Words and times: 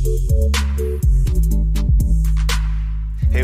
Hey, 0.00 0.08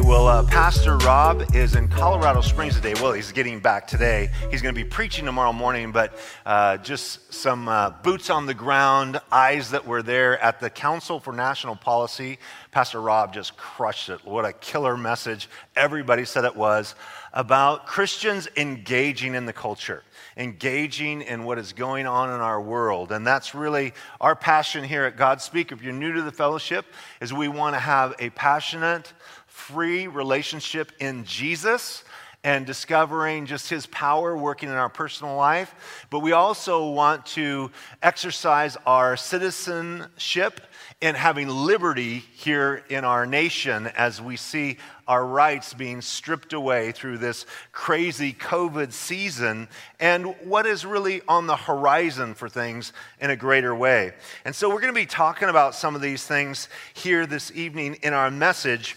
well, 0.01 0.27
uh, 0.27 0.43
Pastor 0.45 0.97
Rob 0.97 1.55
is 1.55 1.75
in 1.75 1.87
Colorado 1.89 2.41
Springs 2.41 2.77
today. 2.77 2.95
Well, 2.95 3.13
he's 3.13 3.31
getting 3.31 3.61
back 3.61 3.87
today. 3.87 4.31
He's 4.51 4.63
going 4.63 4.75
to 4.75 4.83
be 4.83 4.89
preaching 4.89 5.27
tomorrow 5.27 5.53
morning, 5.53 5.93
but 5.93 6.19
uh, 6.47 6.79
just 6.79 7.35
some 7.35 7.69
uh, 7.69 7.91
boots 8.03 8.31
on 8.31 8.47
the 8.47 8.55
ground, 8.55 9.21
eyes 9.31 9.73
that 9.73 9.87
were 9.87 10.03
there 10.03 10.43
at 10.43 10.59
the 10.59 10.71
Council 10.71 11.21
for 11.21 11.35
National 11.35 11.77
Policy. 11.77 12.39
Pastor 12.71 13.03
Rob 13.03 13.35
just 13.35 13.59
crushed 13.59 14.09
it. 14.09 14.25
What 14.25 14.47
a 14.47 14.55
killer 14.55 14.97
message. 14.97 15.51
Everybody 15.77 16.25
said 16.25 16.47
it 16.47 16.57
was 16.57 16.95
about 17.35 17.87
Christians 17.87 18.49
engaging 18.57 19.35
in 19.35 19.45
the 19.45 19.53
culture 19.53 20.03
engaging 20.37 21.23
in 21.23 21.45
what 21.45 21.59
is 21.59 21.73
going 21.73 22.07
on 22.07 22.31
in 22.31 22.41
our 22.41 22.61
world. 22.61 23.13
And 23.13 23.27
that's 23.27 23.55
really 23.55 23.95
our 24.21 24.37
passion 24.37 24.85
here 24.85 25.05
at 25.05 25.17
Godspeak. 25.17 25.73
If 25.73 25.83
you're 25.83 25.93
new 25.93 26.13
to 26.13 26.23
the 26.23 26.33
fellowship, 26.33 26.87
is 27.21 27.33
we 27.33 27.49
want 27.49 27.75
to 27.75 27.81
have 27.81 28.15
a 28.19 28.31
passionate, 28.31 29.13
free 29.47 30.07
relationship 30.07 30.93
in 31.01 31.25
Jesus 31.25 32.05
and 32.45 32.65
discovering 32.65 33.45
just 33.47 33.69
his 33.69 33.87
power 33.87 34.37
working 34.37 34.69
in 34.69 34.75
our 34.77 34.89
personal 34.89 35.35
life. 35.35 36.07
But 36.11 36.21
we 36.21 36.33
also 36.33 36.91
want 36.91 37.27
to 37.27 37.73
exercise 38.03 38.77
our 38.87 39.17
citizenship 39.17 40.61
in 41.03 41.15
having 41.15 41.47
liberty 41.49 42.25
here 42.37 42.83
in 42.89 43.05
our 43.05 43.27
nation 43.27 43.87
as 43.99 44.21
we 44.21 44.35
see 44.35 44.79
our 45.07 45.27
rights 45.27 45.75
being 45.75 46.01
stripped 46.01 46.55
away 46.55 46.91
through 46.91 47.19
this 47.19 47.45
crazy 47.71 48.33
COVID 48.33 48.93
season 48.93 49.69
and 50.01 50.35
what 50.41 50.65
is 50.65 50.87
really 50.87 51.21
on 51.29 51.47
the 51.47 51.57
horizon 51.57 52.33
for 52.33 52.49
things 52.49 52.95
in 53.21 53.29
a 53.29 53.37
greater 53.37 53.75
way. 53.75 54.13
And 54.47 54.55
so 54.55 54.71
we're 54.71 54.81
going 54.81 54.95
to 54.95 54.99
be 54.99 55.07
talking 55.07 55.51
about 55.51 55.75
some 55.75 55.95
of 55.95 56.01
these 56.01 56.27
things 56.27 56.71
here 56.95 57.27
this 57.27 57.53
evening 57.55 57.99
in 58.03 58.15
our 58.15 58.31
message. 58.31 58.97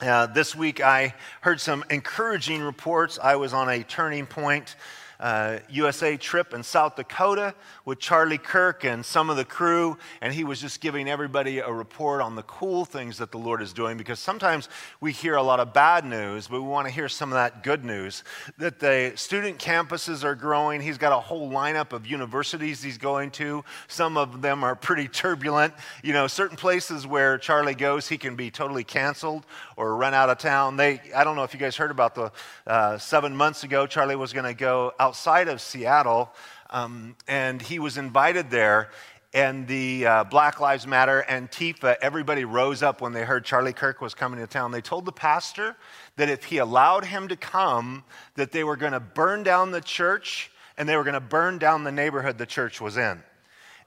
Uh, 0.00 0.26
this 0.26 0.54
week, 0.54 0.80
I 0.80 1.12
heard 1.40 1.60
some 1.60 1.84
encouraging 1.90 2.62
reports. 2.62 3.18
I 3.20 3.34
was 3.34 3.52
on 3.52 3.68
a 3.68 3.82
turning 3.82 4.26
point 4.26 4.76
uh, 5.20 5.58
USA 5.70 6.16
trip 6.16 6.52
in 6.54 6.62
South 6.62 6.96
Dakota 6.96 7.54
with 7.84 7.98
Charlie 7.98 8.38
Kirk 8.38 8.84
and 8.84 9.04
some 9.04 9.30
of 9.30 9.36
the 9.36 9.44
crew, 9.44 9.96
and 10.20 10.32
he 10.32 10.44
was 10.44 10.60
just 10.60 10.80
giving 10.80 11.08
everybody 11.08 11.58
a 11.58 11.70
report 11.70 12.20
on 12.20 12.36
the 12.36 12.42
cool 12.42 12.84
things 12.84 13.18
that 13.18 13.32
the 13.32 13.38
Lord 13.38 13.62
is 13.62 13.72
doing 13.72 13.96
because 13.96 14.18
sometimes 14.18 14.68
we 15.00 15.12
hear 15.12 15.36
a 15.36 15.42
lot 15.42 15.60
of 15.60 15.72
bad 15.72 16.04
news, 16.04 16.48
but 16.48 16.60
we 16.60 16.68
want 16.68 16.86
to 16.86 16.92
hear 16.92 17.08
some 17.08 17.30
of 17.30 17.34
that 17.34 17.62
good 17.62 17.84
news. 17.84 18.24
That 18.58 18.80
the 18.80 19.12
student 19.16 19.58
campuses 19.58 20.24
are 20.24 20.34
growing. 20.34 20.80
He's 20.80 20.98
got 20.98 21.12
a 21.12 21.20
whole 21.20 21.50
lineup 21.50 21.92
of 21.92 22.06
universities 22.06 22.82
he's 22.82 22.98
going 22.98 23.30
to. 23.32 23.64
Some 23.88 24.16
of 24.16 24.42
them 24.42 24.64
are 24.64 24.76
pretty 24.76 25.08
turbulent. 25.08 25.74
You 26.02 26.12
know, 26.12 26.26
certain 26.26 26.56
places 26.56 27.06
where 27.06 27.38
Charlie 27.38 27.74
goes, 27.74 28.08
he 28.08 28.18
can 28.18 28.36
be 28.36 28.50
totally 28.50 28.84
canceled 28.84 29.46
or 29.76 29.96
run 29.96 30.14
out 30.14 30.30
of 30.30 30.38
town. 30.38 30.76
They, 30.76 31.00
I 31.14 31.24
don't 31.24 31.36
know 31.36 31.44
if 31.44 31.54
you 31.54 31.60
guys 31.60 31.76
heard 31.76 31.90
about 31.90 32.14
the 32.14 32.32
uh, 32.66 32.98
seven 32.98 33.36
months 33.36 33.64
ago, 33.64 33.86
Charlie 33.86 34.16
was 34.16 34.32
going 34.32 34.44
to 34.44 34.54
go 34.54 34.92
outside 35.06 35.46
of 35.46 35.60
Seattle, 35.60 36.32
um, 36.68 37.14
and 37.28 37.62
he 37.62 37.78
was 37.78 37.96
invited 37.96 38.50
there. 38.50 38.90
And 39.32 39.68
the 39.68 40.04
uh, 40.04 40.24
Black 40.24 40.58
Lives 40.58 40.84
Matter, 40.84 41.24
Antifa, 41.28 41.94
everybody 42.02 42.44
rose 42.44 42.82
up 42.82 43.00
when 43.00 43.12
they 43.12 43.24
heard 43.24 43.44
Charlie 43.44 43.72
Kirk 43.72 44.00
was 44.00 44.14
coming 44.14 44.40
to 44.40 44.48
town. 44.48 44.72
They 44.72 44.80
told 44.80 45.04
the 45.04 45.12
pastor 45.12 45.76
that 46.16 46.28
if 46.28 46.42
he 46.42 46.58
allowed 46.58 47.04
him 47.04 47.28
to 47.28 47.36
come, 47.36 48.02
that 48.34 48.50
they 48.50 48.64
were 48.64 48.76
going 48.76 48.94
to 48.94 49.00
burn 49.00 49.44
down 49.44 49.70
the 49.70 49.80
church 49.80 50.50
and 50.76 50.88
they 50.88 50.96
were 50.96 51.04
going 51.04 51.14
to 51.14 51.20
burn 51.20 51.58
down 51.58 51.84
the 51.84 51.92
neighborhood 51.92 52.36
the 52.36 52.46
church 52.46 52.80
was 52.80 52.96
in. 52.96 53.22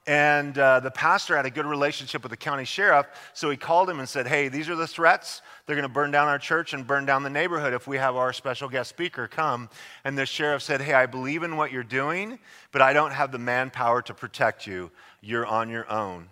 And 0.06 0.56
uh, 0.56 0.80
the 0.80 0.90
pastor 0.90 1.36
had 1.36 1.44
a 1.44 1.50
good 1.50 1.66
relationship 1.66 2.22
with 2.22 2.30
the 2.30 2.36
county 2.36 2.64
sheriff, 2.64 3.06
so 3.34 3.50
he 3.50 3.56
called 3.56 3.88
him 3.88 3.98
and 3.98 4.08
said, 4.08 4.26
Hey, 4.26 4.48
these 4.48 4.68
are 4.68 4.74
the 4.74 4.86
threats. 4.86 5.42
They're 5.66 5.76
going 5.76 5.86
to 5.86 5.92
burn 5.92 6.10
down 6.10 6.26
our 6.26 6.38
church 6.38 6.72
and 6.72 6.86
burn 6.86 7.04
down 7.04 7.22
the 7.22 7.30
neighborhood 7.30 7.74
if 7.74 7.86
we 7.86 7.98
have 7.98 8.16
our 8.16 8.32
special 8.32 8.68
guest 8.68 8.88
speaker 8.88 9.28
come. 9.28 9.68
And 10.04 10.16
the 10.16 10.24
sheriff 10.24 10.62
said, 10.62 10.80
Hey, 10.80 10.94
I 10.94 11.04
believe 11.06 11.42
in 11.42 11.56
what 11.56 11.70
you're 11.70 11.82
doing, 11.82 12.38
but 12.72 12.80
I 12.80 12.94
don't 12.94 13.12
have 13.12 13.30
the 13.30 13.38
manpower 13.38 14.00
to 14.02 14.14
protect 14.14 14.66
you. 14.66 14.90
You're 15.20 15.46
on 15.46 15.68
your 15.68 15.88
own. 15.90 16.28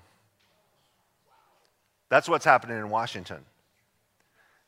That's 2.08 2.28
what's 2.28 2.46
happening 2.46 2.78
in 2.78 2.88
Washington. 2.88 3.44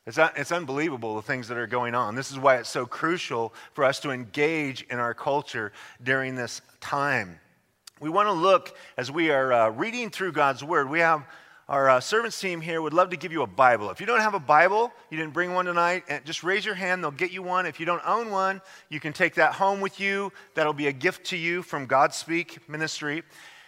It's, 0.05 0.19
it's 0.35 0.51
unbelievable 0.51 1.15
the 1.15 1.21
things 1.23 1.47
that 1.47 1.57
are 1.57 1.67
going 1.67 1.95
on. 1.95 2.13
This 2.13 2.31
is 2.31 2.37
why 2.37 2.57
it's 2.57 2.69
so 2.69 2.85
crucial 2.85 3.51
for 3.73 3.83
us 3.83 3.99
to 4.01 4.11
engage 4.11 4.83
in 4.83 4.99
our 4.99 5.15
culture 5.15 5.71
during 6.03 6.35
this 6.35 6.61
time 6.79 7.39
we 8.01 8.09
want 8.09 8.27
to 8.27 8.33
look 8.33 8.75
as 8.97 9.11
we 9.11 9.29
are 9.29 9.53
uh, 9.53 9.69
reading 9.69 10.09
through 10.09 10.31
God's 10.31 10.63
Word. 10.63 10.89
We 10.89 10.99
have 11.01 11.23
our 11.69 11.87
uh, 11.87 11.99
servants 11.99 12.41
team 12.41 12.59
here 12.59 12.81
would 12.81 12.93
love 12.93 13.11
to 13.11 13.15
give 13.15 13.31
you 13.31 13.43
a 13.43 13.47
Bible. 13.47 13.91
If 13.91 13.99
you 13.99 14.07
don't 14.07 14.21
have 14.21 14.33
a 14.33 14.39
Bible, 14.39 14.91
you 15.11 15.17
didn't 15.17 15.33
bring 15.33 15.53
one 15.53 15.65
tonight, 15.65 16.03
eh, 16.07 16.19
just 16.25 16.43
raise 16.43 16.65
your 16.65 16.73
hand. 16.73 17.03
They'll 17.03 17.11
get 17.11 17.31
you 17.31 17.43
one. 17.43 17.67
If 17.67 17.79
you 17.79 17.85
don't 17.85 18.01
own 18.03 18.31
one, 18.31 18.59
you 18.89 18.99
can 18.99 19.13
take 19.13 19.35
that 19.35 19.53
home 19.53 19.81
with 19.81 19.99
you. 19.99 20.33
That'll 20.55 20.73
be 20.73 20.87
a 20.87 20.91
gift 20.91 21.27
to 21.27 21.37
you 21.37 21.61
from 21.61 21.87
Godspeak 21.87 22.67
Ministry. 22.67 23.21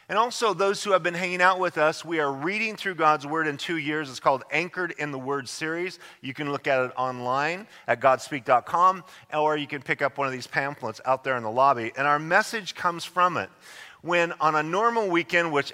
And 0.10 0.18
also, 0.18 0.54
those 0.54 0.84
who 0.84 0.92
have 0.92 1.02
been 1.02 1.14
hanging 1.14 1.42
out 1.42 1.60
with 1.60 1.78
us, 1.78 2.04
we 2.04 2.20
are 2.20 2.32
reading 2.32 2.76
through 2.76 2.96
God's 2.96 3.26
Word 3.26 3.48
in 3.48 3.56
two 3.56 3.78
years. 3.78 4.10
It's 4.10 4.20
called 4.20 4.44
Anchored 4.52 4.96
in 4.98 5.12
the 5.12 5.20
Word 5.20 5.48
series. 5.48 5.98
You 6.22 6.34
can 6.34 6.52
look 6.52 6.68
at 6.68 6.84
it 6.84 6.92
online 6.98 7.68
at 7.88 8.02
godspeak.com, 8.02 9.04
or 9.34 9.56
you 9.56 9.68
can 9.68 9.82
pick 9.82 10.02
up 10.02 10.18
one 10.18 10.28
of 10.28 10.34
these 10.34 10.48
pamphlets 10.48 11.00
out 11.06 11.24
there 11.24 11.38
in 11.38 11.44
the 11.44 11.52
lobby. 11.52 11.94
And 11.96 12.06
our 12.06 12.20
message 12.20 12.76
comes 12.76 13.06
from 13.06 13.38
it 13.38 13.50
when 14.04 14.34
on 14.34 14.54
a 14.56 14.62
normal 14.62 15.10
weekend, 15.10 15.52
which 15.52 15.74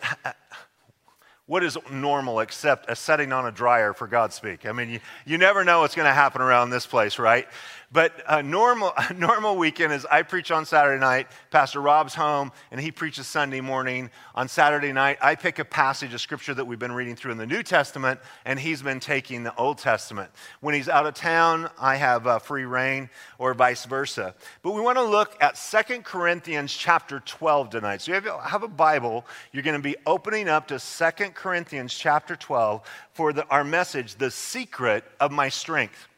what 1.47 1.63
is 1.63 1.77
normal 1.91 2.41
except 2.41 2.89
a 2.91 2.95
setting 2.95 3.33
on 3.33 3.47
a 3.47 3.51
dryer 3.51 3.91
for 3.91 4.07
Godspeak? 4.07 4.67
I 4.67 4.71
mean, 4.71 4.89
you, 4.89 4.99
you 5.25 5.37
never 5.39 5.65
know 5.65 5.79
what's 5.81 5.95
going 5.95 6.07
to 6.07 6.13
happen 6.13 6.41
around 6.41 6.69
this 6.69 6.85
place, 6.85 7.17
right? 7.17 7.47
But 7.91 8.21
a 8.27 8.43
normal, 8.43 8.93
a 9.09 9.13
normal 9.13 9.57
weekend 9.57 9.93
is 9.93 10.05
I 10.05 10.21
preach 10.21 10.51
on 10.51 10.65
Saturday 10.65 10.99
night, 10.99 11.27
Pastor 11.49 11.81
Rob's 11.81 12.13
home, 12.13 12.51
and 12.71 12.79
he 12.79 12.91
preaches 12.91 13.27
Sunday 13.27 13.61
morning. 13.61 14.11
On 14.35 14.47
Saturday 14.47 14.91
night, 14.91 15.17
I 15.21 15.35
pick 15.35 15.59
a 15.59 15.65
passage 15.65 16.13
of 16.13 16.21
scripture 16.21 16.53
that 16.53 16.65
we've 16.65 16.79
been 16.79 16.91
reading 16.91 17.15
through 17.15 17.31
in 17.31 17.37
the 17.37 17.47
New 17.47 17.63
Testament, 17.63 18.19
and 18.45 18.59
he's 18.59 18.81
been 18.81 18.99
taking 18.99 19.43
the 19.43 19.55
Old 19.55 19.79
Testament. 19.79 20.29
When 20.61 20.75
he's 20.75 20.89
out 20.89 21.07
of 21.07 21.15
town, 21.15 21.69
I 21.79 21.95
have 21.95 22.27
uh, 22.27 22.39
free 22.39 22.65
reign, 22.65 23.09
or 23.37 23.53
vice 23.53 23.85
versa. 23.85 24.35
But 24.61 24.73
we 24.73 24.81
want 24.81 24.97
to 24.97 25.03
look 25.03 25.35
at 25.41 25.57
Second 25.57 26.05
Corinthians 26.05 26.73
chapter 26.73 27.21
12 27.21 27.69
tonight. 27.71 28.01
So 28.01 28.13
if 28.13 28.23
you 28.23 28.37
have 28.37 28.63
a 28.63 28.67
Bible, 28.67 29.25
you're 29.51 29.63
going 29.63 29.77
to 29.77 29.81
be 29.81 29.95
opening 30.05 30.47
up 30.47 30.67
to 30.67 30.79
Second 30.79 31.33
Corinthians 31.33 31.93
chapter 31.93 32.35
12 32.35 32.81
for 33.13 33.33
the, 33.33 33.47
our 33.47 33.63
message, 33.63 34.15
The 34.15 34.29
Secret 34.29 35.03
of 35.19 35.31
My 35.31 35.49
Strength. 35.49 36.08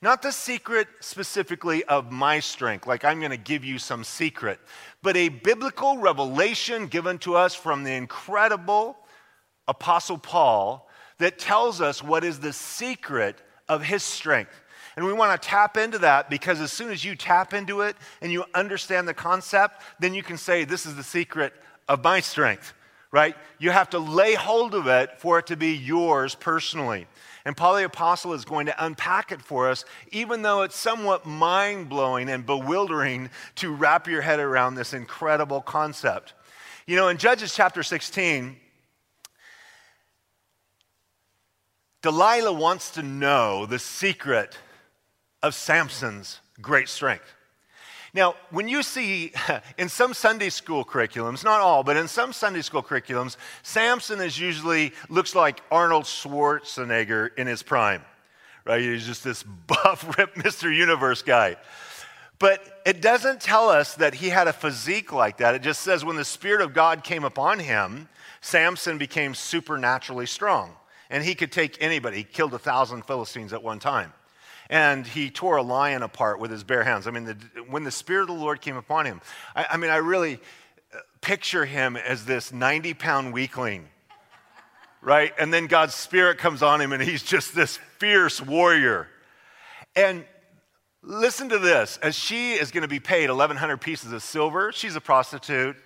Not 0.00 0.22
the 0.22 0.30
secret 0.30 0.86
specifically 1.00 1.82
of 1.84 2.12
my 2.12 2.38
strength, 2.38 2.86
like 2.86 3.04
I'm 3.04 3.18
going 3.18 3.32
to 3.32 3.36
give 3.36 3.64
you 3.64 3.78
some 3.78 4.04
secret, 4.04 4.60
but 5.02 5.16
a 5.16 5.28
biblical 5.28 5.98
revelation 5.98 6.86
given 6.86 7.18
to 7.18 7.34
us 7.34 7.54
from 7.54 7.82
the 7.82 7.92
incredible 7.92 8.96
Apostle 9.66 10.18
Paul 10.18 10.88
that 11.18 11.38
tells 11.38 11.80
us 11.80 12.02
what 12.02 12.24
is 12.24 12.38
the 12.38 12.52
secret 12.52 13.42
of 13.68 13.82
his 13.82 14.02
strength. 14.02 14.62
And 14.96 15.04
we 15.04 15.12
want 15.12 15.40
to 15.40 15.48
tap 15.48 15.76
into 15.76 15.98
that 15.98 16.30
because 16.30 16.60
as 16.60 16.72
soon 16.72 16.90
as 16.90 17.04
you 17.04 17.14
tap 17.14 17.52
into 17.52 17.82
it 17.82 17.96
and 18.20 18.32
you 18.32 18.44
understand 18.54 19.06
the 19.06 19.14
concept, 19.14 19.82
then 20.00 20.14
you 20.14 20.22
can 20.22 20.36
say, 20.36 20.64
This 20.64 20.86
is 20.86 20.96
the 20.96 21.02
secret 21.02 21.52
of 21.88 22.02
my 22.02 22.20
strength, 22.20 22.72
right? 23.10 23.34
You 23.58 23.70
have 23.70 23.90
to 23.90 23.98
lay 23.98 24.34
hold 24.34 24.74
of 24.74 24.86
it 24.86 25.18
for 25.18 25.38
it 25.38 25.46
to 25.46 25.56
be 25.56 25.74
yours 25.74 26.34
personally. 26.34 27.06
And 27.44 27.56
Paul 27.56 27.76
the 27.76 27.84
Apostle 27.84 28.34
is 28.34 28.44
going 28.44 28.66
to 28.66 28.84
unpack 28.84 29.32
it 29.32 29.40
for 29.40 29.70
us, 29.70 29.84
even 30.12 30.42
though 30.42 30.62
it's 30.62 30.76
somewhat 30.76 31.24
mind 31.24 31.88
blowing 31.88 32.28
and 32.28 32.44
bewildering 32.44 33.30
to 33.56 33.72
wrap 33.72 34.06
your 34.06 34.20
head 34.20 34.40
around 34.40 34.74
this 34.74 34.92
incredible 34.92 35.62
concept. 35.62 36.34
You 36.86 36.96
know, 36.96 37.08
in 37.08 37.16
Judges 37.16 37.54
chapter 37.54 37.82
16, 37.82 38.56
Delilah 42.02 42.52
wants 42.52 42.92
to 42.92 43.02
know 43.02 43.66
the 43.66 43.78
secret 43.78 44.58
of 45.42 45.54
Samson's 45.54 46.40
great 46.60 46.88
strength. 46.88 47.34
Now, 48.18 48.34
when 48.50 48.66
you 48.66 48.82
see 48.82 49.32
in 49.78 49.88
some 49.88 50.12
Sunday 50.12 50.48
school 50.48 50.84
curriculums, 50.84 51.44
not 51.44 51.60
all, 51.60 51.84
but 51.84 51.96
in 51.96 52.08
some 52.08 52.32
Sunday 52.32 52.62
school 52.62 52.82
curriculums, 52.82 53.36
Samson 53.62 54.20
is 54.20 54.36
usually 54.36 54.92
looks 55.08 55.36
like 55.36 55.62
Arnold 55.70 56.02
Schwarzenegger 56.02 57.30
in 57.38 57.46
his 57.46 57.62
prime, 57.62 58.02
right? 58.64 58.80
He's 58.80 59.06
just 59.06 59.22
this 59.22 59.44
buff, 59.68 60.18
ripped 60.18 60.36
Mr. 60.36 60.74
Universe 60.74 61.22
guy. 61.22 61.58
But 62.40 62.82
it 62.84 63.00
doesn't 63.00 63.40
tell 63.40 63.68
us 63.68 63.94
that 63.94 64.14
he 64.14 64.30
had 64.30 64.48
a 64.48 64.52
physique 64.52 65.12
like 65.12 65.36
that. 65.36 65.54
It 65.54 65.62
just 65.62 65.82
says 65.82 66.04
when 66.04 66.16
the 66.16 66.24
Spirit 66.24 66.60
of 66.60 66.74
God 66.74 67.04
came 67.04 67.22
upon 67.22 67.60
him, 67.60 68.08
Samson 68.40 68.98
became 68.98 69.32
supernaturally 69.32 70.26
strong. 70.26 70.72
And 71.08 71.22
he 71.22 71.36
could 71.36 71.52
take 71.52 71.80
anybody. 71.80 72.16
He 72.16 72.24
killed 72.24 72.52
a 72.52 72.58
thousand 72.58 73.02
Philistines 73.02 73.52
at 73.52 73.62
one 73.62 73.78
time 73.78 74.12
and 74.70 75.06
he 75.06 75.30
tore 75.30 75.56
a 75.56 75.62
lion 75.62 76.02
apart 76.02 76.38
with 76.38 76.50
his 76.50 76.64
bare 76.64 76.84
hands. 76.84 77.06
I 77.06 77.10
mean, 77.10 77.24
the, 77.24 77.36
when 77.68 77.84
the 77.84 77.90
Spirit 77.90 78.22
of 78.22 78.28
the 78.28 78.42
Lord 78.42 78.60
came 78.60 78.76
upon 78.76 79.06
him, 79.06 79.20
I, 79.56 79.66
I 79.70 79.76
mean, 79.76 79.90
I 79.90 79.96
really 79.96 80.40
uh, 80.94 80.98
picture 81.20 81.64
him 81.64 81.96
as 81.96 82.24
this 82.24 82.52
90 82.52 82.94
pound 82.94 83.32
weakling 83.32 83.88
right? 85.00 85.32
And 85.38 85.52
then 85.52 85.66
God's 85.66 85.94
Spirit 85.94 86.38
comes 86.38 86.62
on 86.62 86.80
him 86.80 86.92
and 86.92 87.02
he's 87.02 87.22
just 87.22 87.54
this 87.54 87.76
fierce 87.98 88.40
warrior. 88.40 89.08
And 89.94 90.24
listen 91.02 91.48
to 91.50 91.58
this 91.58 91.98
as 92.02 92.14
she 92.14 92.54
is 92.54 92.70
going 92.70 92.82
to 92.82 92.88
be 92.88 93.00
paid 93.00 93.28
1,100 93.28 93.78
pieces 93.78 94.12
of 94.12 94.22
silver, 94.22 94.72
she's 94.72 94.96
a 94.96 95.00
prostitute. 95.00 95.76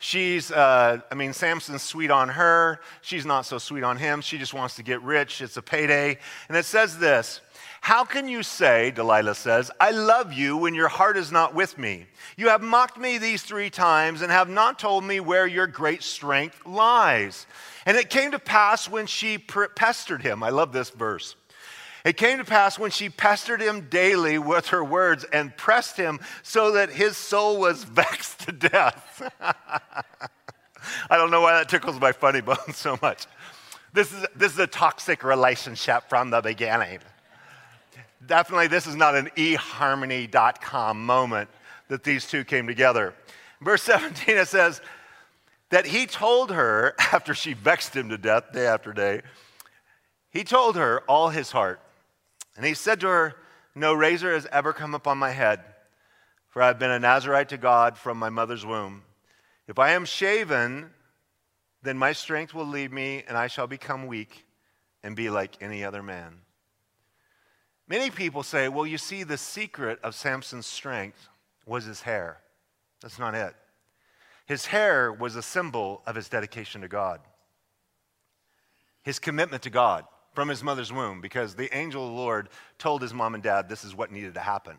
She's, 0.00 0.52
uh, 0.52 1.00
I 1.10 1.14
mean, 1.16 1.32
Samson's 1.32 1.82
sweet 1.82 2.12
on 2.12 2.28
her. 2.28 2.80
She's 3.02 3.26
not 3.26 3.46
so 3.46 3.58
sweet 3.58 3.82
on 3.82 3.96
him. 3.96 4.20
She 4.20 4.38
just 4.38 4.54
wants 4.54 4.76
to 4.76 4.84
get 4.84 5.02
rich. 5.02 5.40
It's 5.40 5.56
a 5.56 5.62
payday. 5.62 6.18
And 6.48 6.56
it 6.56 6.64
says 6.64 6.98
this 6.98 7.40
How 7.88 8.04
can 8.04 8.28
you 8.28 8.42
say, 8.42 8.90
Delilah 8.90 9.34
says, 9.34 9.70
I 9.80 9.92
love 9.92 10.34
you 10.34 10.58
when 10.58 10.74
your 10.74 10.88
heart 10.88 11.16
is 11.16 11.32
not 11.32 11.54
with 11.54 11.78
me? 11.78 12.04
You 12.36 12.48
have 12.48 12.60
mocked 12.60 12.98
me 12.98 13.16
these 13.16 13.42
three 13.42 13.70
times 13.70 14.20
and 14.20 14.30
have 14.30 14.50
not 14.50 14.78
told 14.78 15.04
me 15.04 15.20
where 15.20 15.46
your 15.46 15.66
great 15.66 16.02
strength 16.02 16.66
lies. 16.66 17.46
And 17.86 17.96
it 17.96 18.10
came 18.10 18.32
to 18.32 18.38
pass 18.38 18.90
when 18.90 19.06
she 19.06 19.38
pestered 19.38 20.20
him. 20.20 20.42
I 20.42 20.50
love 20.50 20.70
this 20.70 20.90
verse. 20.90 21.34
It 22.04 22.18
came 22.18 22.36
to 22.36 22.44
pass 22.44 22.78
when 22.78 22.90
she 22.90 23.08
pestered 23.08 23.62
him 23.62 23.88
daily 23.88 24.36
with 24.36 24.66
her 24.66 24.84
words 24.84 25.24
and 25.24 25.56
pressed 25.56 25.96
him 25.96 26.20
so 26.42 26.72
that 26.72 26.90
his 26.90 27.16
soul 27.16 27.58
was 27.58 27.84
vexed 27.84 28.40
to 28.40 28.52
death. 28.52 29.32
I 29.40 31.16
don't 31.16 31.30
know 31.30 31.40
why 31.40 31.54
that 31.54 31.70
tickles 31.70 31.98
my 31.98 32.12
funny 32.12 32.42
bone 32.42 32.74
so 32.74 32.98
much. 33.00 33.24
This 33.94 34.12
is, 34.12 34.26
this 34.36 34.52
is 34.52 34.58
a 34.58 34.66
toxic 34.66 35.24
relationship 35.24 36.10
from 36.10 36.28
the 36.28 36.42
beginning. 36.42 36.98
Definitely, 38.28 38.66
this 38.66 38.86
is 38.86 38.94
not 38.94 39.14
an 39.14 39.30
eharmony.com 39.36 41.06
moment 41.06 41.48
that 41.88 42.04
these 42.04 42.28
two 42.28 42.44
came 42.44 42.66
together. 42.66 43.14
Verse 43.62 43.82
17, 43.82 44.36
it 44.36 44.46
says 44.46 44.82
that 45.70 45.86
he 45.86 46.04
told 46.06 46.52
her, 46.52 46.94
after 47.12 47.32
she 47.32 47.54
vexed 47.54 47.96
him 47.96 48.10
to 48.10 48.18
death 48.18 48.52
day 48.52 48.66
after 48.66 48.92
day, 48.92 49.22
he 50.30 50.44
told 50.44 50.76
her 50.76 51.00
all 51.08 51.30
his 51.30 51.50
heart. 51.50 51.80
And 52.54 52.66
he 52.66 52.74
said 52.74 53.00
to 53.00 53.06
her, 53.06 53.34
No 53.74 53.94
razor 53.94 54.34
has 54.34 54.46
ever 54.52 54.74
come 54.74 54.94
upon 54.94 55.16
my 55.16 55.30
head, 55.30 55.60
for 56.48 56.60
I 56.60 56.66
have 56.66 56.78
been 56.78 56.90
a 56.90 56.98
Nazarite 56.98 57.48
to 57.48 57.56
God 57.56 57.96
from 57.96 58.18
my 58.18 58.28
mother's 58.28 58.66
womb. 58.66 59.04
If 59.66 59.78
I 59.78 59.92
am 59.92 60.04
shaven, 60.04 60.90
then 61.82 61.96
my 61.96 62.12
strength 62.12 62.52
will 62.52 62.66
leave 62.66 62.92
me, 62.92 63.24
and 63.26 63.38
I 63.38 63.46
shall 63.46 63.66
become 63.66 64.06
weak 64.06 64.44
and 65.02 65.16
be 65.16 65.30
like 65.30 65.56
any 65.62 65.82
other 65.82 66.02
man. 66.02 66.42
Many 67.88 68.10
people 68.10 68.42
say, 68.42 68.68
well, 68.68 68.86
you 68.86 68.98
see, 68.98 69.22
the 69.22 69.38
secret 69.38 69.98
of 70.02 70.14
Samson's 70.14 70.66
strength 70.66 71.28
was 71.64 71.84
his 71.84 72.02
hair. 72.02 72.40
That's 73.00 73.18
not 73.18 73.34
it. 73.34 73.54
His 74.46 74.66
hair 74.66 75.12
was 75.12 75.36
a 75.36 75.42
symbol 75.42 76.02
of 76.06 76.14
his 76.14 76.28
dedication 76.28 76.80
to 76.82 76.88
God, 76.88 77.20
his 79.02 79.18
commitment 79.18 79.62
to 79.62 79.70
God 79.70 80.04
from 80.34 80.48
his 80.48 80.62
mother's 80.62 80.92
womb 80.92 81.20
because 81.20 81.54
the 81.54 81.74
angel 81.76 82.04
of 82.04 82.10
the 82.10 82.16
Lord 82.16 82.48
told 82.78 83.02
his 83.02 83.12
mom 83.12 83.34
and 83.34 83.42
dad 83.42 83.68
this 83.68 83.84
is 83.84 83.94
what 83.94 84.12
needed 84.12 84.34
to 84.34 84.40
happen. 84.40 84.76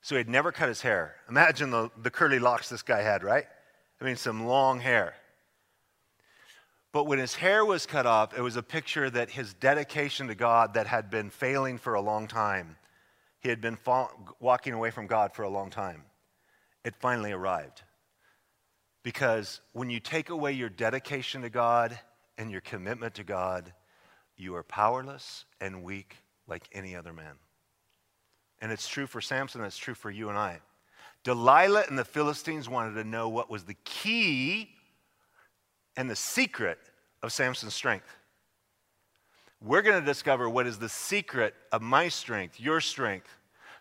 So 0.00 0.14
he 0.14 0.18
had 0.18 0.28
never 0.28 0.52
cut 0.52 0.68
his 0.68 0.80
hair. 0.80 1.16
Imagine 1.28 1.70
the, 1.70 1.90
the 2.02 2.10
curly 2.10 2.38
locks 2.38 2.68
this 2.68 2.82
guy 2.82 3.02
had, 3.02 3.24
right? 3.24 3.46
I 4.00 4.04
mean, 4.04 4.16
some 4.16 4.46
long 4.46 4.78
hair. 4.80 5.14
But 6.96 7.06
when 7.06 7.18
his 7.18 7.34
hair 7.34 7.62
was 7.62 7.84
cut 7.84 8.06
off, 8.06 8.32
it 8.34 8.40
was 8.40 8.56
a 8.56 8.62
picture 8.62 9.10
that 9.10 9.28
his 9.28 9.52
dedication 9.52 10.28
to 10.28 10.34
God 10.34 10.72
that 10.72 10.86
had 10.86 11.10
been 11.10 11.28
failing 11.28 11.76
for 11.76 11.92
a 11.92 12.00
long 12.00 12.26
time, 12.26 12.78
he 13.38 13.50
had 13.50 13.60
been 13.60 13.76
walking 14.40 14.72
away 14.72 14.90
from 14.90 15.06
God 15.06 15.34
for 15.34 15.42
a 15.42 15.48
long 15.50 15.68
time, 15.68 16.04
it 16.84 16.96
finally 16.96 17.32
arrived. 17.32 17.82
Because 19.02 19.60
when 19.74 19.90
you 19.90 20.00
take 20.00 20.30
away 20.30 20.52
your 20.52 20.70
dedication 20.70 21.42
to 21.42 21.50
God 21.50 21.98
and 22.38 22.50
your 22.50 22.62
commitment 22.62 23.16
to 23.16 23.24
God, 23.24 23.74
you 24.38 24.54
are 24.54 24.62
powerless 24.62 25.44
and 25.60 25.82
weak 25.82 26.16
like 26.48 26.66
any 26.72 26.96
other 26.96 27.12
man. 27.12 27.34
And 28.62 28.72
it's 28.72 28.88
true 28.88 29.06
for 29.06 29.20
Samson, 29.20 29.62
it's 29.64 29.76
true 29.76 29.92
for 29.92 30.10
you 30.10 30.30
and 30.30 30.38
I. 30.38 30.60
Delilah 31.24 31.84
and 31.90 31.98
the 31.98 32.06
Philistines 32.06 32.70
wanted 32.70 32.94
to 32.94 33.04
know 33.04 33.28
what 33.28 33.50
was 33.50 33.64
the 33.64 33.76
key 33.84 34.70
and 35.96 36.08
the 36.10 36.16
secret 36.16 36.78
of 37.22 37.32
Samson's 37.32 37.74
strength. 37.74 38.08
We're 39.60 39.82
going 39.82 39.98
to 39.98 40.06
discover 40.06 40.48
what 40.48 40.66
is 40.66 40.78
the 40.78 40.88
secret 40.88 41.54
of 41.72 41.80
my 41.80 42.08
strength, 42.08 42.60
your 42.60 42.80
strength, 42.80 43.30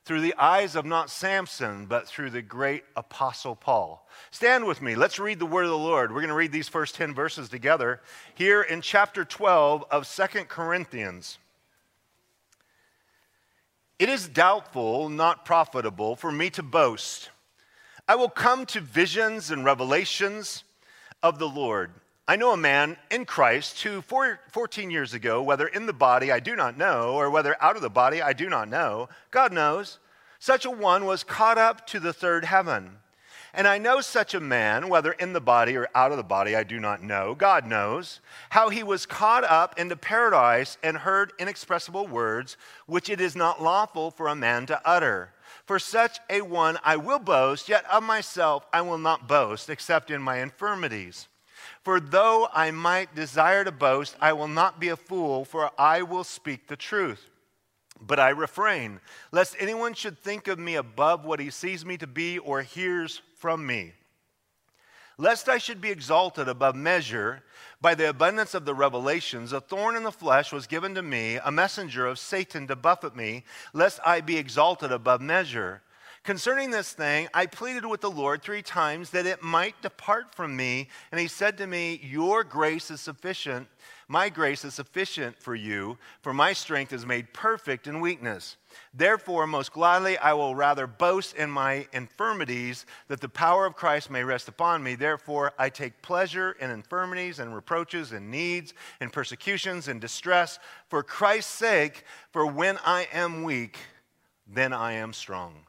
through 0.06 0.22
the 0.22 0.36
eyes 0.38 0.76
of 0.76 0.86
not 0.86 1.10
Samson, 1.10 1.88
but 1.88 2.08
through 2.08 2.30
the 2.30 2.42
great 2.42 2.84
apostle 2.96 3.56
Paul. 3.56 4.08
Stand 4.32 4.66
with 4.66 4.82
me. 4.82 4.96
Let's 4.96 5.20
read 5.20 5.40
the 5.40 5.46
word 5.46 5.64
of 5.64 5.72
the 5.72 5.78
Lord. 5.78 6.12
We're 6.12 6.22
going 6.22 6.30
to 6.30 6.36
read 6.36 6.52
these 6.52 6.70
first 6.70 6.96
10 6.96 7.14
verses 7.14 7.50
together 7.50 8.02
here 8.36 8.62
in 8.62 8.82
chapter 8.82 9.26
12 9.26 9.84
of 9.90 10.08
Second 10.08 10.48
Corinthians. 10.48 11.40
It 13.98 14.10
is 14.10 14.28
doubtful, 14.28 15.10
not 15.10 15.44
profitable, 15.44 16.16
for 16.16 16.32
me 16.32 16.50
to 16.52 16.64
boast. 16.64 17.30
I 18.08 18.16
will 18.16 18.30
come 18.30 18.66
to 18.68 18.82
visions 18.82 19.50
and 19.52 19.66
revelations 19.66 20.64
of 21.24 21.40
the 21.40 21.48
Lord. 21.50 21.92
I 22.28 22.38
know 22.38 22.54
a 22.54 22.58
man 22.58 22.98
in 23.12 23.26
Christ 23.26 23.84
who, 23.84 24.02
14 24.02 24.90
years 24.90 25.14
ago, 25.14 25.44
whether 25.44 25.68
in 25.68 25.86
the 25.86 25.94
body 25.94 26.32
I 26.32 26.40
do 26.40 26.56
not 26.56 26.76
know, 26.76 27.14
or 27.14 27.30
whether 27.30 27.56
out 27.62 27.76
of 27.76 27.84
the 27.84 27.90
body 27.90 28.20
I 28.20 28.34
do 28.34 28.50
not 28.50 28.68
know, 28.68 29.10
God 29.30 29.54
knows, 29.54 30.00
such 30.40 30.66
a 30.66 30.72
one 30.72 31.06
was 31.06 31.24
caught 31.24 31.60
up 31.60 31.86
to 31.88 32.00
the 32.00 32.14
third 32.14 32.46
heaven. 32.46 32.98
And 33.54 33.68
I 33.68 33.78
know 33.78 34.02
such 34.02 34.34
a 34.34 34.40
man, 34.40 34.90
whether 34.90 35.12
in 35.12 35.34
the 35.34 35.40
body 35.40 35.78
or 35.78 35.88
out 35.94 36.12
of 36.12 36.18
the 36.18 36.24
body, 36.24 36.56
I 36.56 36.64
do 36.64 36.80
not 36.80 37.04
know, 37.04 37.36
God 37.36 37.66
knows, 37.66 38.20
how 38.50 38.70
he 38.70 38.82
was 38.82 39.06
caught 39.06 39.44
up 39.44 39.80
into 39.80 39.96
paradise 39.96 40.80
and 40.82 40.98
heard 40.98 41.32
inexpressible 41.38 42.08
words, 42.08 42.58
which 42.88 43.08
it 43.10 43.22
is 43.22 43.36
not 43.36 43.62
lawful 43.62 44.10
for 44.10 44.28
a 44.28 44.36
man 44.36 44.66
to 44.66 44.82
utter. 44.84 45.32
For 45.66 45.78
such 45.78 46.20
a 46.30 46.42
one 46.42 46.80
I 46.84 46.98
will 46.98 47.20
boast, 47.20 47.70
yet 47.70 47.86
of 47.86 48.04
myself 48.04 48.66
I 48.74 48.82
will 48.82 48.98
not 48.98 49.28
boast, 49.28 49.70
except 49.70 50.10
in 50.10 50.22
my 50.22 50.40
infirmities. 50.40 51.28
For 51.86 52.00
though 52.00 52.50
I 52.52 52.72
might 52.72 53.14
desire 53.14 53.64
to 53.64 53.72
boast, 53.72 54.16
I 54.20 54.34
will 54.34 54.48
not 54.48 54.80
be 54.80 54.90
a 54.90 54.96
fool, 54.98 55.46
for 55.46 55.70
I 55.80 56.02
will 56.02 56.24
speak 56.24 56.68
the 56.68 56.76
truth. 56.76 57.30
But 58.02 58.20
I 58.20 58.30
refrain, 58.30 59.00
lest 59.32 59.56
anyone 59.60 59.94
should 59.94 60.18
think 60.18 60.48
of 60.48 60.58
me 60.58 60.74
above 60.76 61.26
what 61.26 61.40
he 61.40 61.52
sees 61.52 61.86
me 61.86 61.96
to 61.98 62.08
be 62.08 62.40
or 62.40 62.64
hears 62.64 63.22
from 63.38 63.68
me. 63.68 63.94
Lest 65.20 65.48
I 65.48 65.60
should 65.60 65.80
be 65.80 65.92
exalted 65.92 66.50
above 66.50 66.76
measure 66.76 67.44
by 67.80 67.94
the 67.94 68.10
abundance 68.10 68.56
of 68.56 68.66
the 68.66 68.74
revelations, 68.74 69.54
a 69.54 69.62
thorn 69.62 69.96
in 69.96 70.02
the 70.02 70.12
flesh 70.12 70.52
was 70.52 70.66
given 70.66 70.96
to 70.96 71.04
me, 71.04 71.36
a 71.36 71.52
messenger 71.52 72.08
of 72.08 72.18
Satan 72.18 72.66
to 72.66 72.76
buffet 72.76 73.16
me, 73.16 73.44
lest 73.74 74.00
I 74.04 74.22
be 74.22 74.38
exalted 74.38 74.92
above 74.92 75.22
measure. 75.22 75.84
Concerning 76.26 76.72
this 76.72 76.92
thing, 76.92 77.28
I 77.36 77.46
pleaded 77.46 77.86
with 77.86 78.02
the 78.02 78.10
Lord 78.10 78.42
three 78.42 78.64
times 78.64 79.12
that 79.12 79.28
it 79.28 79.44
might 79.44 79.80
depart 79.84 80.34
from 80.34 80.58
me. 80.58 80.88
And 81.12 81.22
he 81.22 81.28
said 81.28 81.56
to 81.60 81.68
me, 81.68 82.02
Your 82.04 82.44
grace 82.44 82.90
is 82.90 83.00
sufficient. 83.00 83.68
My 84.08 84.30
grace 84.30 84.66
is 84.66 84.74
sufficient 84.74 85.40
for 85.40 85.54
you, 85.54 86.00
for 86.24 86.34
my 86.34 86.54
strength 86.54 86.94
is 86.94 87.06
made 87.06 87.32
perfect 87.32 87.86
in 87.86 88.00
weakness. 88.00 88.58
Therefore, 88.92 89.46
most 89.46 89.72
gladly, 89.72 90.18
I 90.18 90.34
will 90.34 90.56
rather 90.56 90.88
boast 90.88 91.36
in 91.36 91.52
my 91.52 91.88
infirmities, 91.94 92.88
that 93.08 93.22
the 93.22 93.30
power 93.30 93.68
of 93.68 93.76
Christ 93.76 94.10
may 94.10 94.24
rest 94.24 94.48
upon 94.48 94.82
me. 94.82 94.96
Therefore, 94.96 95.54
I 95.60 95.70
take 95.70 96.02
pleasure 96.02 96.54
in 96.60 96.72
infirmities 96.72 97.38
and 97.38 97.54
reproaches 97.54 98.14
and 98.14 98.32
needs 98.32 98.74
and 99.00 99.14
persecutions 99.14 99.88
and 99.88 100.02
distress 100.02 100.58
for 100.90 101.04
Christ's 101.04 101.54
sake. 101.54 102.04
For 102.32 102.48
when 102.48 102.80
I 102.84 103.08
am 103.14 103.44
weak, 103.44 103.78
then 104.48 104.74
I 104.74 104.94
am 104.94 105.14
strong. 105.14 105.65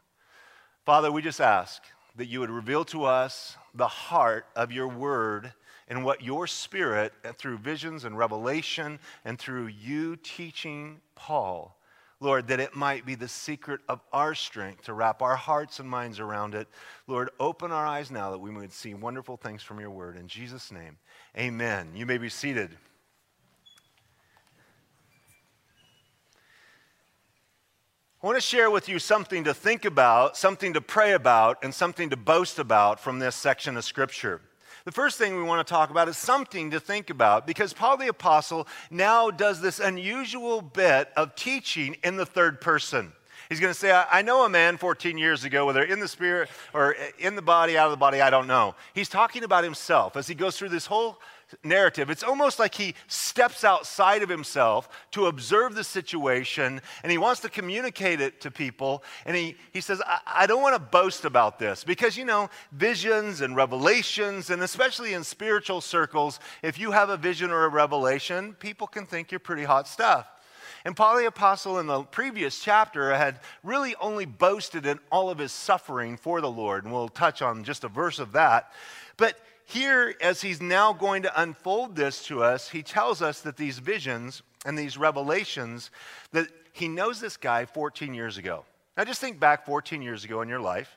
Father, 0.86 1.10
we 1.10 1.20
just 1.20 1.40
ask 1.40 1.82
that 2.14 2.26
you 2.26 2.38
would 2.38 2.48
reveal 2.48 2.84
to 2.84 3.06
us 3.06 3.56
the 3.74 3.88
heart 3.88 4.46
of 4.54 4.70
your 4.70 4.86
word 4.86 5.52
and 5.88 6.04
what 6.04 6.22
your 6.22 6.46
spirit, 6.46 7.12
uh, 7.24 7.32
through 7.32 7.58
visions 7.58 8.04
and 8.04 8.16
revelation, 8.16 9.00
and 9.24 9.36
through 9.36 9.66
you 9.66 10.14
teaching 10.14 11.00
Paul, 11.16 11.76
Lord, 12.20 12.46
that 12.46 12.60
it 12.60 12.76
might 12.76 13.04
be 13.04 13.16
the 13.16 13.26
secret 13.26 13.80
of 13.88 14.00
our 14.12 14.32
strength 14.32 14.84
to 14.84 14.94
wrap 14.94 15.22
our 15.22 15.34
hearts 15.34 15.80
and 15.80 15.90
minds 15.90 16.20
around 16.20 16.54
it. 16.54 16.68
Lord, 17.08 17.30
open 17.40 17.72
our 17.72 17.84
eyes 17.84 18.12
now 18.12 18.30
that 18.30 18.38
we 18.38 18.52
would 18.52 18.72
see 18.72 18.94
wonderful 18.94 19.36
things 19.36 19.64
from 19.64 19.80
your 19.80 19.90
word. 19.90 20.16
In 20.16 20.28
Jesus' 20.28 20.70
name, 20.70 20.98
amen. 21.36 21.90
You 21.96 22.06
may 22.06 22.18
be 22.18 22.28
seated. 22.28 22.70
I 28.22 28.26
want 28.26 28.38
to 28.38 28.40
share 28.40 28.70
with 28.70 28.88
you 28.88 28.98
something 28.98 29.44
to 29.44 29.52
think 29.52 29.84
about, 29.84 30.38
something 30.38 30.72
to 30.72 30.80
pray 30.80 31.12
about, 31.12 31.62
and 31.62 31.74
something 31.74 32.08
to 32.08 32.16
boast 32.16 32.58
about 32.58 32.98
from 32.98 33.18
this 33.18 33.36
section 33.36 33.76
of 33.76 33.84
Scripture. 33.84 34.40
The 34.86 34.92
first 34.92 35.18
thing 35.18 35.36
we 35.36 35.42
want 35.42 35.66
to 35.66 35.70
talk 35.70 35.90
about 35.90 36.08
is 36.08 36.16
something 36.16 36.70
to 36.70 36.80
think 36.80 37.10
about 37.10 37.46
because 37.46 37.74
Paul 37.74 37.98
the 37.98 38.08
Apostle 38.08 38.66
now 38.90 39.30
does 39.30 39.60
this 39.60 39.80
unusual 39.80 40.62
bit 40.62 41.10
of 41.14 41.34
teaching 41.34 41.94
in 42.02 42.16
the 42.16 42.24
third 42.24 42.62
person. 42.62 43.12
He's 43.50 43.60
going 43.60 43.72
to 43.72 43.78
say, 43.78 43.92
I 43.92 44.22
know 44.22 44.46
a 44.46 44.48
man 44.48 44.78
14 44.78 45.18
years 45.18 45.44
ago, 45.44 45.66
whether 45.66 45.82
in 45.82 46.00
the 46.00 46.08
spirit 46.08 46.48
or 46.72 46.96
in 47.18 47.36
the 47.36 47.42
body, 47.42 47.76
out 47.76 47.84
of 47.84 47.90
the 47.90 47.98
body, 47.98 48.22
I 48.22 48.30
don't 48.30 48.46
know. 48.46 48.76
He's 48.94 49.10
talking 49.10 49.44
about 49.44 49.62
himself 49.62 50.16
as 50.16 50.26
he 50.26 50.34
goes 50.34 50.56
through 50.56 50.70
this 50.70 50.86
whole 50.86 51.20
narrative. 51.62 52.10
It's 52.10 52.22
almost 52.22 52.58
like 52.58 52.74
he 52.74 52.94
steps 53.06 53.64
outside 53.64 54.22
of 54.22 54.28
himself 54.28 54.88
to 55.12 55.26
observe 55.26 55.74
the 55.74 55.84
situation 55.84 56.80
and 57.02 57.12
he 57.12 57.18
wants 57.18 57.40
to 57.42 57.48
communicate 57.48 58.20
it 58.20 58.40
to 58.40 58.50
people. 58.50 59.02
And 59.24 59.36
he, 59.36 59.56
he 59.72 59.80
says, 59.80 60.02
I, 60.04 60.20
I 60.26 60.46
don't 60.46 60.62
want 60.62 60.74
to 60.74 60.80
boast 60.80 61.24
about 61.24 61.58
this 61.58 61.84
because, 61.84 62.16
you 62.16 62.24
know, 62.24 62.50
visions 62.72 63.40
and 63.40 63.54
revelations, 63.54 64.50
and 64.50 64.62
especially 64.62 65.14
in 65.14 65.22
spiritual 65.24 65.80
circles, 65.80 66.40
if 66.62 66.78
you 66.78 66.90
have 66.90 67.10
a 67.10 67.16
vision 67.16 67.50
or 67.50 67.64
a 67.64 67.68
revelation, 67.68 68.54
people 68.54 68.86
can 68.86 69.06
think 69.06 69.30
you're 69.30 69.38
pretty 69.38 69.64
hot 69.64 69.86
stuff. 69.88 70.26
And 70.84 70.96
Paul 70.96 71.18
the 71.18 71.26
Apostle 71.26 71.80
in 71.80 71.88
the 71.88 72.02
previous 72.02 72.60
chapter 72.60 73.12
had 73.12 73.40
really 73.64 73.96
only 73.96 74.24
boasted 74.24 74.86
in 74.86 75.00
all 75.10 75.30
of 75.30 75.38
his 75.38 75.50
suffering 75.50 76.16
for 76.16 76.40
the 76.40 76.50
Lord. 76.50 76.84
And 76.84 76.92
we'll 76.92 77.08
touch 77.08 77.42
on 77.42 77.64
just 77.64 77.82
a 77.82 77.88
verse 77.88 78.20
of 78.20 78.32
that. 78.32 78.72
But 79.16 79.36
here, 79.68 80.14
as 80.20 80.40
he's 80.40 80.62
now 80.62 80.92
going 80.92 81.22
to 81.24 81.40
unfold 81.40 81.96
this 81.96 82.24
to 82.26 82.42
us, 82.42 82.70
he 82.70 82.84
tells 82.84 83.20
us 83.20 83.40
that 83.40 83.56
these 83.56 83.80
visions 83.80 84.42
and 84.64 84.78
these 84.78 84.96
revelations, 84.96 85.90
that 86.30 86.46
he 86.72 86.86
knows 86.86 87.20
this 87.20 87.36
guy 87.36 87.66
14 87.66 88.14
years 88.14 88.38
ago. 88.38 88.64
Now, 88.96 89.04
just 89.04 89.20
think 89.20 89.40
back 89.40 89.66
14 89.66 90.02
years 90.02 90.24
ago 90.24 90.40
in 90.40 90.48
your 90.48 90.60
life. 90.60 90.96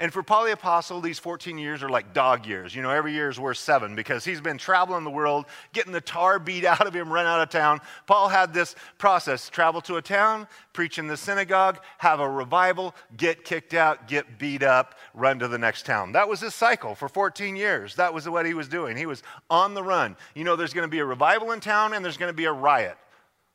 And 0.00 0.12
for 0.12 0.22
Paul 0.22 0.44
the 0.44 0.52
Apostle, 0.52 1.00
these 1.00 1.18
14 1.18 1.58
years 1.58 1.82
are 1.82 1.88
like 1.88 2.14
dog 2.14 2.46
years. 2.46 2.72
You 2.72 2.82
know, 2.82 2.90
every 2.90 3.12
year 3.12 3.28
is 3.28 3.40
worth 3.40 3.58
seven 3.58 3.96
because 3.96 4.24
he's 4.24 4.40
been 4.40 4.56
traveling 4.56 5.02
the 5.02 5.10
world, 5.10 5.46
getting 5.72 5.92
the 5.92 6.00
tar 6.00 6.38
beat 6.38 6.64
out 6.64 6.86
of 6.86 6.94
him, 6.94 7.12
run 7.12 7.26
out 7.26 7.40
of 7.40 7.50
town. 7.50 7.80
Paul 8.06 8.28
had 8.28 8.54
this 8.54 8.76
process 8.98 9.50
travel 9.50 9.80
to 9.82 9.96
a 9.96 10.02
town, 10.02 10.46
preach 10.72 10.98
in 10.98 11.08
the 11.08 11.16
synagogue, 11.16 11.80
have 11.98 12.20
a 12.20 12.30
revival, 12.30 12.94
get 13.16 13.44
kicked 13.44 13.74
out, 13.74 14.06
get 14.06 14.38
beat 14.38 14.62
up, 14.62 14.94
run 15.14 15.40
to 15.40 15.48
the 15.48 15.58
next 15.58 15.84
town. 15.84 16.12
That 16.12 16.28
was 16.28 16.40
his 16.40 16.54
cycle 16.54 16.94
for 16.94 17.08
14 17.08 17.56
years. 17.56 17.96
That 17.96 18.14
was 18.14 18.28
what 18.28 18.46
he 18.46 18.54
was 18.54 18.68
doing. 18.68 18.96
He 18.96 19.06
was 19.06 19.24
on 19.50 19.74
the 19.74 19.82
run. 19.82 20.16
You 20.36 20.44
know, 20.44 20.54
there's 20.54 20.74
going 20.74 20.86
to 20.86 20.90
be 20.90 21.00
a 21.00 21.04
revival 21.04 21.50
in 21.50 21.58
town 21.58 21.92
and 21.92 22.04
there's 22.04 22.16
going 22.16 22.30
to 22.30 22.36
be 22.36 22.44
a 22.44 22.52
riot. 22.52 22.96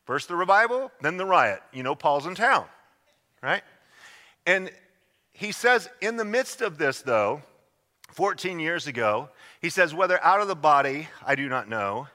First 0.05 0.27
the 0.27 0.35
revival, 0.35 0.91
then 1.01 1.15
the 1.15 1.25
riot. 1.25 1.61
You 1.71 1.83
know, 1.83 1.95
Paul's 1.95 2.25
in 2.25 2.35
town, 2.35 2.65
right? 3.41 3.63
And 4.45 4.69
he 5.43 5.51
says, 5.51 5.89
in 6.01 6.15
the 6.15 6.25
midst 6.25 6.61
of 6.61 6.77
this, 6.77 7.01
though, 7.01 7.41
14 8.11 8.59
years 8.59 8.87
ago, 8.87 9.29
he 9.61 9.69
says, 9.69 9.93
whether 9.93 10.23
out 10.23 10.41
of 10.41 10.47
the 10.47 10.55
body, 10.55 11.07
I 11.25 11.35
do 11.35 11.49
not 11.49 11.67
know, 11.67 12.07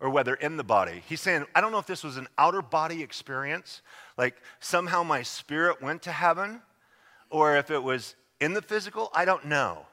or 0.00 0.10
whether 0.10 0.34
in 0.34 0.56
the 0.56 0.64
body. 0.64 1.02
He's 1.08 1.20
saying, 1.20 1.46
I 1.54 1.60
don't 1.60 1.72
know 1.72 1.78
if 1.78 1.86
this 1.86 2.04
was 2.04 2.16
an 2.16 2.28
outer 2.36 2.60
body 2.60 3.02
experience, 3.02 3.80
like 4.18 4.36
somehow 4.60 5.02
my 5.02 5.22
spirit 5.22 5.80
went 5.80 6.02
to 6.02 6.12
heaven, 6.12 6.60
or 7.30 7.56
if 7.56 7.70
it 7.70 7.82
was 7.82 8.16
in 8.40 8.52
the 8.52 8.62
physical, 8.62 9.10
I 9.14 9.24
don't 9.24 9.46
know. 9.46 9.86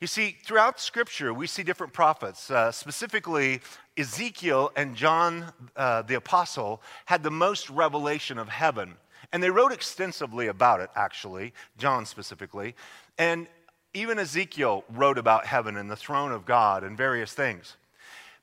You 0.00 0.06
see, 0.06 0.36
throughout 0.42 0.80
Scripture, 0.80 1.34
we 1.34 1.46
see 1.46 1.62
different 1.62 1.92
prophets. 1.92 2.50
Uh, 2.50 2.72
specifically, 2.72 3.60
Ezekiel 3.96 4.72
and 4.74 4.96
John 4.96 5.52
uh, 5.76 6.02
the 6.02 6.14
Apostle 6.14 6.82
had 7.04 7.22
the 7.22 7.30
most 7.30 7.70
revelation 7.70 8.38
of 8.38 8.48
heaven. 8.48 8.96
And 9.32 9.42
they 9.42 9.50
wrote 9.50 9.72
extensively 9.72 10.46
about 10.46 10.80
it, 10.80 10.90
actually, 10.94 11.54
John 11.78 12.04
specifically. 12.04 12.74
And 13.16 13.46
even 13.94 14.18
Ezekiel 14.18 14.84
wrote 14.90 15.18
about 15.18 15.46
heaven 15.46 15.76
and 15.76 15.90
the 15.90 15.96
throne 15.96 16.32
of 16.32 16.44
God 16.44 16.84
and 16.84 16.96
various 16.96 17.32
things. 17.32 17.76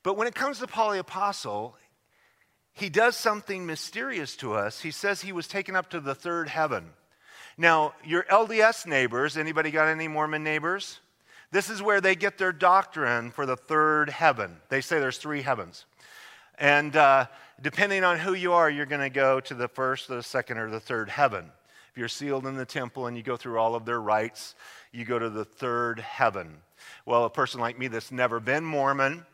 But 0.04 0.18
when 0.18 0.28
it 0.28 0.36
comes 0.36 0.60
to 0.60 0.68
Paul 0.68 0.92
the 0.92 1.00
Apostle, 1.00 1.76
he 2.74 2.90
does 2.90 3.16
something 3.16 3.66
mysterious 3.66 4.36
to 4.38 4.54
us. 4.54 4.82
He 4.82 4.92
says 4.92 5.22
he 5.22 5.32
was 5.32 5.48
taken 5.48 5.76
up 5.76 5.90
to 5.90 6.00
the 6.00 6.16
third 6.16 6.50
heaven. 6.50 6.92
Now, 7.58 7.94
your 8.06 8.24
LDS 8.24 8.86
neighbors, 8.86 9.36
anybody 9.36 9.70
got 9.70 9.88
any 9.88 10.08
Mormon 10.08 10.44
neighbors? 10.44 11.00
This 11.52 11.70
is 11.70 11.82
where 11.82 12.00
they 12.00 12.16
get 12.16 12.38
their 12.38 12.54
doctrine 12.54 13.32
for 13.32 13.46
the 13.46 13.58
third 13.58 14.10
heaven. 14.10 14.58
They 14.70 14.82
say 14.82 15.00
there's 15.00 15.18
three 15.18 15.42
heavens. 15.42 15.86
And 16.58 16.96
uh, 16.96 17.26
depending 17.62 18.04
on 18.04 18.20
who 18.20 18.34
you 18.34 18.54
are, 18.54 18.70
you're 18.70 18.86
going 18.86 19.02
to 19.02 19.10
go 19.10 19.40
to 19.42 19.54
the 19.54 19.68
first, 19.68 20.08
the 20.08 20.24
second, 20.24 20.58
or 20.58 20.70
the 20.70 20.80
third 20.80 21.10
heaven. 21.10 21.52
If 21.92 21.98
you're 21.98 22.08
sealed 22.08 22.46
in 22.46 22.56
the 22.56 22.66
temple 22.66 23.08
and 23.08 23.18
you 23.18 23.24
go 23.24 23.38
through 23.38 23.58
all 23.58 23.76
of 23.76 23.86
their 23.86 24.02
rites, 24.02 24.56
you 24.92 25.06
go 25.06 25.20
to 25.20 25.30
the 25.30 25.46
third 25.46 26.00
heaven. 26.00 26.58
Well, 27.06 27.26
a 27.26 27.30
person 27.30 27.60
like 27.60 27.78
me 27.78 27.88
that's 27.88 28.12
never 28.12 28.40
been 28.40 28.64
Mormon, 28.64 29.26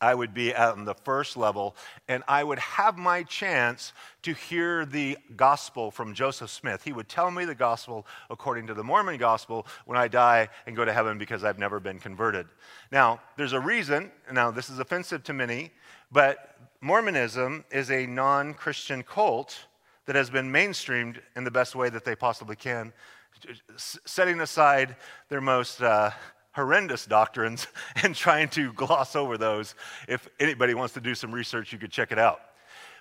I 0.00 0.14
would 0.14 0.34
be 0.34 0.54
on 0.54 0.84
the 0.84 0.94
first 0.94 1.36
level, 1.36 1.76
and 2.08 2.22
I 2.28 2.44
would 2.44 2.58
have 2.58 2.98
my 2.98 3.22
chance 3.22 3.92
to 4.22 4.34
hear 4.34 4.84
the 4.84 5.16
gospel 5.36 5.90
from 5.90 6.14
Joseph 6.14 6.50
Smith. 6.50 6.82
He 6.84 6.92
would 6.92 7.08
tell 7.08 7.30
me 7.30 7.44
the 7.44 7.54
gospel 7.54 8.06
according 8.28 8.66
to 8.66 8.74
the 8.74 8.84
Mormon 8.84 9.16
gospel 9.18 9.66
when 9.86 9.96
I 9.96 10.08
die 10.08 10.48
and 10.66 10.76
go 10.76 10.84
to 10.84 10.92
heaven 10.92 11.16
because 11.16 11.44
I've 11.44 11.58
never 11.58 11.80
been 11.80 12.00
converted. 12.00 12.46
Now, 12.92 13.20
there's 13.36 13.54
a 13.54 13.60
reason, 13.60 14.10
now 14.30 14.50
this 14.50 14.68
is 14.68 14.78
offensive 14.78 15.22
to 15.24 15.32
many, 15.32 15.70
but 16.14 16.56
Mormonism 16.80 17.64
is 17.72 17.90
a 17.90 18.06
non 18.06 18.54
Christian 18.54 19.02
cult 19.02 19.66
that 20.06 20.14
has 20.14 20.30
been 20.30 20.52
mainstreamed 20.52 21.18
in 21.34 21.42
the 21.42 21.50
best 21.50 21.74
way 21.74 21.90
that 21.90 22.04
they 22.04 22.14
possibly 22.14 22.54
can, 22.54 22.92
setting 23.76 24.40
aside 24.40 24.94
their 25.28 25.40
most 25.40 25.82
uh, 25.82 26.10
horrendous 26.52 27.04
doctrines 27.04 27.66
and 28.04 28.14
trying 28.14 28.48
to 28.50 28.72
gloss 28.74 29.16
over 29.16 29.36
those. 29.36 29.74
If 30.06 30.28
anybody 30.38 30.74
wants 30.74 30.94
to 30.94 31.00
do 31.00 31.16
some 31.16 31.32
research, 31.32 31.72
you 31.72 31.78
could 31.78 31.90
check 31.90 32.12
it 32.12 32.18
out. 32.18 32.40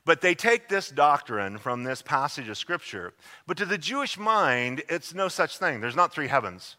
But 0.05 0.21
they 0.21 0.33
take 0.33 0.67
this 0.67 0.89
doctrine 0.89 1.59
from 1.59 1.83
this 1.83 2.01
passage 2.01 2.49
of 2.49 2.57
Scripture. 2.57 3.13
But 3.45 3.57
to 3.57 3.65
the 3.65 3.77
Jewish 3.77 4.17
mind, 4.17 4.81
it's 4.89 5.13
no 5.13 5.27
such 5.27 5.59
thing. 5.59 5.81
There's 5.81 5.95
not 5.95 6.11
three 6.11 6.27
heavens, 6.27 6.77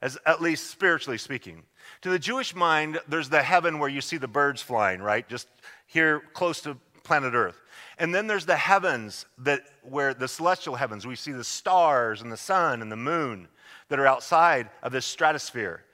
as, 0.00 0.16
at 0.26 0.40
least 0.40 0.70
spiritually 0.70 1.18
speaking. 1.18 1.64
To 2.02 2.10
the 2.10 2.18
Jewish 2.18 2.54
mind, 2.54 3.00
there's 3.08 3.28
the 3.28 3.42
heaven 3.42 3.78
where 3.78 3.88
you 3.88 4.00
see 4.00 4.16
the 4.16 4.28
birds 4.28 4.62
flying, 4.62 5.00
right? 5.00 5.28
Just 5.28 5.48
here 5.86 6.22
close 6.32 6.60
to 6.62 6.76
planet 7.02 7.34
Earth. 7.34 7.60
And 7.98 8.14
then 8.14 8.26
there's 8.26 8.46
the 8.46 8.56
heavens 8.56 9.26
that 9.38 9.62
where 9.82 10.14
the 10.14 10.28
celestial 10.28 10.76
heavens, 10.76 11.06
we 11.06 11.16
see 11.16 11.32
the 11.32 11.44
stars 11.44 12.22
and 12.22 12.32
the 12.32 12.36
sun 12.36 12.82
and 12.82 12.90
the 12.90 12.96
moon 12.96 13.48
that 13.88 13.98
are 13.98 14.06
outside 14.06 14.70
of 14.82 14.92
this 14.92 15.04
stratosphere. 15.04 15.84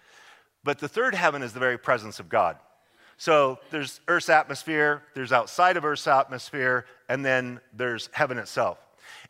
But 0.65 0.79
the 0.79 0.89
third 0.89 1.15
heaven 1.15 1.43
is 1.43 1.53
the 1.53 1.61
very 1.61 1.79
presence 1.79 2.21
of 2.21 2.29
God. 2.29 2.57
So 3.17 3.59
there's 3.71 4.01
Earth's 4.07 4.29
atmosphere, 4.29 5.03
there's 5.15 5.33
outside 5.33 5.77
of 5.77 5.85
Earth's 5.85 6.07
atmosphere, 6.07 6.87
and 7.09 7.25
then 7.25 7.61
there's 7.73 8.09
heaven 8.13 8.39
itself. 8.39 8.79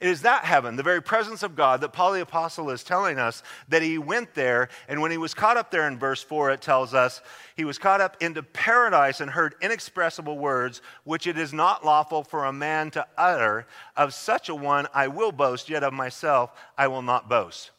It 0.00 0.08
is 0.08 0.22
that 0.22 0.44
heaven, 0.44 0.76
the 0.76 0.82
very 0.82 1.02
presence 1.02 1.42
of 1.42 1.56
God, 1.56 1.80
that 1.80 1.92
Paul 1.92 2.12
the 2.12 2.20
Apostle 2.20 2.70
is 2.70 2.84
telling 2.84 3.18
us 3.18 3.42
that 3.68 3.82
he 3.82 3.98
went 3.98 4.34
there. 4.34 4.68
And 4.88 5.00
when 5.00 5.10
he 5.10 5.18
was 5.18 5.34
caught 5.34 5.56
up 5.56 5.70
there 5.70 5.88
in 5.88 5.98
verse 5.98 6.22
4, 6.22 6.50
it 6.50 6.60
tells 6.60 6.94
us 6.94 7.20
he 7.56 7.64
was 7.64 7.78
caught 7.78 8.00
up 8.00 8.16
into 8.20 8.42
paradise 8.42 9.20
and 9.20 9.30
heard 9.30 9.54
inexpressible 9.60 10.38
words, 10.38 10.82
which 11.04 11.26
it 11.26 11.36
is 11.38 11.52
not 11.52 11.84
lawful 11.84 12.22
for 12.22 12.44
a 12.44 12.52
man 12.52 12.90
to 12.92 13.06
utter. 13.16 13.66
Of 13.96 14.14
such 14.14 14.48
a 14.48 14.54
one 14.54 14.86
I 14.94 15.08
will 15.08 15.32
boast, 15.32 15.68
yet 15.68 15.82
of 15.82 15.92
myself 15.92 16.52
I 16.76 16.88
will 16.88 17.02
not 17.02 17.28
boast. 17.28 17.70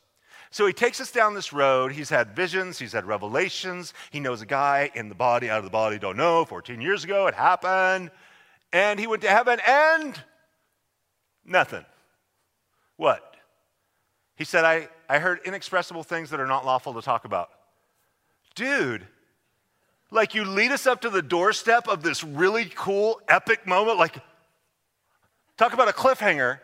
So 0.52 0.66
he 0.66 0.74
takes 0.74 1.00
us 1.00 1.12
down 1.12 1.36
this 1.36 1.54
road. 1.54 1.92
He's 1.92 2.10
had 2.10 2.36
visions, 2.36 2.80
he's 2.80 2.94
had 2.94 3.06
revelations. 3.06 3.94
He 4.10 4.20
knows 4.20 4.42
a 4.42 4.48
guy 4.48 4.90
in 4.96 5.08
the 5.10 5.16
body, 5.16 5.50
out 5.50 5.60
of 5.60 5.64
the 5.64 5.70
body, 5.70 6.00
don't 6.00 6.18
know. 6.18 6.44
14 6.44 6.82
years 6.82 7.04
ago, 7.04 7.28
it 7.28 7.36
happened. 7.36 8.10
And 8.74 9.00
he 9.00 9.08
went 9.08 9.22
to 9.24 9.30
heaven 9.30 9.60
and 9.66 10.20
nothing. 11.50 11.86
What? 12.98 13.36
He 14.36 14.46
said, 14.46 14.64
I, 14.64 14.88
I 15.10 15.20
heard 15.20 15.40
inexpressible 15.46 16.04
things 16.04 16.30
that 16.30 16.40
are 16.40 16.48
not 16.48 16.66
lawful 16.66 16.94
to 16.94 17.02
talk 17.02 17.26
about. 17.26 17.50
Dude, 18.56 19.06
like 20.12 20.34
you 20.34 20.46
lead 20.46 20.72
us 20.72 20.88
up 20.88 21.02
to 21.02 21.10
the 21.10 21.22
doorstep 21.22 21.88
of 21.88 22.04
this 22.04 22.24
really 22.24 22.72
cool, 22.74 23.22
epic 23.28 23.68
moment. 23.68 23.98
Like, 23.98 24.18
talk 25.58 25.74
about 25.74 25.88
a 25.88 25.94
cliffhanger. 25.94 26.60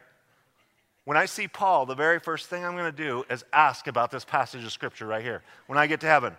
When 1.04 1.18
I 1.18 1.26
see 1.26 1.48
Paul, 1.48 1.86
the 1.86 1.96
very 1.96 2.20
first 2.20 2.48
thing 2.48 2.66
I'm 2.66 2.76
going 2.76 2.92
to 2.92 3.04
do 3.04 3.24
is 3.30 3.46
ask 3.54 3.88
about 3.88 4.10
this 4.10 4.26
passage 4.26 4.64
of 4.64 4.72
scripture 4.72 5.06
right 5.06 5.24
here 5.24 5.44
when 5.68 5.78
I 5.78 5.86
get 5.86 6.00
to 6.00 6.08
heaven. 6.08 6.36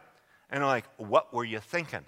And 0.51 0.63
I'm 0.63 0.69
like, 0.69 0.87
what 0.97 1.33
were 1.33 1.45
you 1.45 1.61
thinking? 1.61 2.05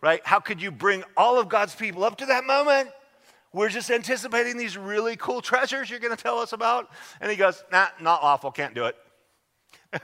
Right? 0.00 0.20
How 0.24 0.40
could 0.40 0.60
you 0.60 0.70
bring 0.70 1.02
all 1.16 1.38
of 1.38 1.48
God's 1.48 1.74
people 1.74 2.04
up 2.04 2.18
to 2.18 2.26
that 2.26 2.44
moment? 2.44 2.90
We're 3.52 3.70
just 3.70 3.90
anticipating 3.90 4.58
these 4.58 4.76
really 4.76 5.16
cool 5.16 5.40
treasures 5.40 5.88
you're 5.88 6.00
going 6.00 6.14
to 6.14 6.22
tell 6.22 6.38
us 6.38 6.52
about. 6.52 6.90
And 7.20 7.30
he 7.30 7.36
goes, 7.36 7.64
Nah, 7.72 7.86
not 8.00 8.22
lawful, 8.22 8.50
can't 8.50 8.74
do 8.74 8.86
it. 8.86 8.96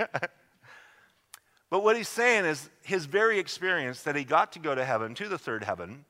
but 1.70 1.82
what 1.82 1.96
he's 1.96 2.08
saying 2.08 2.46
is 2.46 2.70
his 2.82 3.04
very 3.04 3.38
experience 3.38 4.02
that 4.02 4.16
he 4.16 4.24
got 4.24 4.52
to 4.52 4.58
go 4.58 4.74
to 4.74 4.84
heaven, 4.84 5.14
to 5.16 5.28
the 5.28 5.38
third 5.38 5.64
heaven, 5.64 6.04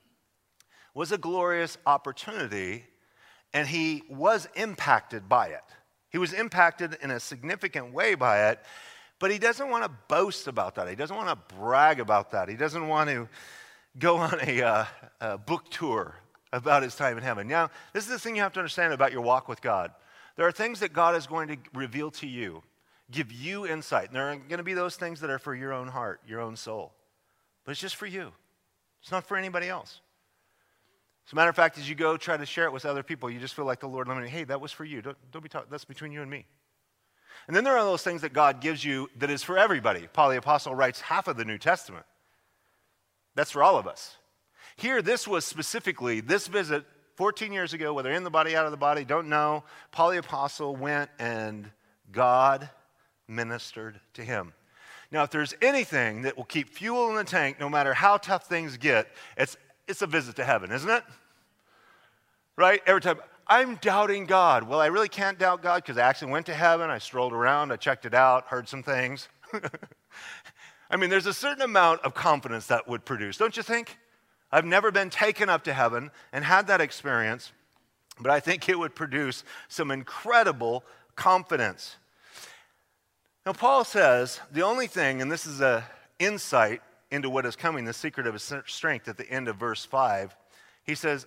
was 0.95 1.11
a 1.11 1.19
glorious 1.19 1.77
opportunity, 1.87 2.85
and 3.53 3.67
he 3.67 4.05
was 4.09 4.49
impacted 4.55 5.29
by 5.29 5.49
it. 5.49 5.65
He 6.11 6.19
was 6.19 6.33
impacted 6.33 6.97
in 7.03 7.11
a 7.11 7.19
significant 7.19 7.93
way 7.93 8.15
by 8.15 8.51
it, 8.51 8.61
but 9.19 9.33
he 9.33 9.39
doesn't 9.39 9.69
want 9.69 9.83
to 9.83 9.91
boast 10.07 10.47
about 10.47 10.77
that. 10.77 10.89
He 10.89 10.95
doesn't 10.95 11.17
want 11.17 11.29
to 11.29 11.57
brag 11.57 11.99
about 11.99 12.31
that. 12.31 12.49
He 12.49 12.55
doesn't 12.55 12.87
want 12.87 13.11
to 13.11 13.29
go 13.99 14.19
on 14.19 14.39
a, 14.47 14.63
uh, 14.63 14.85
a 15.21 15.39
book 15.39 15.69
tour 15.71 16.15
about 16.55 16.83
his 16.83 16.95
time 16.95 17.17
in 17.19 17.25
heaven. 17.25 17.49
Now, 17.49 17.71
this 17.93 18.05
is 18.05 18.11
the 18.11 18.19
thing 18.19 18.37
you 18.37 18.43
have 18.43 18.53
to 18.55 18.61
understand 18.61 18.93
about 18.93 19.13
your 19.13 19.23
walk 19.23 19.49
with 19.49 19.61
God. 19.61 19.91
There 20.37 20.47
are 20.47 20.53
things 20.53 20.81
that 20.81 20.93
God 20.93 21.17
is 21.17 21.27
going 21.27 21.49
to 21.49 21.57
reveal 21.75 22.11
to 22.13 22.27
you, 22.27 22.63
give 23.11 23.33
you 23.33 23.67
insight. 23.67 24.07
And 24.07 24.17
there 24.17 24.31
are 24.31 24.37
going 24.37 24.59
to 24.59 24.65
be 24.65 24.75
those 24.75 24.97
things 24.97 25.21
that 25.21 25.31
are 25.31 25.39
for 25.39 25.55
your 25.55 25.73
own 25.73 25.89
heart, 25.89 26.21
your 26.27 26.41
own 26.41 26.57
soul. 26.57 26.93
But 27.65 27.73
it's 27.73 27.81
just 27.81 27.97
for 27.97 28.07
you, 28.07 28.33
it's 29.03 29.11
not 29.11 29.27
for 29.27 29.37
anybody 29.37 29.69
else. 29.69 30.01
As 31.27 31.33
a 31.33 31.37
matter 31.37 31.51
of 31.51 31.57
fact, 31.57 31.79
as 31.79 31.89
you 31.89 31.95
go 31.95 32.17
try 32.19 32.37
to 32.37 32.45
share 32.45 32.67
it 32.67 32.73
with 32.73 32.85
other 32.85 33.03
people, 33.03 33.31
you 33.31 33.41
just 33.41 33.55
feel 33.55 33.65
like 33.65 33.81
the 33.81 33.89
Lord 33.89 34.09
limiting, 34.09 34.31
hey, 34.31 34.45
that 34.45 34.61
was 34.61 34.73
for 34.73 34.85
you. 34.85 35.01
Don't, 35.01 35.17
don't 35.33 35.43
be 35.43 35.49
talking, 35.49 35.69
that's 35.71 35.87
between 35.87 36.13
you 36.13 36.21
and 36.21 36.31
me. 36.31 36.45
And 37.47 37.57
then 37.57 37.65
there 37.65 37.77
are 37.77 37.85
those 37.85 38.03
things 38.03 38.23
that 38.23 38.33
God 38.33 38.61
gives 38.61 38.85
you 38.85 39.09
that 39.19 39.31
is 39.31 39.43
for 39.43 39.59
everybody. 39.59 40.07
Paul 40.13 40.31
the 40.31 40.37
Apostle 40.37 40.75
writes 40.75 41.01
half 41.01 41.27
of 41.27 41.37
the 41.37 41.45
New 41.45 41.59
Testament. 41.59 42.05
That's 43.35 43.51
for 43.51 43.63
all 43.63 43.77
of 43.77 43.87
us. 43.87 44.17
Here, 44.77 45.03
this 45.03 45.29
was 45.29 45.45
specifically, 45.45 46.21
this 46.21 46.49
visit 46.49 46.85
14 47.17 47.53
years 47.53 47.73
ago, 47.73 47.93
whether 47.95 48.11
in 48.11 48.25
the 48.25 48.31
body, 48.31 48.57
out 48.57 48.65
of 48.65 48.73
the 48.73 48.77
body, 48.77 49.05
don't 49.05 49.29
know. 49.29 49.65
Paul 49.93 50.11
the 50.11 50.19
Apostle 50.19 50.75
went 50.75 51.11
and 51.19 51.71
God 52.11 52.69
ministered 53.29 54.01
to 54.15 54.23
him. 54.25 54.53
Now, 55.11 55.23
if 55.23 55.31
there's 55.31 55.55
anything 55.63 56.23
that 56.23 56.37
will 56.37 56.45
keep 56.45 56.69
fuel 56.69 57.11
in 57.11 57.17
the 57.17 57.25
tank, 57.25 57.61
no 57.61 57.69
matter 57.69 57.95
how 57.95 58.17
tough 58.17 58.49
things 58.49 58.77
get, 58.77 59.07
it's, 59.37 59.57
it's 59.87 60.03
a 60.03 60.07
visit 60.07 60.35
to 60.37 60.45
heaven, 60.45 60.73
isn't 60.73 60.91
it? 60.91 61.05
Right? 62.57 62.81
Every 62.87 63.01
time, 63.01 63.21
I'm 63.47 63.77
doubting 63.77 64.27
God. 64.27 64.65
Well, 64.65 64.81
I 64.81 64.87
really 64.87 65.09
can't 65.09 65.39
doubt 65.39 65.63
God 65.63 65.83
because 65.83 65.99
I 65.99 66.09
actually 66.09 66.33
went 66.33 66.47
to 66.47 66.55
heaven. 66.55 66.91
I 66.91 66.99
strolled 66.99 67.33
around, 67.33 67.73
I 67.73 67.77
checked 67.77 68.07
it 68.07 68.15
out, 68.15 68.47
heard 68.47 68.69
some 68.69 68.83
things. 68.83 69.29
I 70.91 70.97
mean, 70.97 71.11
there's 71.11 71.27
a 71.27 71.35
certain 71.35 71.63
amount 71.63 72.01
of 72.03 72.15
confidence 72.15 72.67
that 72.67 72.89
would 72.89 73.05
produce, 73.05 73.37
don't 73.37 73.57
you 73.57 73.63
think? 73.63 73.99
I've 74.53 74.65
never 74.65 74.91
been 74.91 75.11
taken 75.11 75.49
up 75.49 75.65
to 75.65 75.73
heaven 75.73 76.11
and 76.33 76.45
had 76.45 76.67
that 76.69 76.81
experience, 76.81 77.53
but 78.21 78.31
I 78.31 78.41
think 78.41 78.69
it 78.69 78.79
would 78.79 78.95
produce 78.95 79.45
some 79.69 79.91
incredible 79.91 80.85
confidence. 81.17 81.97
Now, 83.45 83.53
Paul 83.53 83.85
says 83.85 84.41
the 84.53 84.63
only 84.63 84.87
thing, 84.87 85.21
and 85.21 85.31
this 85.31 85.45
is 85.47 85.61
an 85.61 85.83
insight 86.19 86.81
into 87.11 87.29
what 87.29 87.47
is 87.47 87.57
coming, 87.57 87.85
the 87.85 87.93
secret 87.93 88.27
of 88.27 88.35
his 88.35 88.53
strength 88.67 89.09
at 89.09 89.17
the 89.17 89.29
end 89.29 89.49
of 89.49 89.57
verse 89.57 89.85
5, 89.85 90.35
he 90.85 90.95
says, 90.95 91.27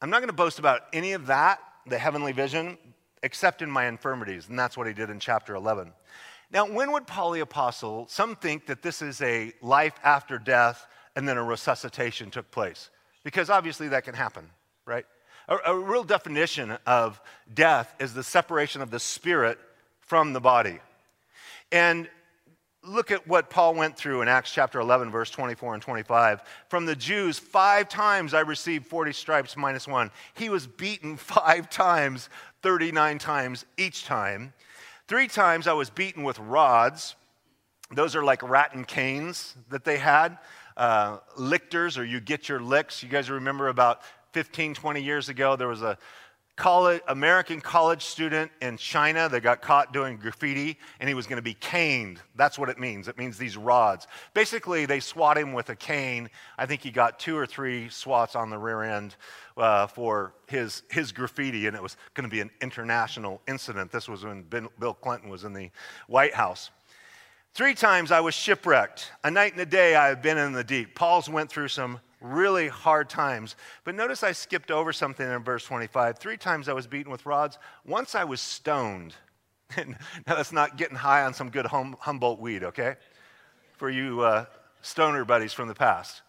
I'm 0.00 0.10
not 0.10 0.18
going 0.18 0.28
to 0.28 0.34
boast 0.34 0.58
about 0.58 0.82
any 0.92 1.12
of 1.12 1.26
that, 1.26 1.60
the 1.86 1.98
heavenly 1.98 2.32
vision, 2.32 2.78
except 3.22 3.62
in 3.62 3.70
my 3.70 3.86
infirmities. 3.86 4.48
And 4.48 4.58
that's 4.58 4.76
what 4.76 4.86
he 4.86 4.92
did 4.92 5.10
in 5.10 5.20
chapter 5.20 5.54
11. 5.54 5.92
Now, 6.52 6.66
when 6.66 6.90
would 6.92 7.06
Paul 7.06 7.32
the 7.32 7.40
Apostle, 7.40 8.06
some 8.08 8.34
think 8.34 8.66
that 8.66 8.82
this 8.82 9.02
is 9.02 9.20
a 9.20 9.52
life 9.60 9.94
after 10.02 10.38
death 10.38 10.86
and 11.20 11.28
then 11.28 11.36
a 11.36 11.44
resuscitation 11.44 12.30
took 12.30 12.50
place. 12.50 12.88
Because 13.24 13.50
obviously 13.50 13.88
that 13.88 14.04
can 14.04 14.14
happen, 14.14 14.48
right? 14.86 15.04
A, 15.48 15.58
a, 15.66 15.78
real 15.78 16.02
definition 16.02 16.78
of 16.86 17.20
death 17.52 17.94
is 18.00 18.14
the 18.14 18.22
separation 18.22 18.80
of 18.80 18.90
the 18.90 18.98
spirit 18.98 19.58
from 20.00 20.32
the 20.32 20.40
body. 20.40 20.78
And 21.70 22.08
look 22.82 23.10
at 23.10 23.28
what 23.28 23.50
Paul 23.50 23.74
went 23.74 23.98
through 23.98 24.22
in 24.22 24.28
Acts 24.28 24.50
chapter 24.50 24.80
11, 24.80 25.10
verse 25.10 25.30
24 25.30 25.74
and 25.74 25.82
25. 25.82 26.42
From 26.70 26.86
the 26.86 26.96
Jews, 26.96 27.38
five 27.38 27.90
times 27.90 28.32
I 28.32 28.40
received 28.40 28.86
40 28.86 29.12
stripes 29.12 29.58
minus 29.58 29.86
one. 29.86 30.10
He 30.32 30.48
was 30.48 30.66
beaten 30.66 31.16
five 31.18 31.68
times, 31.68 32.30
39 32.62 33.18
times 33.18 33.66
each 33.76 34.06
time. 34.06 34.54
Three 35.06 35.28
times 35.28 35.66
I 35.66 35.74
was 35.74 35.90
beaten 35.90 36.22
with 36.22 36.38
rods. 36.38 37.14
Those 37.90 38.16
are 38.16 38.24
like 38.24 38.42
rattan 38.42 38.86
canes 38.86 39.54
that 39.68 39.84
they 39.84 39.98
had 39.98 40.38
uh, 40.80 41.18
lictors 41.36 41.98
or 41.98 42.04
you 42.04 42.20
get 42.20 42.48
your 42.48 42.58
licks. 42.58 43.02
You 43.02 43.10
guys 43.10 43.28
remember 43.28 43.68
about 43.68 44.00
15, 44.32 44.72
20 44.74 45.02
years 45.02 45.28
ago, 45.28 45.54
there 45.54 45.68
was 45.68 45.82
a 45.82 45.98
college, 46.56 47.02
American 47.06 47.60
college 47.60 48.02
student 48.02 48.50
in 48.62 48.78
China 48.78 49.28
that 49.28 49.42
got 49.42 49.60
caught 49.60 49.92
doing 49.92 50.16
graffiti 50.16 50.78
and 50.98 51.06
he 51.06 51.14
was 51.14 51.26
going 51.26 51.36
to 51.36 51.42
be 51.42 51.52
caned. 51.52 52.18
That's 52.34 52.58
what 52.58 52.70
it 52.70 52.78
means. 52.78 53.08
It 53.08 53.18
means 53.18 53.36
these 53.36 53.58
rods. 53.58 54.06
Basically, 54.32 54.86
they 54.86 55.00
swat 55.00 55.36
him 55.36 55.52
with 55.52 55.68
a 55.68 55.76
cane. 55.76 56.30
I 56.56 56.64
think 56.64 56.80
he 56.80 56.90
got 56.90 57.18
two 57.18 57.36
or 57.36 57.44
three 57.44 57.90
swats 57.90 58.34
on 58.34 58.48
the 58.48 58.58
rear 58.58 58.82
end 58.82 59.16
uh, 59.58 59.86
for 59.86 60.32
his, 60.46 60.82
his 60.90 61.12
graffiti, 61.12 61.66
and 61.66 61.76
it 61.76 61.82
was 61.82 61.98
going 62.14 62.28
to 62.28 62.34
be 62.34 62.40
an 62.40 62.50
international 62.62 63.42
incident. 63.46 63.92
This 63.92 64.08
was 64.08 64.24
when 64.24 64.44
Bill 64.78 64.94
Clinton 64.94 65.28
was 65.28 65.44
in 65.44 65.52
the 65.52 65.68
White 66.06 66.32
House. 66.32 66.70
Three 67.52 67.74
times 67.74 68.12
I 68.12 68.20
was 68.20 68.34
shipwrecked. 68.34 69.10
A 69.24 69.30
night 69.30 69.52
and 69.52 69.60
a 69.60 69.66
day 69.66 69.96
I 69.96 70.08
have 70.08 70.22
been 70.22 70.38
in 70.38 70.52
the 70.52 70.62
deep. 70.62 70.94
Paul's 70.94 71.28
went 71.28 71.50
through 71.50 71.68
some 71.68 72.00
really 72.20 72.68
hard 72.68 73.08
times. 73.08 73.56
But 73.84 73.94
notice 73.94 74.22
I 74.22 74.32
skipped 74.32 74.70
over 74.70 74.92
something 74.92 75.28
in 75.28 75.42
verse 75.42 75.64
25. 75.64 76.18
Three 76.18 76.36
times 76.36 76.68
I 76.68 76.74
was 76.74 76.86
beaten 76.86 77.10
with 77.10 77.26
rods. 77.26 77.58
Once 77.84 78.14
I 78.14 78.24
was 78.24 78.40
stoned. 78.40 79.14
now 79.76 79.94
that's 80.26 80.52
not 80.52 80.76
getting 80.76 80.96
high 80.96 81.24
on 81.24 81.34
some 81.34 81.50
good 81.50 81.66
hum- 81.66 81.96
Humboldt 81.98 82.40
weed, 82.40 82.62
okay? 82.64 82.96
For 83.76 83.90
you 83.90 84.20
uh, 84.20 84.44
stoner 84.82 85.24
buddies 85.24 85.52
from 85.52 85.68
the 85.68 85.74
past. 85.74 86.22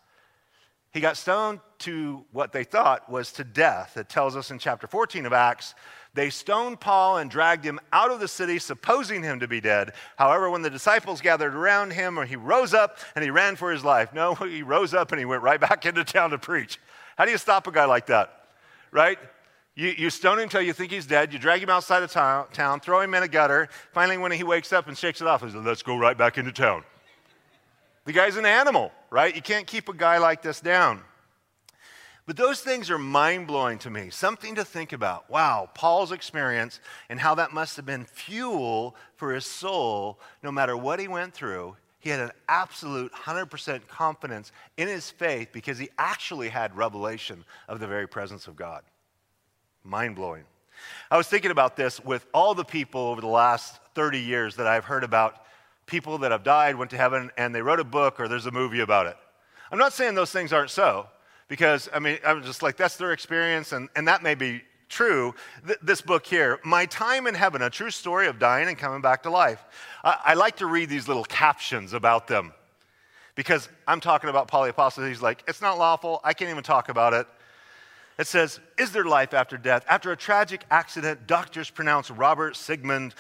He 0.94 1.00
got 1.00 1.18
stoned 1.18 1.60
to 1.80 2.26
what 2.32 2.52
they 2.52 2.64
thought 2.64 3.10
was 3.10 3.32
to 3.34 3.44
death. 3.44 3.96
It 3.96 4.10
tells 4.10 4.36
us 4.36 4.52
in 4.52 4.60
chapter 4.60 4.88
14 4.88 5.26
of 5.26 5.34
Acts 5.34 5.76
they 6.14 6.30
stoned 6.30 6.82
Paul 6.82 7.18
and 7.18 7.32
dragged 7.32 7.64
him 7.64 7.80
out 7.94 8.12
of 8.12 8.20
the 8.20 8.28
city, 8.28 8.60
supposing 8.60 9.24
him 9.24 9.40
to 9.40 9.48
be 9.48 9.62
dead. 9.62 9.94
However, 10.18 10.50
when 10.50 10.62
the 10.62 10.70
disciples 10.70 11.22
gathered 11.22 11.56
around 11.56 11.94
him, 11.94 12.20
or 12.20 12.26
he 12.26 12.36
rose 12.36 12.74
up 12.74 12.98
and 13.16 13.24
he 13.24 13.30
ran 13.30 13.56
for 13.56 13.72
his 13.72 13.86
life. 13.86 14.14
No, 14.14 14.36
he 14.36 14.62
rose 14.62 14.94
up 14.94 15.12
and 15.12 15.20
he 15.20 15.26
went 15.26 15.42
right 15.42 15.60
back 15.60 15.86
into 15.86 16.04
town 16.04 16.32
to 16.32 16.38
preach. 16.38 16.80
How 17.18 17.26
do 17.26 17.32
you 17.32 17.38
stop 17.38 17.68
a 17.68 17.72
guy 17.72 17.86
like 17.86 18.08
that? 18.08 18.48
Right? 18.92 19.18
You, 19.74 19.88
you 19.98 20.10
stone 20.10 20.38
him 20.38 20.44
until 20.44 20.62
you 20.62 20.74
think 20.74 20.92
he's 20.92 21.06
dead. 21.06 21.32
You 21.32 21.40
drag 21.40 21.64
him 21.64 21.70
outside 21.70 22.04
of 22.04 22.12
town, 22.12 22.48
town, 22.52 22.82
throw 22.82 23.00
him 23.00 23.14
in 23.14 23.24
a 23.24 23.28
gutter. 23.28 23.70
Finally, 23.94 24.18
when 24.18 24.34
he 24.34 24.44
wakes 24.44 24.74
up 24.74 24.90
and 24.90 24.98
shakes 24.98 25.22
it 25.22 25.28
off, 25.28 25.42
he 25.42 25.50
says, 25.50 25.64
Let's 25.64 25.82
go 25.82 25.98
right 25.98 26.18
back 26.18 26.38
into 26.38 26.52
town. 26.52 26.84
The 28.04 28.12
guy's 28.12 28.36
an 28.36 28.46
animal, 28.46 28.92
right? 29.10 29.34
You 29.34 29.42
can't 29.42 29.66
keep 29.66 29.88
a 29.88 29.94
guy 29.94 30.18
like 30.18 30.42
this 30.42 30.60
down. 30.60 31.02
But 32.32 32.38
those 32.38 32.62
things 32.62 32.90
are 32.90 32.98
mind 32.98 33.48
blowing 33.48 33.78
to 33.80 33.90
me, 33.90 34.10
something 34.10 34.56
to 34.56 34.64
think 34.64 34.94
about. 34.94 35.30
Wow, 35.30 35.70
Paul's 35.74 36.14
experience 36.14 36.80
and 37.10 37.20
how 37.20 37.36
that 37.36 37.52
must 37.52 37.76
have 37.76 37.86
been 37.86 38.06
fuel 38.06 38.96
for 39.18 39.34
his 39.34 39.46
soul, 39.46 40.18
no 40.42 40.50
matter 40.50 40.78
what 40.78 41.02
he 41.02 41.10
went 41.10 41.34
through. 41.34 41.76
He 42.00 42.10
had 42.10 42.22
an 42.22 42.32
absolute 42.48 43.12
100% 43.12 43.86
confidence 43.90 44.54
in 44.78 44.88
his 44.88 45.10
faith 45.10 45.50
because 45.52 45.78
he 45.78 45.90
actually 45.98 46.48
had 46.48 46.78
revelation 46.78 47.44
of 47.68 47.82
the 47.82 47.88
very 47.88 48.08
presence 48.08 48.48
of 48.48 48.56
God. 48.56 48.84
Mind 49.84 50.16
blowing. 50.16 50.46
I 51.12 51.18
was 51.18 51.28
thinking 51.28 51.52
about 51.52 51.76
this 51.76 52.00
with 52.00 52.26
all 52.34 52.56
the 52.56 52.64
people 52.64 53.02
over 53.02 53.20
the 53.20 53.28
last 53.28 53.82
30 53.94 54.20
years 54.20 54.56
that 54.56 54.68
I've 54.68 54.86
heard 54.86 55.04
about 55.04 55.36
people 55.86 56.20
that 56.20 56.32
have 56.32 56.46
died, 56.46 56.78
went 56.78 56.92
to 56.92 56.98
heaven, 56.98 57.30
and 57.38 57.54
they 57.54 57.62
wrote 57.62 57.82
a 57.82 57.84
book 57.84 58.22
or 58.22 58.30
there's 58.30 58.46
a 58.46 58.52
movie 58.52 58.80
about 58.80 59.08
it. 59.08 59.18
I'm 59.70 59.78
not 59.78 59.92
saying 59.92 60.16
those 60.16 60.32
things 60.32 60.54
aren't 60.54 60.72
so 60.72 61.10
because, 61.52 61.90
I 61.94 62.00
mean, 62.00 62.18
I'm 62.26 62.44
just 62.44 62.64
like, 62.64 62.78
that's 62.78 62.96
their 62.96 63.12
experience, 63.12 63.74
and, 63.74 63.90
and 63.98 64.08
that 64.08 64.24
may 64.24 64.36
be 64.36 64.62
true. 64.88 65.36
Th- 65.68 65.78
this 65.84 66.00
book 66.00 66.26
here, 66.26 66.62
My 66.64 66.86
Time 66.86 67.28
in 67.28 67.36
Heaven, 67.36 67.62
a 67.62 67.70
true 67.70 67.92
story 67.92 68.28
of 68.28 68.40
dying 68.40 68.70
and 68.70 68.78
coming 68.78 69.02
back 69.02 69.24
to 69.24 69.30
life. 69.30 69.62
I, 70.02 70.18
I 70.28 70.34
like 70.36 70.56
to 70.58 70.66
read 70.66 70.88
these 70.88 71.10
little 71.10 71.26
captions 71.26 71.92
about 71.92 72.30
them 72.30 72.54
because 73.36 73.68
I'm 73.86 74.00
talking 74.00 74.30
about 74.30 74.48
Paul. 74.48 74.64
He's 74.64 75.22
like, 75.22 75.44
it's 75.46 75.62
not 75.62 75.78
lawful. 75.78 76.22
I 76.24 76.32
can't 76.32 76.50
even 76.50 76.64
talk 76.64 76.88
about 76.88 77.12
it. 77.12 77.28
It 78.18 78.28
says, 78.28 78.60
Is 78.78 78.92
there 78.92 79.06
life 79.06 79.34
after 79.34 79.58
death? 79.58 79.86
After 79.88 80.12
a 80.12 80.18
tragic 80.18 80.64
accident, 80.70 81.28
doctors 81.28 81.70
pronounce 81.70 82.12
Robert 82.12 82.56
Sigmund 82.56 83.16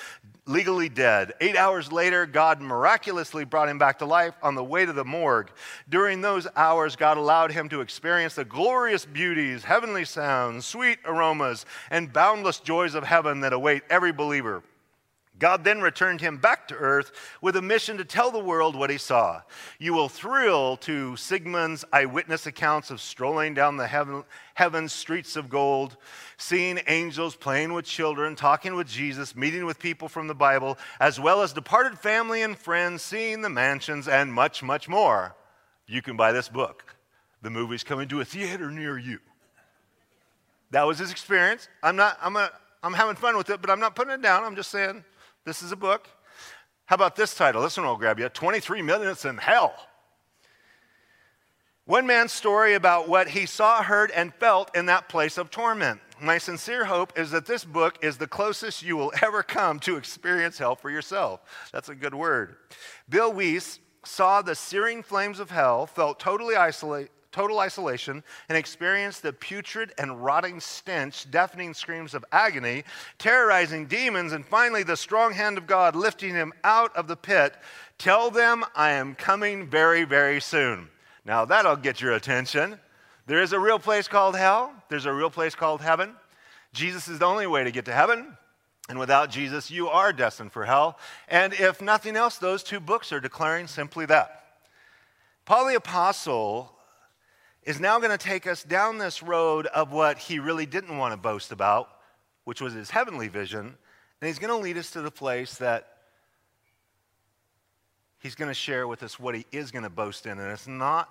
legally 0.45 0.89
dead. 0.89 1.33
Eight 1.39 1.55
hours 1.55 1.91
later, 1.91 2.25
God 2.25 2.61
miraculously 2.61 3.45
brought 3.45 3.69
him 3.69 3.77
back 3.77 3.99
to 3.99 4.05
life 4.05 4.33
on 4.41 4.55
the 4.55 4.63
way 4.63 4.85
to 4.85 4.93
the 4.93 5.05
morgue. 5.05 5.51
During 5.87 6.21
those 6.21 6.47
hours, 6.55 6.95
God 6.95 7.17
allowed 7.17 7.51
him 7.51 7.69
to 7.69 7.81
experience 7.81 8.35
the 8.35 8.45
glorious 8.45 9.05
beauties, 9.05 9.63
heavenly 9.63 10.05
sounds, 10.05 10.65
sweet 10.65 10.99
aromas, 11.05 11.65
and 11.89 12.11
boundless 12.11 12.59
joys 12.59 12.95
of 12.95 13.03
heaven 13.03 13.41
that 13.41 13.53
await 13.53 13.83
every 13.89 14.11
believer. 14.11 14.63
God 15.41 15.63
then 15.63 15.81
returned 15.81 16.21
him 16.21 16.37
back 16.37 16.67
to 16.67 16.75
earth 16.75 17.11
with 17.41 17.55
a 17.55 17.63
mission 17.63 17.97
to 17.97 18.05
tell 18.05 18.29
the 18.29 18.37
world 18.37 18.75
what 18.75 18.91
he 18.91 18.99
saw. 18.99 19.41
You 19.79 19.91
will 19.91 20.07
thrill 20.07 20.77
to 20.77 21.15
Sigmund's 21.15 21.83
eyewitness 21.91 22.45
accounts 22.45 22.91
of 22.91 23.01
strolling 23.01 23.55
down 23.55 23.75
the 23.75 23.87
heaven, 23.87 24.23
heaven's 24.53 24.93
streets 24.93 25.35
of 25.35 25.49
gold, 25.49 25.97
seeing 26.37 26.79
angels 26.85 27.35
playing 27.35 27.73
with 27.73 27.85
children, 27.85 28.35
talking 28.35 28.75
with 28.75 28.87
Jesus, 28.87 29.35
meeting 29.35 29.65
with 29.65 29.79
people 29.79 30.07
from 30.07 30.27
the 30.27 30.35
Bible, 30.35 30.77
as 30.99 31.19
well 31.19 31.41
as 31.41 31.53
departed 31.53 31.97
family 31.97 32.43
and 32.43 32.55
friends, 32.55 33.01
seeing 33.01 33.41
the 33.41 33.49
mansions, 33.49 34.07
and 34.07 34.31
much, 34.31 34.61
much 34.61 34.87
more. 34.87 35.35
You 35.87 36.03
can 36.03 36.15
buy 36.15 36.33
this 36.33 36.49
book. 36.49 36.95
The 37.41 37.49
movie's 37.49 37.83
coming 37.83 38.07
to 38.09 38.21
a 38.21 38.25
theater 38.25 38.69
near 38.69 38.95
you. 38.95 39.17
That 40.69 40.83
was 40.83 40.99
his 40.99 41.09
experience. 41.09 41.67
I'm 41.81 41.95
not, 41.95 42.19
I'm, 42.21 42.35
a, 42.35 42.51
I'm 42.83 42.93
having 42.93 43.15
fun 43.15 43.35
with 43.37 43.49
it, 43.49 43.59
but 43.59 43.71
I'm 43.71 43.79
not 43.79 43.95
putting 43.95 44.13
it 44.13 44.21
down. 44.21 44.43
I'm 44.43 44.55
just 44.55 44.69
saying 44.69 45.03
this 45.45 45.63
is 45.63 45.71
a 45.71 45.75
book. 45.75 46.07
How 46.85 46.95
about 46.95 47.15
this 47.15 47.33
title? 47.33 47.61
This 47.61 47.77
one 47.77 47.85
will 47.85 47.95
grab 47.95 48.19
you 48.19 48.29
23 48.29 48.81
Minutes 48.81 49.25
in 49.25 49.37
Hell. 49.37 49.73
One 51.85 52.05
man's 52.05 52.31
story 52.31 52.75
about 52.75 53.09
what 53.09 53.29
he 53.29 53.45
saw, 53.45 53.81
heard, 53.81 54.11
and 54.11 54.33
felt 54.35 54.75
in 54.75 54.85
that 54.85 55.09
place 55.09 55.37
of 55.37 55.49
torment. 55.49 55.99
my 56.21 56.37
sincere 56.37 56.85
hope 56.85 57.17
is 57.17 57.31
that 57.31 57.47
this 57.47 57.65
book 57.65 57.97
is 58.03 58.17
the 58.17 58.27
closest 58.27 58.83
you 58.83 58.95
will 58.95 59.11
ever 59.23 59.41
come 59.41 59.79
to 59.79 59.97
experience 59.97 60.59
hell 60.59 60.75
for 60.75 60.91
yourself. 60.91 61.41
That's 61.73 61.89
a 61.89 61.95
good 61.95 62.13
word. 62.13 62.57
Bill 63.09 63.33
Wiese 63.33 63.79
saw 64.05 64.41
the 64.41 64.53
searing 64.53 65.01
flames 65.01 65.39
of 65.39 65.49
hell, 65.49 65.87
felt 65.87 66.19
totally 66.19 66.55
isolated 66.55 67.09
total 67.31 67.59
isolation 67.59 68.23
and 68.49 68.57
experienced 68.57 69.23
the 69.23 69.33
putrid 69.33 69.93
and 69.97 70.23
rotting 70.23 70.59
stench, 70.59 71.29
deafening 71.31 71.73
screams 71.73 72.13
of 72.13 72.25
agony, 72.31 72.83
terrorizing 73.17 73.87
demons, 73.87 74.33
and 74.33 74.45
finally 74.45 74.83
the 74.83 74.97
strong 74.97 75.33
hand 75.33 75.57
of 75.57 75.67
God 75.67 75.95
lifting 75.95 76.33
him 76.33 76.53
out 76.63 76.95
of 76.95 77.07
the 77.07 77.15
pit. 77.15 77.55
Tell 77.97 78.31
them 78.31 78.63
I 78.75 78.91
am 78.91 79.15
coming 79.15 79.67
very, 79.67 80.03
very 80.03 80.41
soon. 80.41 80.89
Now 81.25 81.45
that'll 81.45 81.75
get 81.75 82.01
your 82.01 82.13
attention. 82.13 82.79
There 83.27 83.41
is 83.41 83.53
a 83.53 83.59
real 83.59 83.79
place 83.79 84.07
called 84.07 84.35
hell, 84.35 84.73
there's 84.89 85.05
a 85.05 85.13
real 85.13 85.29
place 85.29 85.55
called 85.55 85.81
heaven. 85.81 86.15
Jesus 86.73 87.07
is 87.07 87.19
the 87.19 87.25
only 87.25 87.47
way 87.47 87.63
to 87.63 87.71
get 87.71 87.85
to 87.85 87.93
heaven. 87.93 88.37
And 88.89 88.99
without 88.99 89.29
Jesus, 89.29 89.71
you 89.71 89.87
are 89.87 90.11
destined 90.11 90.51
for 90.51 90.65
hell. 90.65 90.97
And 91.29 91.53
if 91.53 91.81
nothing 91.81 92.15
else, 92.15 92.37
those 92.37 92.63
two 92.63 92.79
books 92.79 93.13
are 93.13 93.19
declaring 93.19 93.67
simply 93.67 94.05
that. 94.07 94.43
Paul 95.45 95.67
the 95.67 95.75
Apostle 95.75 96.73
is 97.63 97.79
now 97.79 97.99
going 97.99 98.11
to 98.11 98.17
take 98.17 98.47
us 98.47 98.63
down 98.63 98.97
this 98.97 99.21
road 99.21 99.67
of 99.67 99.91
what 99.91 100.17
he 100.17 100.39
really 100.39 100.65
didn't 100.65 100.97
want 100.97 101.13
to 101.13 101.17
boast 101.17 101.51
about, 101.51 101.89
which 102.43 102.61
was 102.61 102.73
his 102.73 102.89
heavenly 102.89 103.27
vision. 103.27 103.59
And 104.21 104.27
he's 104.27 104.39
going 104.39 104.51
to 104.53 104.57
lead 104.57 104.77
us 104.77 104.91
to 104.91 105.01
the 105.01 105.11
place 105.11 105.55
that 105.55 105.97
he's 108.19 108.35
going 108.35 108.49
to 108.49 108.55
share 108.55 108.87
with 108.87 109.03
us 109.03 109.19
what 109.19 109.35
he 109.35 109.45
is 109.51 109.71
going 109.71 109.83
to 109.83 109.89
boast 109.89 110.25
in. 110.25 110.39
And 110.39 110.51
it's 110.51 110.67
not 110.67 111.09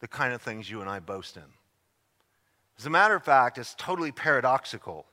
the 0.00 0.08
kind 0.08 0.32
of 0.32 0.40
things 0.40 0.70
you 0.70 0.80
and 0.80 0.88
I 0.88 1.00
boast 1.00 1.36
in. 1.36 1.42
As 2.78 2.86
a 2.86 2.90
matter 2.90 3.16
of 3.16 3.24
fact, 3.24 3.58
it's 3.58 3.74
totally 3.74 4.12
paradoxical. 4.12 5.06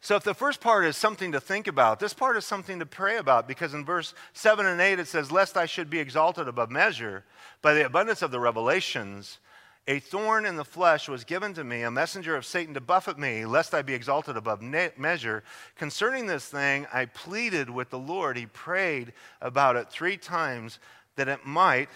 So, 0.00 0.16
if 0.16 0.22
the 0.22 0.34
first 0.34 0.60
part 0.60 0.84
is 0.84 0.98
something 0.98 1.32
to 1.32 1.40
think 1.40 1.66
about, 1.66 1.98
this 1.98 2.12
part 2.12 2.36
is 2.36 2.44
something 2.44 2.78
to 2.80 2.84
pray 2.84 3.16
about 3.16 3.48
because 3.48 3.72
in 3.72 3.86
verse 3.86 4.12
7 4.34 4.66
and 4.66 4.78
8 4.78 4.98
it 4.98 5.08
says, 5.08 5.32
Lest 5.32 5.56
I 5.56 5.64
should 5.64 5.88
be 5.88 5.98
exalted 5.98 6.46
above 6.46 6.70
measure 6.70 7.24
by 7.62 7.72
the 7.72 7.86
abundance 7.86 8.20
of 8.20 8.30
the 8.30 8.38
revelations, 8.38 9.38
a 9.86 9.98
thorn 9.98 10.46
in 10.46 10.56
the 10.56 10.64
flesh 10.64 11.08
was 11.08 11.24
given 11.24 11.52
to 11.54 11.64
me, 11.64 11.82
a 11.82 11.90
messenger 11.90 12.36
of 12.36 12.46
Satan 12.46 12.72
to 12.72 12.80
buffet 12.80 13.18
me, 13.18 13.44
lest 13.44 13.74
I 13.74 13.82
be 13.82 13.92
exalted 13.92 14.36
above 14.36 14.62
measure. 14.62 15.44
Concerning 15.76 16.26
this 16.26 16.46
thing, 16.46 16.86
I 16.92 17.04
pleaded 17.04 17.68
with 17.68 17.90
the 17.90 17.98
Lord. 17.98 18.38
He 18.38 18.46
prayed 18.46 19.12
about 19.42 19.76
it 19.76 19.90
three 19.90 20.16
times 20.16 20.78
that 21.16 21.28
it 21.28 21.44
might 21.44 21.90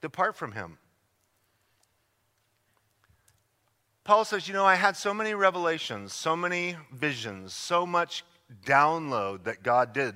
depart 0.00 0.36
from 0.36 0.52
him. 0.52 0.78
Paul 4.04 4.24
says, 4.24 4.48
You 4.48 4.54
know, 4.54 4.64
I 4.64 4.76
had 4.76 4.96
so 4.96 5.12
many 5.12 5.34
revelations, 5.34 6.14
so 6.14 6.34
many 6.34 6.76
visions, 6.92 7.52
so 7.52 7.84
much 7.84 8.24
download 8.64 9.44
that 9.44 9.62
God 9.62 9.92
did 9.92 10.14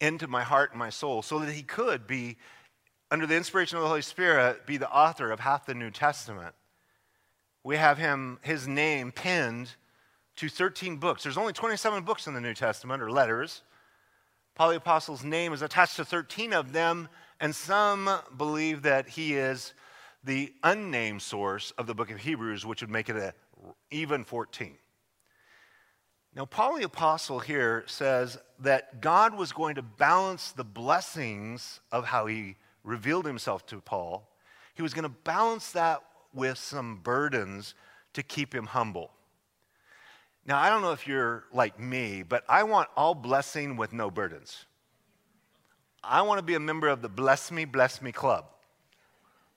into 0.00 0.28
my 0.28 0.44
heart 0.44 0.70
and 0.70 0.78
my 0.78 0.90
soul 0.90 1.22
so 1.22 1.40
that 1.40 1.52
he 1.52 1.62
could 1.62 2.06
be, 2.06 2.36
under 3.10 3.26
the 3.26 3.36
inspiration 3.36 3.78
of 3.78 3.82
the 3.82 3.88
Holy 3.88 4.02
Spirit, 4.02 4.64
be 4.64 4.76
the 4.76 4.90
author 4.90 5.32
of 5.32 5.40
half 5.40 5.66
the 5.66 5.74
New 5.74 5.90
Testament 5.90 6.54
we 7.64 7.76
have 7.76 7.98
him, 7.98 8.38
his 8.42 8.66
name 8.66 9.12
pinned 9.12 9.70
to 10.36 10.48
13 10.48 10.96
books. 10.96 11.22
There's 11.22 11.36
only 11.36 11.52
27 11.52 12.04
books 12.04 12.26
in 12.26 12.34
the 12.34 12.40
New 12.40 12.54
Testament, 12.54 13.02
or 13.02 13.10
letters. 13.10 13.62
Paul 14.54 14.70
the 14.70 14.76
Apostle's 14.76 15.24
name 15.24 15.52
is 15.52 15.62
attached 15.62 15.96
to 15.96 16.04
13 16.04 16.52
of 16.52 16.72
them, 16.72 17.08
and 17.40 17.54
some 17.54 18.10
believe 18.36 18.82
that 18.82 19.08
he 19.08 19.34
is 19.34 19.74
the 20.24 20.52
unnamed 20.62 21.22
source 21.22 21.72
of 21.78 21.86
the 21.86 21.94
book 21.94 22.10
of 22.10 22.18
Hebrews, 22.18 22.66
which 22.66 22.80
would 22.80 22.90
make 22.90 23.08
it 23.08 23.16
a, 23.16 23.34
even 23.90 24.24
14. 24.24 24.76
Now, 26.34 26.44
Paul 26.44 26.76
the 26.76 26.84
Apostle 26.84 27.40
here 27.40 27.84
says 27.86 28.38
that 28.60 29.00
God 29.00 29.34
was 29.34 29.52
going 29.52 29.76
to 29.76 29.82
balance 29.82 30.52
the 30.52 30.64
blessings 30.64 31.80
of 31.90 32.04
how 32.04 32.26
he 32.26 32.56
revealed 32.84 33.26
himself 33.26 33.66
to 33.66 33.80
Paul. 33.80 34.28
He 34.74 34.82
was 34.82 34.94
going 34.94 35.04
to 35.04 35.08
balance 35.08 35.72
that 35.72 36.02
with 36.38 36.56
some 36.56 37.00
burdens 37.02 37.74
to 38.14 38.22
keep 38.22 38.54
him 38.54 38.66
humble. 38.66 39.10
Now, 40.46 40.58
I 40.58 40.70
don't 40.70 40.80
know 40.80 40.92
if 40.92 41.06
you're 41.06 41.44
like 41.52 41.78
me, 41.78 42.22
but 42.22 42.42
I 42.48 42.62
want 42.62 42.88
all 42.96 43.14
blessing 43.14 43.76
with 43.76 43.92
no 43.92 44.10
burdens. 44.10 44.64
I 46.02 46.22
want 46.22 46.38
to 46.38 46.42
be 46.42 46.54
a 46.54 46.60
member 46.60 46.88
of 46.88 47.02
the 47.02 47.10
Bless 47.10 47.52
Me, 47.52 47.66
Bless 47.66 48.00
Me 48.00 48.12
Club 48.12 48.46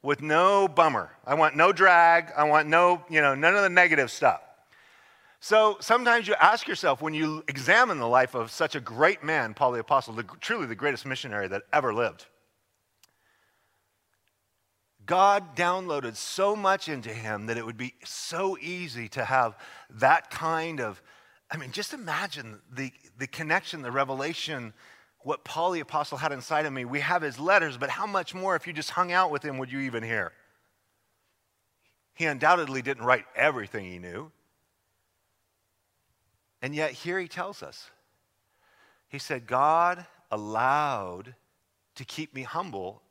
with 0.03 0.21
no 0.21 0.67
bummer. 0.67 1.11
I 1.25 1.35
want 1.35 1.55
no 1.55 1.71
drag. 1.71 2.31
I 2.35 2.43
want 2.43 2.67
no, 2.67 3.03
you 3.09 3.21
know, 3.21 3.35
none 3.35 3.55
of 3.55 3.61
the 3.61 3.69
negative 3.69 4.09
stuff. 4.11 4.41
So 5.39 5.77
sometimes 5.79 6.27
you 6.27 6.35
ask 6.39 6.67
yourself 6.67 7.01
when 7.01 7.13
you 7.13 7.43
examine 7.47 7.97
the 7.97 8.07
life 8.07 8.35
of 8.35 8.51
such 8.51 8.75
a 8.75 8.79
great 8.79 9.23
man, 9.23 9.53
Paul 9.53 9.71
the 9.71 9.79
Apostle, 9.79 10.13
the, 10.13 10.23
truly 10.39 10.67
the 10.67 10.75
greatest 10.75 11.05
missionary 11.05 11.47
that 11.47 11.63
ever 11.73 11.93
lived, 11.93 12.25
God 15.05 15.55
downloaded 15.55 16.15
so 16.15 16.55
much 16.55 16.87
into 16.87 17.09
him 17.09 17.47
that 17.47 17.57
it 17.57 17.65
would 17.65 17.77
be 17.77 17.95
so 18.03 18.57
easy 18.59 19.07
to 19.09 19.25
have 19.25 19.57
that 19.89 20.29
kind 20.29 20.79
of, 20.79 21.01
I 21.49 21.57
mean, 21.57 21.71
just 21.71 21.93
imagine 21.93 22.59
the, 22.71 22.91
the 23.17 23.27
connection, 23.27 23.81
the 23.81 23.91
revelation, 23.91 24.73
what 25.23 25.43
Paul 25.43 25.71
the 25.71 25.79
Apostle 25.79 26.17
had 26.17 26.31
inside 26.31 26.65
of 26.65 26.73
me. 26.73 26.85
We 26.85 26.99
have 26.99 27.21
his 27.21 27.39
letters, 27.39 27.77
but 27.77 27.89
how 27.89 28.05
much 28.05 28.33
more 28.33 28.55
if 28.55 28.67
you 28.67 28.73
just 28.73 28.91
hung 28.91 29.11
out 29.11 29.31
with 29.31 29.43
him 29.43 29.57
would 29.57 29.71
you 29.71 29.79
even 29.79 30.03
hear? 30.03 30.33
He 32.13 32.25
undoubtedly 32.25 32.81
didn't 32.81 33.05
write 33.05 33.25
everything 33.35 33.85
he 33.85 33.99
knew. 33.99 34.31
And 36.61 36.75
yet, 36.75 36.91
here 36.91 37.19
he 37.19 37.27
tells 37.27 37.63
us 37.63 37.89
He 39.07 39.17
said, 39.17 39.47
God 39.47 40.05
allowed 40.29 41.35
to 41.95 42.05
keep 42.05 42.33
me 42.33 42.43
humble 42.43 43.01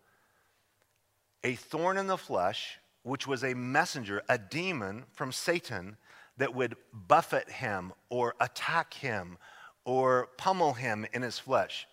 a 1.45 1.55
thorn 1.55 1.97
in 1.97 2.07
the 2.07 2.19
flesh, 2.19 2.79
which 3.03 3.27
was 3.27 3.45
a 3.45 3.55
messenger, 3.55 4.23
a 4.29 4.39
demon 4.39 5.05
from 5.13 5.33
Satan 5.33 5.97
that 6.37 6.55
would 6.55 6.77
buffet 6.93 7.51
him 7.51 7.93
or 8.09 8.35
attack 8.41 8.95
him 8.95 9.39
or 9.85 10.29
pummel 10.37 10.75
him 10.75 11.07
in 11.13 11.23
his 11.23 11.39
flesh. 11.39 11.87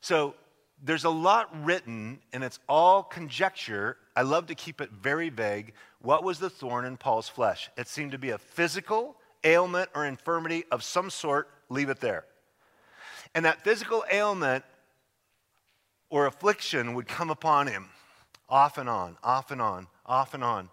So 0.00 0.34
there's 0.82 1.04
a 1.04 1.10
lot 1.10 1.48
written, 1.64 2.20
and 2.32 2.42
it's 2.42 2.58
all 2.68 3.02
conjecture. 3.02 3.96
I 4.16 4.22
love 4.22 4.46
to 4.46 4.54
keep 4.54 4.80
it 4.80 4.90
very 4.90 5.28
vague. 5.28 5.74
What 6.00 6.24
was 6.24 6.38
the 6.38 6.50
thorn 6.50 6.84
in 6.84 6.96
Paul's 6.96 7.28
flesh? 7.28 7.70
It 7.76 7.86
seemed 7.86 8.12
to 8.12 8.18
be 8.18 8.30
a 8.30 8.38
physical 8.38 9.16
ailment 9.44 9.90
or 9.94 10.06
infirmity 10.06 10.64
of 10.72 10.82
some 10.82 11.08
sort. 11.08 11.48
Leave 11.68 11.88
it 11.88 12.00
there. 12.00 12.24
And 13.34 13.44
that 13.44 13.62
physical 13.62 14.04
ailment 14.10 14.64
or 16.10 16.26
affliction 16.26 16.94
would 16.94 17.06
come 17.08 17.30
upon 17.30 17.68
him 17.68 17.88
off 18.48 18.78
and 18.78 18.88
on, 18.88 19.16
off 19.22 19.50
and 19.50 19.60
on, 19.60 19.86
off 20.06 20.34
and 20.34 20.44
on. 20.44 20.68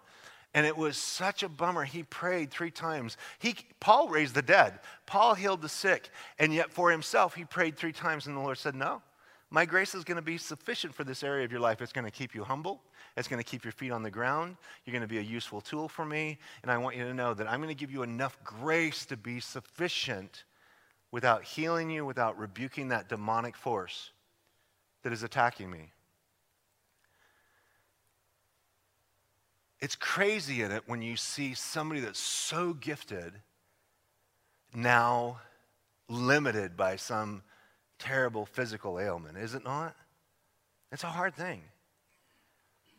And 0.52 0.66
it 0.66 0.76
was 0.76 0.96
such 0.96 1.42
a 1.42 1.48
bummer. 1.48 1.84
He 1.84 2.02
prayed 2.02 2.50
three 2.50 2.72
times. 2.72 3.16
He, 3.38 3.54
Paul 3.78 4.08
raised 4.08 4.34
the 4.34 4.42
dead, 4.42 4.80
Paul 5.06 5.34
healed 5.34 5.62
the 5.62 5.68
sick. 5.68 6.10
And 6.38 6.52
yet, 6.52 6.72
for 6.72 6.90
himself, 6.90 7.34
he 7.34 7.44
prayed 7.44 7.76
three 7.76 7.92
times, 7.92 8.26
and 8.26 8.36
the 8.36 8.40
Lord 8.40 8.58
said, 8.58 8.74
No, 8.74 9.02
my 9.50 9.64
grace 9.64 9.94
is 9.94 10.04
going 10.04 10.16
to 10.16 10.22
be 10.22 10.38
sufficient 10.38 10.94
for 10.94 11.04
this 11.04 11.22
area 11.22 11.44
of 11.44 11.50
your 11.50 11.60
life. 11.60 11.82
It's 11.82 11.92
going 11.92 12.04
to 12.04 12.10
keep 12.10 12.34
you 12.34 12.44
humble, 12.44 12.80
it's 13.16 13.28
going 13.28 13.42
to 13.42 13.48
keep 13.48 13.64
your 13.64 13.72
feet 13.72 13.90
on 13.90 14.02
the 14.02 14.10
ground. 14.10 14.56
You're 14.84 14.92
going 14.92 15.02
to 15.02 15.08
be 15.08 15.18
a 15.18 15.22
useful 15.22 15.60
tool 15.60 15.88
for 15.88 16.04
me. 16.04 16.38
And 16.62 16.70
I 16.70 16.78
want 16.78 16.96
you 16.96 17.04
to 17.04 17.14
know 17.14 17.34
that 17.34 17.48
I'm 17.48 17.60
going 17.60 17.74
to 17.74 17.78
give 17.78 17.90
you 17.90 18.02
enough 18.02 18.38
grace 18.44 19.04
to 19.06 19.16
be 19.16 19.40
sufficient 19.40 20.44
without 21.12 21.42
healing 21.42 21.90
you, 21.90 22.04
without 22.06 22.38
rebuking 22.38 22.88
that 22.88 23.08
demonic 23.08 23.56
force 23.56 24.12
that 25.02 25.12
is 25.12 25.22
attacking 25.22 25.70
me. 25.70 25.90
It's 29.80 29.96
crazy 29.96 30.62
in 30.62 30.72
it 30.72 30.82
when 30.86 31.00
you 31.00 31.16
see 31.16 31.54
somebody 31.54 32.00
that's 32.00 32.18
so 32.18 32.74
gifted 32.74 33.32
now 34.74 35.40
limited 36.08 36.76
by 36.76 36.96
some 36.96 37.42
terrible 37.98 38.44
physical 38.44 38.98
ailment, 38.98 39.38
is 39.38 39.54
it 39.54 39.64
not? 39.64 39.94
It's 40.92 41.04
a 41.04 41.08
hard 41.08 41.34
thing. 41.34 41.62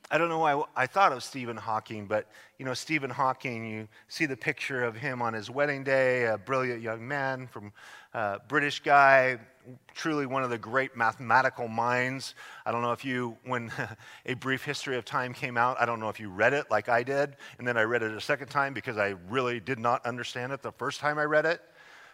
I 0.09 0.17
don't 0.17 0.27
know 0.27 0.39
why 0.39 0.61
I 0.75 0.87
thought 0.87 1.13
of 1.13 1.23
Stephen 1.23 1.55
Hawking, 1.55 2.05
but 2.05 2.27
you 2.57 2.65
know, 2.65 2.73
Stephen 2.73 3.09
Hawking, 3.09 3.69
you 3.69 3.87
see 4.09 4.25
the 4.25 4.35
picture 4.35 4.83
of 4.83 4.95
him 4.95 5.21
on 5.21 5.33
his 5.33 5.49
wedding 5.49 5.83
day, 5.83 6.25
a 6.25 6.37
brilliant 6.37 6.81
young 6.81 7.07
man 7.07 7.47
from 7.47 7.71
uh, 8.13 8.39
British 8.47 8.81
guy, 8.81 9.39
truly 9.93 10.25
one 10.25 10.43
of 10.43 10.49
the 10.49 10.57
great 10.57 10.95
mathematical 10.95 11.67
minds. 11.67 12.35
I 12.65 12.71
don't 12.71 12.81
know 12.81 12.91
if 12.91 13.05
you, 13.05 13.37
when 13.45 13.71
A 14.25 14.33
Brief 14.33 14.63
History 14.63 14.97
of 14.97 15.05
Time 15.05 15.33
came 15.33 15.57
out, 15.57 15.77
I 15.79 15.85
don't 15.85 15.99
know 15.99 16.09
if 16.09 16.19
you 16.19 16.29
read 16.29 16.53
it 16.53 16.69
like 16.69 16.89
I 16.89 17.03
did, 17.03 17.35
and 17.57 17.67
then 17.67 17.77
I 17.77 17.83
read 17.83 18.03
it 18.03 18.11
a 18.11 18.21
second 18.21 18.49
time 18.49 18.73
because 18.73 18.97
I 18.97 19.15
really 19.29 19.59
did 19.59 19.79
not 19.79 20.05
understand 20.05 20.51
it 20.51 20.61
the 20.61 20.71
first 20.71 20.99
time 20.99 21.17
I 21.17 21.23
read 21.23 21.45
it. 21.45 21.61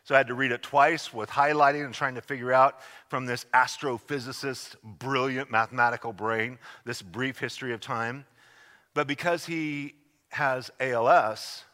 So 0.04 0.16
I 0.16 0.20
had 0.20 0.28
to 0.28 0.36
read 0.36 0.52
it 0.52 0.62
twice 0.62 1.14
with 1.14 1.30
highlighting 1.30 1.84
and 1.84 1.94
trying 1.94 2.16
to 2.16 2.22
figure 2.22 2.54
out 2.54 2.80
from 3.10 3.26
this 3.26 3.46
astrophysicist, 3.54 4.76
brilliant 4.82 5.52
mathematical 5.52 6.14
brain, 6.14 6.60
this 6.86 7.02
brief 7.02 7.40
history 7.40 7.74
of 7.74 7.82
time. 7.82 8.26
But 8.94 9.08
because 9.08 9.46
he 9.46 9.96
has 10.30 10.72
ALS 10.80 11.66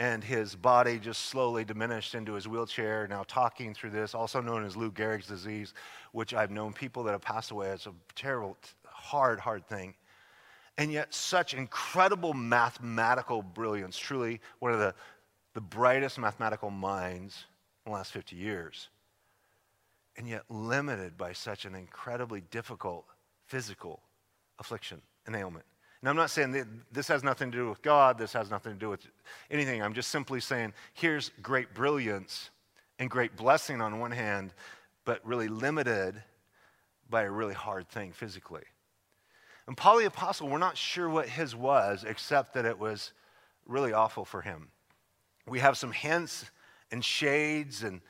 and 0.00 0.24
his 0.24 0.56
body 0.56 0.98
just 0.98 1.26
slowly 1.26 1.62
diminished 1.62 2.14
into 2.14 2.32
his 2.32 2.48
wheelchair, 2.48 3.06
now 3.06 3.22
talking 3.28 3.74
through 3.74 3.90
this, 3.90 4.14
also 4.14 4.40
known 4.40 4.64
as 4.64 4.74
Lou 4.74 4.90
Gehrig's 4.90 5.26
disease, 5.26 5.74
which 6.12 6.32
I've 6.32 6.50
known 6.50 6.72
people 6.72 7.02
that 7.02 7.12
have 7.12 7.20
passed 7.20 7.50
away. 7.50 7.68
It's 7.68 7.86
a 7.86 7.92
terrible, 8.14 8.56
hard, 8.86 9.38
hard 9.38 9.68
thing. 9.68 9.94
And 10.78 10.90
yet, 10.90 11.12
such 11.12 11.52
incredible 11.52 12.32
mathematical 12.32 13.42
brilliance, 13.42 13.98
truly 13.98 14.40
one 14.60 14.72
of 14.72 14.78
the, 14.78 14.94
the 15.52 15.60
brightest 15.60 16.18
mathematical 16.18 16.70
minds 16.70 17.44
in 17.84 17.92
the 17.92 17.94
last 17.94 18.10
50 18.12 18.36
years. 18.36 18.88
And 20.16 20.26
yet, 20.26 20.44
limited 20.48 21.18
by 21.18 21.34
such 21.34 21.66
an 21.66 21.74
incredibly 21.74 22.40
difficult 22.50 23.04
physical 23.48 24.00
affliction 24.58 25.02
and 25.26 25.36
ailment. 25.36 25.66
And 26.02 26.08
I'm 26.08 26.16
not 26.16 26.30
saying 26.30 26.52
that 26.52 26.66
this 26.92 27.08
has 27.08 27.22
nothing 27.22 27.50
to 27.50 27.58
do 27.58 27.68
with 27.68 27.82
God, 27.82 28.16
this 28.16 28.32
has 28.32 28.50
nothing 28.50 28.72
to 28.72 28.78
do 28.78 28.88
with 28.88 29.06
anything. 29.50 29.82
I'm 29.82 29.92
just 29.92 30.10
simply 30.10 30.40
saying 30.40 30.72
here's 30.94 31.30
great 31.42 31.74
brilliance 31.74 32.50
and 32.98 33.10
great 33.10 33.36
blessing 33.36 33.80
on 33.80 33.98
one 33.98 34.10
hand, 34.10 34.54
but 35.04 35.24
really 35.26 35.48
limited 35.48 36.22
by 37.10 37.22
a 37.22 37.30
really 37.30 37.54
hard 37.54 37.88
thing 37.88 38.12
physically. 38.12 38.62
And 39.66 39.76
Paul 39.76 39.98
the 39.98 40.06
Apostle, 40.06 40.48
we're 40.48 40.58
not 40.58 40.76
sure 40.76 41.08
what 41.08 41.28
his 41.28 41.54
was, 41.54 42.04
except 42.04 42.54
that 42.54 42.64
it 42.64 42.78
was 42.78 43.12
really 43.66 43.92
awful 43.92 44.24
for 44.24 44.40
him. 44.40 44.68
We 45.46 45.58
have 45.60 45.76
some 45.76 45.92
hints 45.92 46.50
and 46.90 47.04
shades 47.04 47.82
and, 47.82 48.00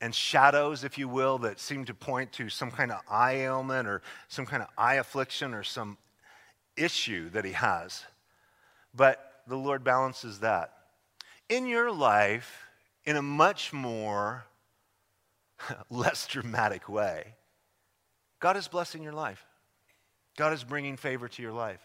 and 0.00 0.14
shadows, 0.14 0.82
if 0.82 0.98
you 0.98 1.08
will, 1.08 1.38
that 1.38 1.60
seem 1.60 1.84
to 1.84 1.94
point 1.94 2.32
to 2.32 2.48
some 2.48 2.70
kind 2.70 2.90
of 2.90 3.00
eye 3.08 3.36
ailment 3.36 3.86
or 3.86 4.02
some 4.28 4.46
kind 4.46 4.62
of 4.62 4.68
eye 4.78 4.94
affliction 4.94 5.54
or 5.54 5.62
some 5.62 5.98
issue 6.76 7.30
that 7.30 7.44
he 7.44 7.52
has. 7.52 8.04
But 8.94 9.20
the 9.46 9.56
Lord 9.56 9.84
balances 9.84 10.40
that. 10.40 10.72
In 11.48 11.66
your 11.66 11.90
life, 11.90 12.66
in 13.04 13.16
a 13.16 13.22
much 13.22 13.72
more 13.72 14.44
less 15.90 16.26
dramatic 16.26 16.88
way, 16.88 17.34
God 18.40 18.56
is 18.56 18.68
blessing 18.68 19.02
your 19.02 19.12
life. 19.12 19.44
God 20.36 20.52
is 20.52 20.64
bringing 20.64 20.96
favor 20.96 21.28
to 21.28 21.42
your 21.42 21.52
life. 21.52 21.80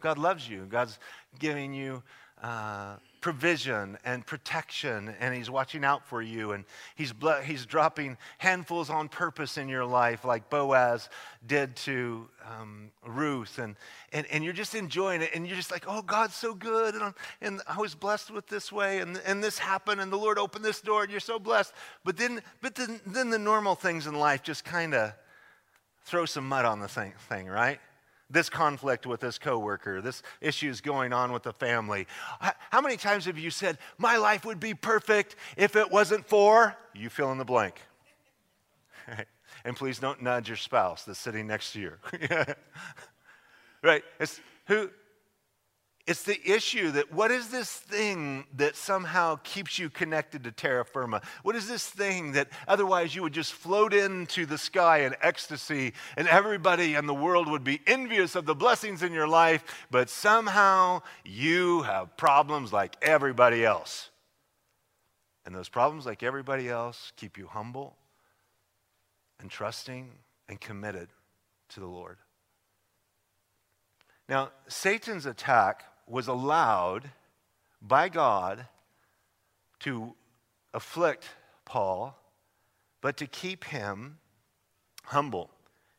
God 0.00 0.18
loves 0.18 0.48
you. 0.48 0.66
God's 0.68 0.98
giving 1.38 1.74
you 1.74 2.02
uh, 2.42 2.96
provision 3.22 3.96
and 4.04 4.26
protection, 4.26 5.14
and 5.20 5.34
He's 5.34 5.48
watching 5.48 5.84
out 5.84 6.04
for 6.04 6.20
you, 6.20 6.52
and 6.52 6.64
He's, 6.96 7.14
he's 7.44 7.64
dropping 7.64 8.18
handfuls 8.36 8.90
on 8.90 9.08
purpose 9.08 9.56
in 9.56 9.68
your 9.68 9.86
life, 9.86 10.26
like 10.26 10.50
Boaz 10.50 11.08
did 11.46 11.74
to 11.76 12.28
um, 12.44 12.90
Ruth, 13.06 13.58
and, 13.58 13.76
and, 14.12 14.26
and 14.26 14.44
you're 14.44 14.52
just 14.52 14.74
enjoying 14.74 15.22
it, 15.22 15.30
and 15.34 15.46
you're 15.46 15.56
just 15.56 15.70
like, 15.70 15.84
oh, 15.86 16.02
God's 16.02 16.34
so 16.34 16.52
good, 16.52 16.94
and, 16.96 17.14
and 17.40 17.60
I 17.66 17.78
was 17.78 17.94
blessed 17.94 18.30
with 18.30 18.48
this 18.48 18.70
way, 18.70 18.98
and, 18.98 19.18
and 19.24 19.42
this 19.42 19.56
happened, 19.56 20.00
and 20.00 20.12
the 20.12 20.18
Lord 20.18 20.38
opened 20.38 20.64
this 20.64 20.80
door, 20.82 21.02
and 21.02 21.10
you're 21.10 21.20
so 21.20 21.38
blessed. 21.38 21.72
But 22.04 22.16
then, 22.16 22.42
but 22.60 22.74
then, 22.74 23.00
then 23.06 23.30
the 23.30 23.38
normal 23.38 23.76
things 23.76 24.06
in 24.06 24.14
life 24.14 24.42
just 24.42 24.64
kind 24.64 24.94
of 24.94 25.12
throw 26.04 26.26
some 26.26 26.48
mud 26.48 26.64
on 26.64 26.80
the 26.80 26.88
thing, 26.88 27.12
thing 27.28 27.46
right? 27.46 27.78
This 28.32 28.48
conflict 28.48 29.06
with 29.06 29.20
this 29.20 29.38
coworker, 29.38 30.00
this 30.00 30.22
issue's 30.40 30.80
going 30.80 31.12
on 31.12 31.32
with 31.32 31.42
the 31.42 31.52
family. 31.52 32.06
How 32.70 32.80
many 32.80 32.96
times 32.96 33.26
have 33.26 33.38
you 33.38 33.50
said, 33.50 33.78
My 33.98 34.16
life 34.16 34.44
would 34.44 34.58
be 34.58 34.74
perfect 34.74 35.36
if 35.56 35.76
it 35.76 35.90
wasn't 35.90 36.26
for? 36.26 36.76
You 36.94 37.10
fill 37.10 37.30
in 37.30 37.38
the 37.38 37.44
blank. 37.44 37.80
and 39.64 39.76
please 39.76 39.98
don't 39.98 40.22
nudge 40.22 40.48
your 40.48 40.56
spouse 40.56 41.04
that's 41.04 41.18
sitting 41.18 41.46
next 41.46 41.72
to 41.74 41.80
you. 41.80 41.92
right? 43.82 44.02
It's 44.18 44.40
who 44.66 44.90
it's 46.04 46.24
the 46.24 46.40
issue 46.44 46.90
that 46.90 47.12
what 47.12 47.30
is 47.30 47.48
this 47.48 47.70
thing 47.70 48.44
that 48.56 48.74
somehow 48.74 49.36
keeps 49.44 49.78
you 49.78 49.88
connected 49.88 50.42
to 50.44 50.50
terra 50.50 50.84
firma? 50.84 51.22
What 51.44 51.54
is 51.54 51.68
this 51.68 51.86
thing 51.86 52.32
that 52.32 52.48
otherwise 52.66 53.14
you 53.14 53.22
would 53.22 53.32
just 53.32 53.52
float 53.52 53.94
into 53.94 54.44
the 54.44 54.58
sky 54.58 55.02
in 55.02 55.14
ecstasy 55.22 55.92
and 56.16 56.26
everybody 56.26 56.96
in 56.96 57.06
the 57.06 57.14
world 57.14 57.48
would 57.48 57.62
be 57.62 57.80
envious 57.86 58.34
of 58.34 58.46
the 58.46 58.54
blessings 58.54 59.04
in 59.04 59.12
your 59.12 59.28
life, 59.28 59.86
but 59.92 60.10
somehow 60.10 61.02
you 61.24 61.82
have 61.82 62.16
problems 62.16 62.72
like 62.72 62.96
everybody 63.00 63.64
else. 63.64 64.10
And 65.46 65.54
those 65.54 65.68
problems, 65.68 66.04
like 66.04 66.24
everybody 66.24 66.68
else, 66.68 67.12
keep 67.16 67.38
you 67.38 67.46
humble 67.46 67.96
and 69.38 69.48
trusting 69.48 70.10
and 70.48 70.60
committed 70.60 71.10
to 71.70 71.80
the 71.80 71.86
Lord. 71.86 72.18
Now, 74.28 74.50
Satan's 74.66 75.26
attack 75.26 75.84
was 76.12 76.28
allowed 76.28 77.10
by 77.80 78.10
God 78.10 78.66
to 79.80 80.14
afflict 80.74 81.24
Paul, 81.64 82.14
but 83.00 83.16
to 83.16 83.26
keep 83.26 83.64
him 83.64 84.18
humble. 85.04 85.48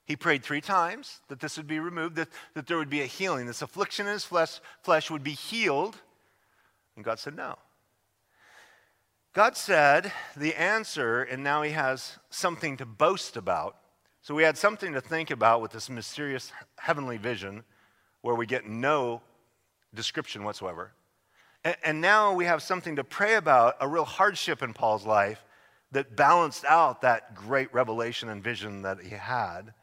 He 0.06 0.16
prayed 0.16 0.44
three 0.44 0.62
times 0.62 1.20
that 1.30 1.40
this 1.40 1.58
would 1.58 1.66
be 1.66 1.80
removed, 1.80 2.16
that, 2.18 2.30
that 2.54 2.68
there 2.68 2.78
would 2.78 2.92
be 2.92 3.02
a 3.02 3.08
healing. 3.08 3.48
This 3.48 3.64
affliction 3.64 4.06
in 4.06 4.14
his 4.14 4.24
flesh, 4.24 4.60
flesh 4.84 5.10
would 5.10 5.24
be 5.24 5.32
healed. 5.32 5.98
And 6.96 7.04
God 7.04 7.18
said 7.18 7.36
no. 7.36 7.58
God 9.34 9.58
said 9.58 10.12
the 10.38 10.54
answer, 10.54 11.24
and 11.24 11.44
now 11.44 11.64
he 11.64 11.72
has 11.72 12.20
something 12.30 12.78
to 12.78 12.86
boast 12.86 13.36
about. 13.36 13.78
So 14.22 14.36
we 14.36 14.44
had 14.44 14.60
something 14.60 14.94
to 14.94 15.02
think 15.02 15.32
about 15.32 15.60
with 15.60 15.72
this 15.72 15.90
mysterious 15.90 16.52
heavenly 16.78 17.18
vision 17.18 17.64
where 18.22 18.36
we 18.36 18.46
get 18.46 18.68
no 18.68 19.24
description 19.94 20.44
whatsoever. 20.44 20.94
And, 21.64 21.76
and 21.84 22.02
now 22.02 22.34
we 22.34 22.46
have 22.46 22.62
something 22.62 22.96
to 22.98 23.04
pray 23.04 23.36
about, 23.36 23.78
a 23.80 23.88
real 23.88 24.06
hardship 24.06 24.62
in 24.64 24.74
Paul's 24.74 25.06
life 25.06 25.44
that 25.92 26.16
balanced 26.16 26.66
out 26.66 27.02
that 27.02 27.36
great 27.36 27.74
revelation 27.74 28.30
and 28.30 28.44
vision 28.44 28.82
that 28.82 29.02
he 29.02 29.16
had. 29.16 29.74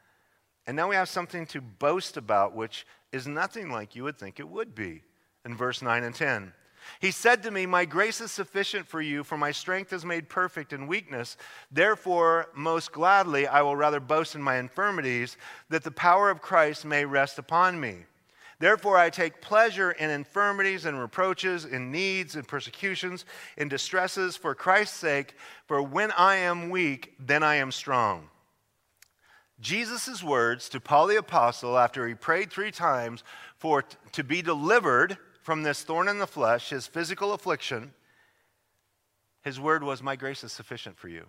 And 0.66 0.76
now 0.76 0.88
we 0.88 0.96
have 0.96 1.08
something 1.08 1.46
to 1.46 1.60
boast 1.60 2.16
about, 2.16 2.54
which 2.54 2.86
is 3.12 3.26
nothing 3.26 3.70
like 3.70 3.96
you 3.96 4.04
would 4.04 4.18
think 4.18 4.38
it 4.38 4.48
would 4.48 4.74
be 4.74 5.02
in 5.44 5.56
verse 5.56 5.82
9 5.82 6.04
and 6.04 6.14
10. 6.14 6.52
He 7.00 7.10
said 7.10 7.42
to 7.42 7.50
me, 7.50 7.66
My 7.66 7.84
grace 7.84 8.20
is 8.20 8.32
sufficient 8.32 8.86
for 8.86 9.00
you, 9.00 9.22
for 9.22 9.36
my 9.36 9.52
strength 9.52 9.92
is 9.92 10.04
made 10.04 10.28
perfect 10.28 10.72
in 10.72 10.86
weakness. 10.86 11.36
Therefore, 11.70 12.48
most 12.54 12.92
gladly, 12.92 13.46
I 13.46 13.62
will 13.62 13.76
rather 13.76 14.00
boast 14.00 14.34
in 14.34 14.42
my 14.42 14.56
infirmities, 14.56 15.36
that 15.68 15.84
the 15.84 15.90
power 15.90 16.30
of 16.30 16.40
Christ 16.40 16.84
may 16.84 17.04
rest 17.04 17.38
upon 17.38 17.78
me. 17.78 18.06
Therefore, 18.60 18.98
I 18.98 19.08
take 19.08 19.40
pleasure 19.40 19.90
in 19.90 20.10
infirmities 20.10 20.84
and 20.84 21.00
reproaches, 21.00 21.64
in 21.64 21.90
needs 21.90 22.36
and 22.36 22.46
persecutions, 22.46 23.24
in 23.56 23.68
distresses 23.68 24.36
for 24.36 24.54
Christ's 24.54 24.98
sake, 24.98 25.34
for 25.66 25.82
when 25.82 26.12
I 26.12 26.36
am 26.36 26.68
weak, 26.68 27.14
then 27.18 27.42
I 27.42 27.54
am 27.54 27.72
strong. 27.72 28.28
Jesus' 29.60 30.22
words 30.22 30.68
to 30.68 30.80
Paul 30.80 31.06
the 31.06 31.16
Apostle 31.16 31.78
after 31.78 32.06
he 32.06 32.14
prayed 32.14 32.50
three 32.50 32.70
times 32.70 33.24
for 33.56 33.82
to 34.12 34.22
be 34.22 34.42
delivered 34.42 35.16
from 35.42 35.62
this 35.62 35.82
thorn 35.82 36.06
in 36.06 36.18
the 36.18 36.26
flesh, 36.26 36.68
his 36.68 36.86
physical 36.86 37.32
affliction, 37.32 37.94
his 39.42 39.58
word 39.58 39.82
was, 39.82 40.02
My 40.02 40.16
grace 40.16 40.44
is 40.44 40.52
sufficient 40.52 40.98
for 40.98 41.08
you. 41.08 41.24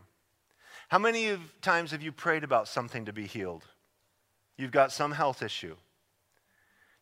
How 0.90 1.00
many 1.00 1.38
times 1.62 1.92
have 1.92 2.02
you 2.02 2.12
prayed 2.12 2.44
about 2.44 2.68
something 2.68 3.06
to 3.06 3.14
be 3.14 3.26
healed? 3.26 3.64
You've 4.58 4.72
got 4.72 4.92
some 4.92 5.14
health 5.14 5.42
issue. 5.42 5.78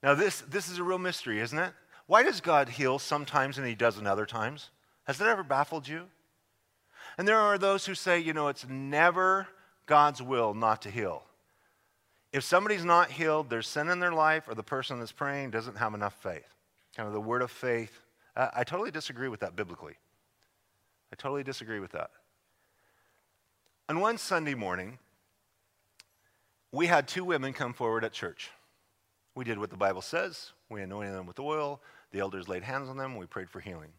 Now, 0.01 0.15
this, 0.15 0.41
this 0.41 0.69
is 0.69 0.77
a 0.77 0.83
real 0.83 0.97
mystery, 0.97 1.39
isn't 1.39 1.57
it? 1.57 1.73
Why 2.07 2.23
does 2.23 2.41
God 2.41 2.69
heal 2.69 2.99
sometimes 2.99 3.57
and 3.57 3.67
he 3.67 3.75
doesn't 3.75 4.07
other 4.07 4.25
times? 4.25 4.69
Has 5.05 5.17
that 5.17 5.27
ever 5.27 5.43
baffled 5.43 5.87
you? 5.87 6.05
And 7.17 7.27
there 7.27 7.37
are 7.37 7.57
those 7.57 7.85
who 7.85 7.95
say, 7.95 8.19
you 8.19 8.33
know, 8.33 8.47
it's 8.47 8.67
never 8.67 9.47
God's 9.85 10.21
will 10.21 10.53
not 10.53 10.81
to 10.83 10.89
heal. 10.89 11.23
If 12.31 12.43
somebody's 12.43 12.85
not 12.85 13.11
healed, 13.11 13.49
there's 13.49 13.67
sin 13.67 13.89
in 13.89 13.99
their 13.99 14.13
life, 14.13 14.47
or 14.47 14.55
the 14.55 14.63
person 14.63 14.99
that's 14.99 15.11
praying 15.11 15.49
doesn't 15.49 15.77
have 15.77 15.93
enough 15.93 16.13
faith. 16.21 16.47
Kind 16.95 17.07
of 17.07 17.13
the 17.13 17.19
word 17.19 17.41
of 17.41 17.51
faith. 17.51 18.05
I, 18.35 18.49
I 18.57 18.63
totally 18.63 18.91
disagree 18.91 19.27
with 19.27 19.39
that 19.39 19.55
biblically. 19.55 19.95
I 21.11 21.15
totally 21.15 21.43
disagree 21.43 21.79
with 21.79 21.91
that. 21.91 22.11
On 23.89 23.99
one 23.99 24.19
Sunday 24.19 24.53
morning, 24.53 24.99
we 26.71 26.85
had 26.85 27.07
two 27.07 27.25
women 27.25 27.51
come 27.53 27.73
forward 27.73 28.03
at 28.03 28.13
church. 28.13 28.51
We 29.39 29.45
did 29.45 29.57
what 29.57 29.69
the 29.69 29.77
Bible 29.77 30.01
says. 30.01 30.51
We 30.67 30.81
anointed 30.81 31.13
them 31.13 31.25
with 31.25 31.39
oil. 31.39 31.79
The 32.11 32.19
elders 32.19 32.49
laid 32.49 32.61
hands 32.61 32.89
on 32.89 32.97
them. 32.97 33.15
We 33.15 33.25
prayed 33.25 33.49
for 33.49 33.61
healing. 33.61 33.93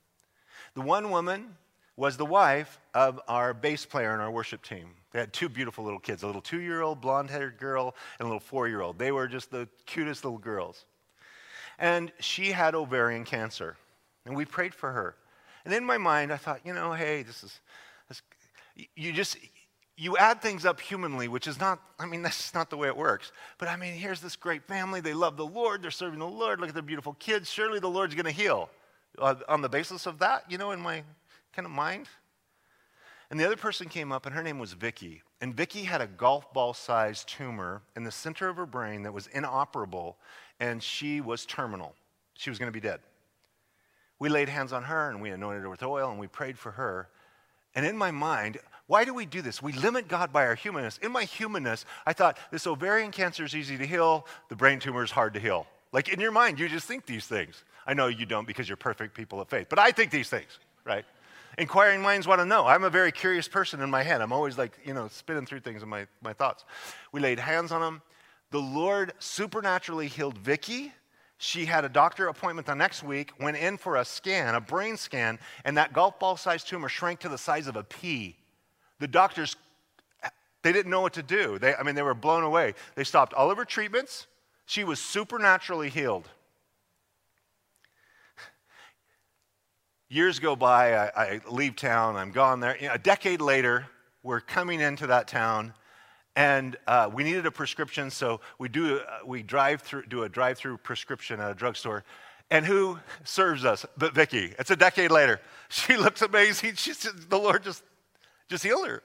The 0.75 0.83
one 0.83 1.11
woman 1.11 1.57
was 1.97 2.19
the 2.19 2.27
wife 2.27 2.79
of 2.93 3.19
our 3.27 3.55
bass 3.55 3.87
player 3.87 4.13
in 4.13 4.21
our 4.21 4.31
worship 4.31 4.63
team. 4.63 4.91
They 5.13 5.19
had 5.19 5.33
two 5.33 5.49
beautiful 5.49 5.83
little 5.83 5.99
kids 5.99 6.23
a 6.23 6.27
little 6.27 6.43
two 6.43 6.61
year 6.61 6.83
old 6.83 7.01
blonde 7.01 7.31
haired 7.31 7.57
girl 7.57 7.95
and 8.19 8.27
a 8.27 8.29
little 8.29 8.39
four 8.39 8.69
year 8.69 8.83
old. 8.83 8.99
They 8.99 9.13
were 9.13 9.27
just 9.27 9.51
the 9.51 9.67
cutest 9.87 10.25
little 10.25 10.39
girls. 10.39 10.85
And 11.79 12.13
she 12.21 12.53
had 12.53 12.75
ovarian 12.75 13.25
cancer. 13.25 13.79
And 14.27 14.37
we 14.37 14.45
prayed 14.45 14.75
for 14.75 14.93
her. 14.93 15.17
And 15.65 15.73
in 15.73 15.87
my 15.87 15.97
mind, 15.97 16.35
I 16.35 16.37
thought, 16.37 16.67
you 16.67 16.75
know, 16.75 16.93
hey, 16.93 17.23
this 17.23 17.43
is, 17.43 17.61
this, 18.09 18.21
you 18.95 19.11
just, 19.11 19.39
you 20.01 20.17
add 20.17 20.41
things 20.41 20.65
up 20.65 20.81
humanly, 20.81 21.29
which 21.29 21.47
is 21.47 21.61
not, 21.61 21.79
I 21.99 22.07
mean, 22.07 22.23
that's 22.27 22.55
not 22.55 22.71
the 22.71 22.77
way 22.77 22.89
it 22.89 22.97
works. 22.97 23.33
But 23.59 23.69
I 23.69 23.77
mean, 23.77 23.93
here's 23.93 24.21
this 24.21 24.35
great 24.35 24.65
family. 24.65 25.01
They 25.01 25.13
love 25.13 25.37
the 25.37 25.47
Lord. 25.47 25.83
They're 25.83 25.91
serving 25.91 26.19
the 26.19 26.27
Lord. 26.27 26.59
Look 26.59 26.71
at 26.71 26.75
their 26.75 26.83
beautiful 26.83 27.15
kids. 27.19 27.51
Surely 27.51 27.79
the 27.79 27.89
Lord's 27.89 28.15
going 28.15 28.25
to 28.25 28.33
heal. 28.33 28.71
uh, 29.19 29.35
on 29.49 29.61
the 29.61 29.69
basis 29.69 30.07
of 30.07 30.19
that, 30.21 30.51
you 30.51 30.57
know, 30.57 30.71
in 30.71 30.81
my 30.81 31.03
kind 31.53 31.67
of 31.67 31.73
mind. 31.73 32.09
And 33.31 33.39
the 33.39 33.45
other 33.45 33.57
person 33.57 33.89
came 33.89 34.11
up, 34.11 34.27
and 34.27 34.35
her 34.35 34.43
name 34.43 34.59
was 34.59 34.73
Vicky. 34.73 35.23
And 35.41 35.55
Vicky 35.55 35.83
had 35.83 36.01
a 36.01 36.07
golf 36.07 36.53
ball 36.53 36.75
sized 36.75 37.29
tumor 37.29 37.83
in 37.95 38.05
the 38.05 38.11
center 38.11 38.49
of 38.49 38.57
her 38.57 38.67
brain 38.67 39.03
that 39.03 39.13
was 39.13 39.27
inoperable, 39.29 40.17
and 40.59 40.83
she 40.83 41.21
was 41.21 41.47
terminal. 41.47 41.95
She 42.35 42.51
was 42.51 42.59
going 42.59 42.69
to 42.69 42.73
be 42.73 42.81
dead. 42.81 43.01
We 44.19 44.29
laid 44.29 44.49
hands 44.49 44.73
on 44.73 44.85
her, 44.85 45.11
and 45.11 45.21
we 45.21 45.31
anointed 45.31 45.63
her 45.63 45.71
with 45.71 45.83
oil, 45.83 46.11
and 46.11 46.19
we 46.19 46.27
prayed 46.27 46.59
for 46.59 46.73
her. 46.73 47.09
And 47.75 47.87
in 47.87 47.97
my 47.97 48.11
mind, 48.11 48.59
why 48.91 49.05
do 49.05 49.15
we 49.15 49.25
do 49.25 49.41
this? 49.41 49.63
We 49.63 49.73
limit 49.73 50.09
God 50.09 50.33
by 50.33 50.45
our 50.45 50.57
humanness. 50.57 50.99
In 50.99 51.13
my 51.13 51.23
humanness, 51.23 51.85
I 52.05 52.13
thought 52.13 52.37
this 52.51 52.67
ovarian 52.67 53.13
cancer 53.13 53.45
is 53.45 53.55
easy 53.55 53.79
to 53.79 53.87
heal, 53.87 54.27
the 54.49 54.57
brain 54.57 54.81
tumor 54.81 55.05
is 55.05 55.13
hard 55.13 55.33
to 55.35 55.39
heal. 55.39 55.69
Like 55.93 56.09
in 56.09 56.19
your 56.19 56.33
mind, 56.33 56.59
you 56.59 56.69
just 56.69 56.89
think 56.89 57.07
these 57.07 57.25
things. 57.25 57.63
I 57.87 57.95
know 57.95 58.09
you 58.09 58.27
don't 58.27 58.49
because 58.49 58.69
you're 58.69 58.77
perfect 58.77 59.15
people 59.15 59.41
of 59.41 59.49
faith, 59.49 59.69
but 59.71 59.79
I 59.79 59.93
think 59.93 60.11
these 60.11 60.29
things, 60.29 60.59
right? 60.85 61.05
Inquiring 61.57 62.03
minds 62.03 62.27
want 62.27 62.41
to 62.41 62.45
know. 62.45 62.67
I'm 62.67 62.83
a 62.83 62.91
very 62.91 63.13
curious 63.13 63.47
person 63.47 63.81
in 63.81 63.91
my 63.91 64.03
head. 64.03 64.21
I'm 64.21 64.33
always 64.33 64.59
like, 64.59 64.77
you 64.85 64.93
know, 64.93 65.07
spinning 65.07 65.47
through 65.47 65.61
things 65.61 65.85
in 65.85 65.89
my, 65.89 66.09
my 66.21 66.33
thoughts. 66.33 66.65
We 67.13 67.21
laid 67.21 67.39
hands 67.39 67.71
on 67.71 67.81
him. 67.81 68.03
The 68.51 68.59
Lord 68.59 69.13
supernaturally 69.21 70.09
healed 70.09 70.37
Vicky. 70.37 70.93
She 71.39 71.65
had 71.65 71.85
a 71.85 71.89
doctor 71.89 72.27
appointment 72.27 72.67
the 72.67 72.75
next 72.75 73.05
week, 73.05 73.35
went 73.39 73.57
in 73.57 73.77
for 73.77 73.99
a 73.99 74.05
scan, 74.05 74.57
a 74.57 74.61
brain 74.61 74.97
scan, 74.97 75.39
and 75.65 75.77
that 75.77 75.93
golf 75.93 76.19
ball 76.19 76.37
sized 76.37 76.67
tumor 76.67 76.89
shrank 76.89 77.21
to 77.21 77.29
the 77.29 77.39
size 77.39 77.69
of 77.69 77.77
a 77.77 77.85
pea. 77.85 78.37
The 79.01 79.09
doctors, 79.09 79.57
they 80.63 80.73
didn't 80.73 80.91
know 80.91 81.01
what 81.01 81.15
to 81.15 81.23
do. 81.23 81.59
They, 81.59 81.75
I 81.75 81.83
mean, 81.83 81.97
they 81.97 82.03
were 82.03 82.15
blown 82.15 82.45
away. 82.45 82.75
They 82.95 83.05
stopped 83.05 83.35
all 83.35 83.51
of 83.51 83.59
her 83.59 83.65
treatments. 83.65 84.29
She 84.67 84.85
was 84.85 85.01
supernaturally 85.01 85.89
healed. 85.89 86.29
Years 90.09 90.39
go 90.39 90.55
by, 90.55 90.95
I, 90.95 91.11
I 91.17 91.41
leave 91.49 91.77
town, 91.77 92.17
I'm 92.17 92.31
gone 92.31 92.61
there. 92.61 92.77
You 92.81 92.89
know, 92.89 92.95
a 92.95 92.99
decade 92.99 93.41
later, 93.41 93.87
we're 94.23 94.41
coming 94.41 94.81
into 94.81 95.07
that 95.07 95.29
town, 95.29 95.73
and 96.37 96.77
uh, 96.87 97.09
we 97.13 97.23
needed 97.23 97.47
a 97.47 97.51
prescription, 97.51 98.11
so 98.11 98.41
we 98.59 98.69
do 98.69 98.99
uh, 98.99 99.19
we 99.25 99.43
drive 99.43 99.83
through 99.83 100.07
do 100.07 100.25
a 100.25 100.29
drive-through 100.29 100.79
prescription 100.79 101.41
at 101.41 101.51
a 101.51 101.55
drugstore. 101.55 102.05
And 102.51 102.67
who 102.67 102.99
serves 103.23 103.65
us? 103.65 103.87
But 103.97 104.13
Vicky. 104.13 104.53
It's 104.59 104.73
a 104.73 104.77
decade 104.77 105.11
later. 105.11 105.41
She 105.73 105.97
looks 105.97 106.21
amazing. 106.21 106.75
She's 106.75 106.99
the 107.29 107.39
Lord 107.39 107.63
just 107.63 107.85
just 108.51 108.65
healed 108.65 108.87
her. 108.87 109.03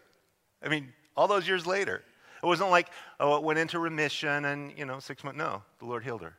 I 0.62 0.68
mean, 0.68 0.92
all 1.16 1.28
those 1.28 1.48
years 1.48 1.66
later. 1.66 2.04
It 2.44 2.46
wasn't 2.46 2.70
like, 2.70 2.90
oh, 3.20 3.38
it 3.38 3.44
went 3.44 3.60
into 3.60 3.80
remission 3.80 4.46
and, 4.46 4.78
you 4.78 4.86
know, 4.86 5.00
six 5.00 5.24
months. 5.24 5.38
No, 5.38 5.64
the 5.80 5.86
Lord 5.86 6.04
healed 6.04 6.22
her. 6.22 6.36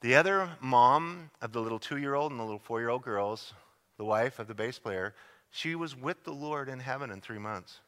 The 0.00 0.16
other 0.16 0.50
mom 0.60 1.30
of 1.40 1.52
the 1.52 1.60
little 1.60 1.78
two 1.78 1.98
year 1.98 2.14
old 2.14 2.32
and 2.32 2.40
the 2.40 2.44
little 2.44 2.58
four 2.58 2.80
year 2.80 2.88
old 2.88 3.02
girls, 3.02 3.54
the 3.96 4.04
wife 4.04 4.38
of 4.38 4.48
the 4.48 4.54
bass 4.54 4.78
player, 4.78 5.14
she 5.50 5.74
was 5.74 5.96
with 5.96 6.24
the 6.24 6.32
Lord 6.32 6.68
in 6.68 6.80
heaven 6.80 7.10
in 7.10 7.20
three 7.20 7.38
months. 7.38 7.80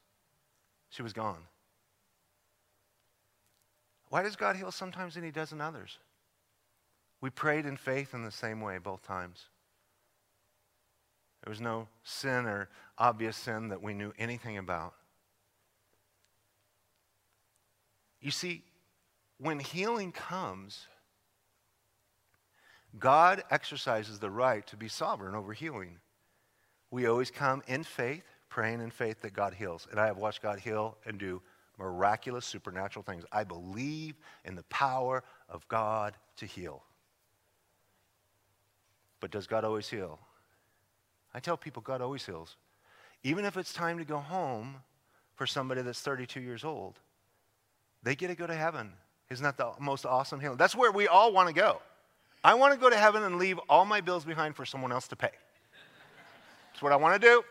She 0.91 1.03
was 1.03 1.13
gone. 1.13 1.43
Why 4.11 4.23
does 4.23 4.37
God 4.37 4.57
heal 4.57 4.71
sometimes 4.71 5.17
and 5.17 5.25
He 5.25 5.31
doesn't 5.31 5.61
others? 5.61 5.99
We 7.23 7.31
prayed 7.31 7.67
in 7.67 7.77
faith 7.77 8.15
in 8.15 8.25
the 8.25 8.31
same 8.31 8.61
way 8.61 8.79
both 8.79 9.03
times. 9.03 9.47
There 11.45 11.51
was 11.51 11.61
no 11.61 11.89
sin 12.05 12.47
or 12.47 12.69
obvious 12.99 13.37
sin 13.37 13.69
that 13.69 13.83
we 13.83 13.95
knew 13.95 14.13
anything 14.19 14.59
about. 14.59 14.95
You 18.21 18.31
see, 18.31 18.63
when 19.39 19.59
healing 19.59 20.13
comes, 20.13 20.87
God 22.99 23.43
exercises 23.51 24.21
the 24.21 24.31
right 24.31 24.65
to 24.69 24.77
be 24.77 24.87
sovereign 24.87 25.35
over 25.35 25.53
healing. 25.53 25.99
We 26.93 27.07
always 27.07 27.31
come 27.31 27.63
in 27.67 27.83
faith, 27.83 28.25
praying 28.49 28.81
in 28.81 28.91
faith 28.91 29.23
that 29.23 29.33
God 29.33 29.55
heals. 29.55 29.89
And 29.91 29.99
I 29.99 30.07
have 30.07 30.19
watched 30.19 30.43
God 30.43 30.61
heal 30.61 30.97
and 31.07 31.19
do 31.19 31.43
miraculous 31.79 32.47
supernatural 32.47 33.03
things. 33.03 33.25
I 33.33 33.43
believe 33.43 34.15
in 34.45 34.55
the 34.55 34.63
power 34.65 35.25
of 35.49 35.67
God 35.67 36.15
to 36.37 36.47
heal. 36.47 36.85
But 39.19 39.33
does 39.33 39.47
God 39.49 39.65
always 39.65 39.89
heal? 39.89 40.21
I 41.35 41.41
tell 41.41 41.57
people 41.57 41.83
God 41.83 42.01
always 42.01 42.25
heals. 42.25 42.57
Even 43.23 43.45
if 43.45 43.57
it's 43.57 43.73
time 43.73 43.99
to 43.99 44.05
go 44.05 44.19
home 44.19 44.77
for 45.35 45.47
somebody 45.47 45.83
that's 45.83 46.01
32 46.01 46.41
years 46.41 46.65
old, 46.65 46.99
they 48.03 48.15
get 48.15 48.29
to 48.29 48.35
go 48.35 48.47
to 48.47 48.55
heaven. 48.55 48.93
Isn't 49.31 49.45
that 49.45 49.57
the 49.57 49.73
most 49.81 50.05
awesome 50.05 50.41
healing? 50.41 50.59
That's 50.59 50.75
where 50.75 50.93
we 50.93 51.09
all 51.09 51.33
want 51.33 51.49
to 51.49 51.55
go. 51.55 51.81
I 52.45 52.55
want 52.55 52.75
to 52.75 52.79
go 52.79 52.91
to 52.91 52.97
heaven 52.97 53.23
and 53.23 53.39
leave 53.39 53.59
all 53.69 53.85
my 53.85 54.01
bills 54.01 54.25
behind 54.25 54.57
for 54.57 54.65
someone 54.65 54.93
else 54.93 55.09
to 55.09 55.17
pay. 55.17 55.31
That's 56.73 56.83
what 56.83 56.93
I 56.93 56.97
want 56.97 57.21
to 57.21 57.27
do. 57.27 57.43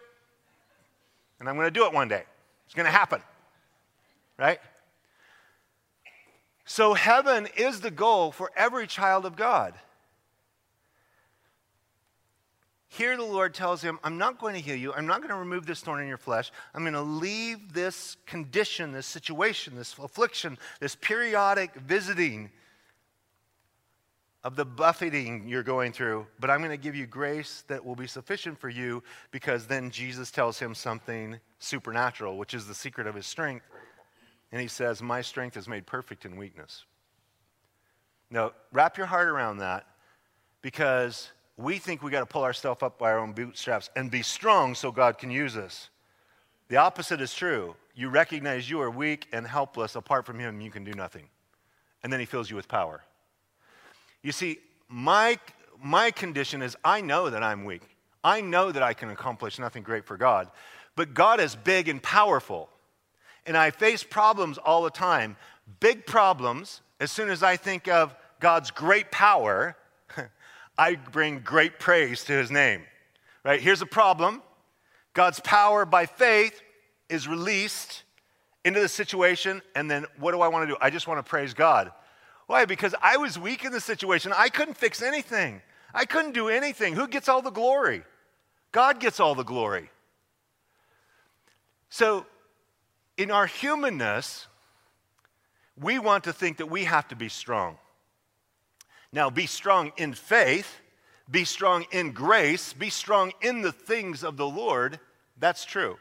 And 1.40 1.50
I'm 1.50 1.56
going 1.56 1.68
to 1.68 1.72
do 1.72 1.86
it 1.86 1.94
one 1.94 2.08
day. 2.08 2.24
It's 2.66 2.76
going 2.76 2.86
to 2.86 2.92
happen. 2.92 3.22
Right? 4.38 4.60
So, 6.66 6.94
heaven 6.94 7.48
is 7.58 7.82
the 7.82 7.92
goal 7.92 8.32
for 8.32 8.52
every 8.56 8.88
child 8.88 9.26
of 9.26 9.36
God. 9.36 9.74
Here, 12.94 13.16
the 13.16 13.24
Lord 13.24 13.54
tells 13.54 13.82
him, 13.82 14.00
I'm 14.04 14.18
not 14.18 14.38
going 14.38 14.54
to 14.54 14.60
heal 14.60 14.76
you. 14.76 14.92
I'm 14.92 15.08
not 15.08 15.22
going 15.22 15.30
to 15.30 15.38
remove 15.38 15.66
this 15.66 15.80
thorn 15.80 16.02
in 16.02 16.10
your 16.10 16.18
flesh. 16.18 16.52
I'm 16.76 16.84
going 16.84 16.92
to 16.92 17.02
leave 17.02 17.72
this 17.72 18.18
condition, 18.26 18.92
this 18.92 19.08
situation, 19.08 19.78
this 19.78 19.96
affliction, 19.98 20.58
this 20.82 20.96
periodic 20.96 21.74
visiting 21.76 22.52
of 24.44 24.58
the 24.58 24.66
buffeting 24.66 25.48
you're 25.48 25.64
going 25.64 25.94
through, 25.94 26.28
but 26.42 26.50
I'm 26.50 26.60
going 26.60 26.72
to 26.72 26.76
give 26.76 26.94
you 26.94 27.08
grace 27.08 27.64
that 27.70 27.86
will 27.86 27.96
be 27.96 28.08
sufficient 28.08 28.60
for 28.60 28.68
you 28.68 29.02
because 29.32 29.68
then 29.68 29.90
Jesus 29.90 30.30
tells 30.30 30.60
him 30.60 30.76
something 30.76 31.40
supernatural, 31.60 32.38
which 32.38 32.54
is 32.54 32.68
the 32.68 32.76
secret 32.76 33.08
of 33.08 33.16
his 33.16 33.26
strength. 33.26 33.66
And 34.52 34.60
he 34.60 34.68
says, 34.68 35.02
My 35.02 35.22
strength 35.22 35.56
is 35.56 35.66
made 35.66 35.86
perfect 35.86 36.26
in 36.26 36.36
weakness. 36.36 36.84
Now, 38.30 38.52
wrap 38.74 38.98
your 38.98 39.08
heart 39.08 39.30
around 39.30 39.60
that 39.60 39.86
because 40.62 41.32
we 41.58 41.78
think 41.78 42.02
we 42.02 42.12
got 42.12 42.22
to 42.22 42.26
pull 42.26 42.44
ourselves 42.44 42.82
up 42.82 42.98
by 42.98 43.12
our 43.12 43.20
own 43.20 43.34
bootstraps 43.34 43.90
and 43.96 44.10
be 44.10 44.22
strong 44.22 44.76
so 44.76 44.92
God 44.92 45.18
can 45.18 45.30
use 45.30 45.58
us. 45.58 45.90
The 46.70 46.78
opposite 46.78 47.22
is 47.22 47.34
true. 47.34 47.76
You 47.94 48.10
recognize 48.10 48.70
you 48.70 48.82
are 48.82 48.90
weak 48.90 49.28
and 49.34 49.46
helpless. 49.46 49.96
Apart 49.96 50.26
from 50.26 50.40
Him, 50.40 50.62
you 50.62 50.72
can 50.72 50.84
do 50.84 50.94
nothing. 50.94 51.28
And 52.04 52.12
then 52.12 52.20
He 52.20 52.26
fills 52.26 52.50
you 52.50 52.56
with 52.56 52.68
power. 52.68 53.02
You 54.24 54.32
see, 54.32 54.60
my, 54.88 55.38
my 55.84 56.12
condition 56.12 56.62
is 56.62 56.76
I 56.84 57.02
know 57.02 57.30
that 57.30 57.44
I'm 57.44 57.66
weak. 57.66 57.82
I 58.24 58.42
know 58.42 58.72
that 58.72 58.84
I 58.84 58.94
can 58.94 59.10
accomplish 59.10 59.60
nothing 59.60 59.84
great 59.84 60.06
for 60.06 60.18
God. 60.18 60.50
But 60.96 61.14
God 61.14 61.40
is 61.40 61.56
big 61.56 61.90
and 61.90 62.02
powerful. 62.02 62.70
And 63.46 63.58
I 63.58 63.72
face 63.72 64.04
problems 64.04 64.58
all 64.58 64.84
the 64.84 64.90
time. 64.90 65.36
Big 65.80 66.06
problems, 66.06 66.82
as 67.00 67.12
soon 67.12 67.30
as 67.30 67.44
I 67.44 67.56
think 67.58 67.88
of 67.88 68.16
God's 68.40 68.72
great 68.72 69.12
power, 69.12 69.76
I 70.82 70.96
bring 70.96 71.42
great 71.42 71.78
praise 71.78 72.24
to 72.24 72.34
his 72.34 72.50
name. 72.50 72.82
Right? 73.46 73.62
Here's 73.62 73.84
a 73.84 73.86
problem 73.86 74.42
God's 75.14 75.40
power 75.40 75.86
by 75.86 76.08
faith 76.08 76.60
is 77.08 77.28
released 77.28 78.02
into 78.66 78.80
the 78.80 78.88
situation, 78.88 79.62
and 79.76 79.92
then 79.92 80.06
what 80.18 80.32
do 80.32 80.42
I 80.42 80.48
want 80.48 80.68
to 80.68 80.74
do? 80.74 80.78
I 80.82 80.90
just 80.90 81.08
want 81.08 81.24
to 81.24 81.30
praise 81.30 81.54
God. 81.54 81.92
Why? 82.48 82.66
Because 82.66 82.96
I 83.00 83.18
was 83.18 83.38
weak 83.38 83.64
in 83.64 83.72
the 83.72 83.80
situation. 83.80 84.34
I 84.36 84.50
couldn't 84.50 84.76
fix 84.76 85.04
anything, 85.04 85.62
I 85.94 86.06
couldn't 86.06 86.34
do 86.34 86.50
anything. 86.50 86.96
Who 86.96 87.08
gets 87.08 87.30
all 87.30 87.44
the 87.44 87.52
glory? 87.52 88.04
God 88.72 89.00
gets 89.00 89.20
all 89.20 89.36
the 89.36 89.44
glory. 89.44 89.92
So, 91.90 92.26
in 93.18 93.30
our 93.30 93.46
humanness, 93.46 94.48
we 95.80 96.00
want 96.00 96.24
to 96.24 96.34
think 96.34 96.58
that 96.58 96.72
we 96.72 96.86
have 96.86 97.08
to 97.10 97.16
be 97.16 97.30
strong. 97.30 97.78
Now, 99.14 99.30
be 99.30 99.46
strong 99.46 99.92
in 99.98 100.14
faith, 100.14 100.80
be 101.30 101.44
strong 101.46 101.86
in 101.92 102.12
grace, 102.12 102.74
be 102.74 102.90
strong 102.90 103.34
in 103.42 103.62
the 103.62 103.72
things 103.72 104.24
of 104.24 104.38
the 104.38 104.48
Lord. 104.48 105.00
That's 105.38 105.66
true 105.66 105.98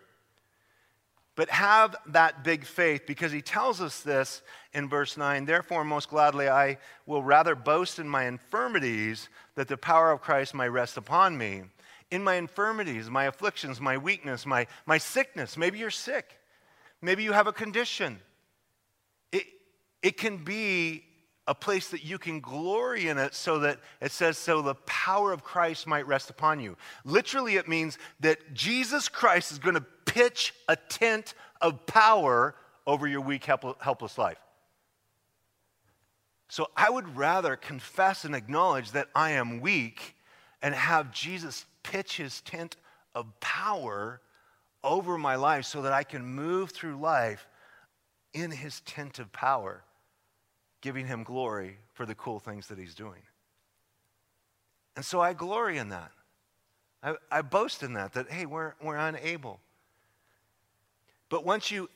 but 1.40 1.48
have 1.48 1.96
that 2.04 2.44
big 2.44 2.66
faith 2.66 3.06
because 3.06 3.32
he 3.32 3.40
tells 3.40 3.80
us 3.80 4.00
this 4.02 4.42
in 4.74 4.90
verse 4.90 5.16
9. 5.16 5.46
Therefore, 5.46 5.84
most 5.84 6.10
gladly, 6.10 6.50
I 6.50 6.76
will 7.06 7.22
rather 7.22 7.54
boast 7.54 7.98
in 7.98 8.06
my 8.06 8.24
infirmities 8.24 9.30
that 9.54 9.66
the 9.66 9.78
power 9.78 10.12
of 10.12 10.20
Christ 10.20 10.54
may 10.54 10.68
rest 10.68 10.98
upon 10.98 11.38
me. 11.38 11.62
In 12.10 12.22
my 12.22 12.34
infirmities, 12.34 13.08
my 13.08 13.24
afflictions, 13.24 13.80
my 13.80 13.96
weakness, 13.96 14.44
my, 14.44 14.66
my 14.84 14.98
sickness. 14.98 15.56
Maybe 15.56 15.78
you're 15.78 15.88
sick. 15.88 16.38
Maybe 17.00 17.22
you 17.22 17.32
have 17.32 17.46
a 17.46 17.54
condition. 17.54 18.18
It, 19.32 19.46
it 20.02 20.18
can 20.18 20.44
be 20.44 21.04
a 21.50 21.54
place 21.54 21.88
that 21.88 22.04
you 22.04 22.16
can 22.16 22.38
glory 22.38 23.08
in 23.08 23.18
it 23.18 23.34
so 23.34 23.58
that 23.58 23.80
it 24.00 24.12
says, 24.12 24.38
so 24.38 24.62
the 24.62 24.76
power 24.86 25.32
of 25.32 25.42
Christ 25.42 25.84
might 25.84 26.06
rest 26.06 26.30
upon 26.30 26.60
you. 26.60 26.76
Literally, 27.04 27.56
it 27.56 27.66
means 27.66 27.98
that 28.20 28.54
Jesus 28.54 29.08
Christ 29.08 29.50
is 29.50 29.58
going 29.58 29.74
to 29.74 29.84
pitch 30.04 30.54
a 30.68 30.76
tent 30.76 31.34
of 31.60 31.86
power 31.86 32.54
over 32.86 33.08
your 33.08 33.20
weak, 33.20 33.46
helpless 33.46 34.16
life. 34.16 34.38
So 36.48 36.68
I 36.76 36.88
would 36.88 37.16
rather 37.16 37.56
confess 37.56 38.24
and 38.24 38.36
acknowledge 38.36 38.92
that 38.92 39.08
I 39.12 39.32
am 39.32 39.60
weak 39.60 40.14
and 40.62 40.72
have 40.72 41.10
Jesus 41.10 41.66
pitch 41.82 42.16
his 42.16 42.42
tent 42.42 42.76
of 43.12 43.26
power 43.40 44.20
over 44.84 45.18
my 45.18 45.34
life 45.34 45.64
so 45.64 45.82
that 45.82 45.92
I 45.92 46.04
can 46.04 46.24
move 46.24 46.70
through 46.70 47.00
life 47.00 47.48
in 48.32 48.52
his 48.52 48.82
tent 48.82 49.18
of 49.18 49.32
power, 49.32 49.82
giving 50.80 51.06
him 51.06 51.22
glory 51.22 51.78
for 51.92 52.06
the 52.06 52.14
cool 52.14 52.38
things 52.38 52.68
that 52.68 52.78
he's 52.78 52.94
doing. 52.94 53.22
And 54.96 55.04
so 55.04 55.20
I 55.20 55.32
glory 55.32 55.78
in 55.78 55.90
that. 55.90 56.10
I, 57.02 57.14
I 57.30 57.42
boast 57.42 57.82
in 57.82 57.94
that, 57.94 58.12
that, 58.14 58.30
hey, 58.30 58.46
we're, 58.46 58.74
we're 58.82 58.96
unable. 58.96 59.60
But 61.28 61.44
once 61.44 61.70
you 61.70 61.88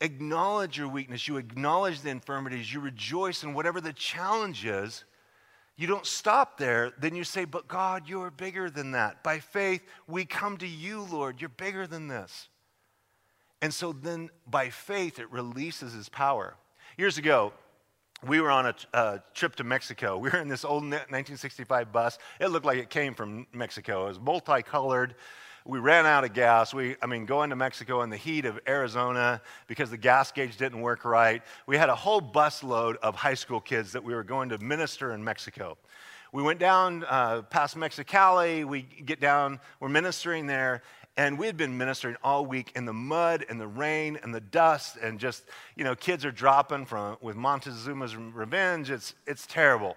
acknowledge 0.00 0.76
your 0.76 0.88
weakness, 0.88 1.26
you 1.26 1.36
acknowledge 1.36 2.02
the 2.02 2.10
infirmities, 2.10 2.72
you 2.72 2.80
rejoice 2.80 3.42
in 3.42 3.54
whatever 3.54 3.80
the 3.80 3.92
challenge 3.92 4.66
is, 4.66 5.04
you 5.76 5.86
don't 5.86 6.06
stop 6.06 6.56
there. 6.56 6.92
Then 6.98 7.14
you 7.14 7.24
say, 7.24 7.44
But 7.44 7.68
God, 7.68 8.08
you 8.08 8.22
are 8.22 8.30
bigger 8.30 8.70
than 8.70 8.92
that. 8.92 9.22
By 9.22 9.38
faith, 9.38 9.82
we 10.06 10.24
come 10.24 10.56
to 10.58 10.66
you, 10.66 11.02
Lord. 11.02 11.40
You're 11.40 11.50
bigger 11.50 11.86
than 11.86 12.08
this. 12.08 12.48
And 13.60 13.72
so 13.72 13.92
then 13.92 14.30
by 14.46 14.70
faith, 14.70 15.18
it 15.18 15.30
releases 15.30 15.92
his 15.92 16.08
power. 16.08 16.56
Years 16.96 17.18
ago, 17.18 17.52
we 18.24 18.40
were 18.40 18.50
on 18.50 18.66
a, 18.66 18.74
a, 18.94 19.22
trip 19.34 19.56
to 19.56 19.64
Mexico. 19.64 20.16
We 20.18 20.30
were 20.30 20.38
in 20.38 20.48
this 20.48 20.64
old 20.64 20.82
1965 20.82 21.92
bus. 21.92 22.18
It 22.40 22.48
looked 22.48 22.66
like 22.66 22.78
it 22.78 22.90
came 22.90 23.14
from 23.14 23.46
Mexico. 23.52 24.04
It 24.04 24.08
was 24.08 24.20
multicolored. 24.20 25.14
We 25.64 25.80
ran 25.80 26.06
out 26.06 26.24
of 26.24 26.32
gas. 26.32 26.72
We, 26.72 26.96
I 27.02 27.06
mean, 27.06 27.26
going 27.26 27.50
to 27.50 27.56
Mexico 27.56 28.02
in 28.02 28.10
the 28.10 28.16
heat 28.16 28.44
of 28.44 28.58
Arizona 28.68 29.42
because 29.66 29.90
the 29.90 29.96
gas 29.96 30.30
gauge 30.30 30.56
didn't 30.56 30.80
work 30.80 31.04
right. 31.04 31.42
We 31.66 31.76
had 31.76 31.88
a 31.88 31.94
whole 31.94 32.20
bus 32.20 32.62
load 32.62 32.96
of 33.02 33.16
high 33.16 33.34
school 33.34 33.60
kids 33.60 33.92
that 33.92 34.04
we 34.04 34.14
were 34.14 34.22
going 34.22 34.48
to 34.50 34.58
minister 34.58 35.12
in 35.12 35.24
Mexico. 35.24 35.76
We 36.32 36.42
went 36.42 36.60
down 36.60 37.04
uh, 37.08 37.42
past 37.42 37.76
Mexicali. 37.76 38.64
We 38.64 38.82
get 38.82 39.20
down, 39.20 39.58
we're 39.80 39.88
ministering 39.88 40.46
there, 40.46 40.82
and 41.16 41.38
we 41.38 41.46
had 41.46 41.56
been 41.56 41.78
ministering 41.78 42.16
all 42.22 42.44
week 42.44 42.72
in 42.76 42.84
the 42.84 42.92
mud 42.92 43.46
and 43.48 43.60
the 43.60 43.66
rain 43.66 44.18
and 44.22 44.34
the 44.34 44.40
dust, 44.40 44.96
and 45.02 45.18
just, 45.18 45.44
you 45.74 45.84
know, 45.84 45.94
kids 45.94 46.24
are 46.24 46.32
dropping 46.32 46.84
from 46.84 47.16
with 47.20 47.36
Montezuma's 47.36 48.16
revenge. 48.16 48.90
It's, 48.90 49.14
it's 49.26 49.46
terrible. 49.46 49.96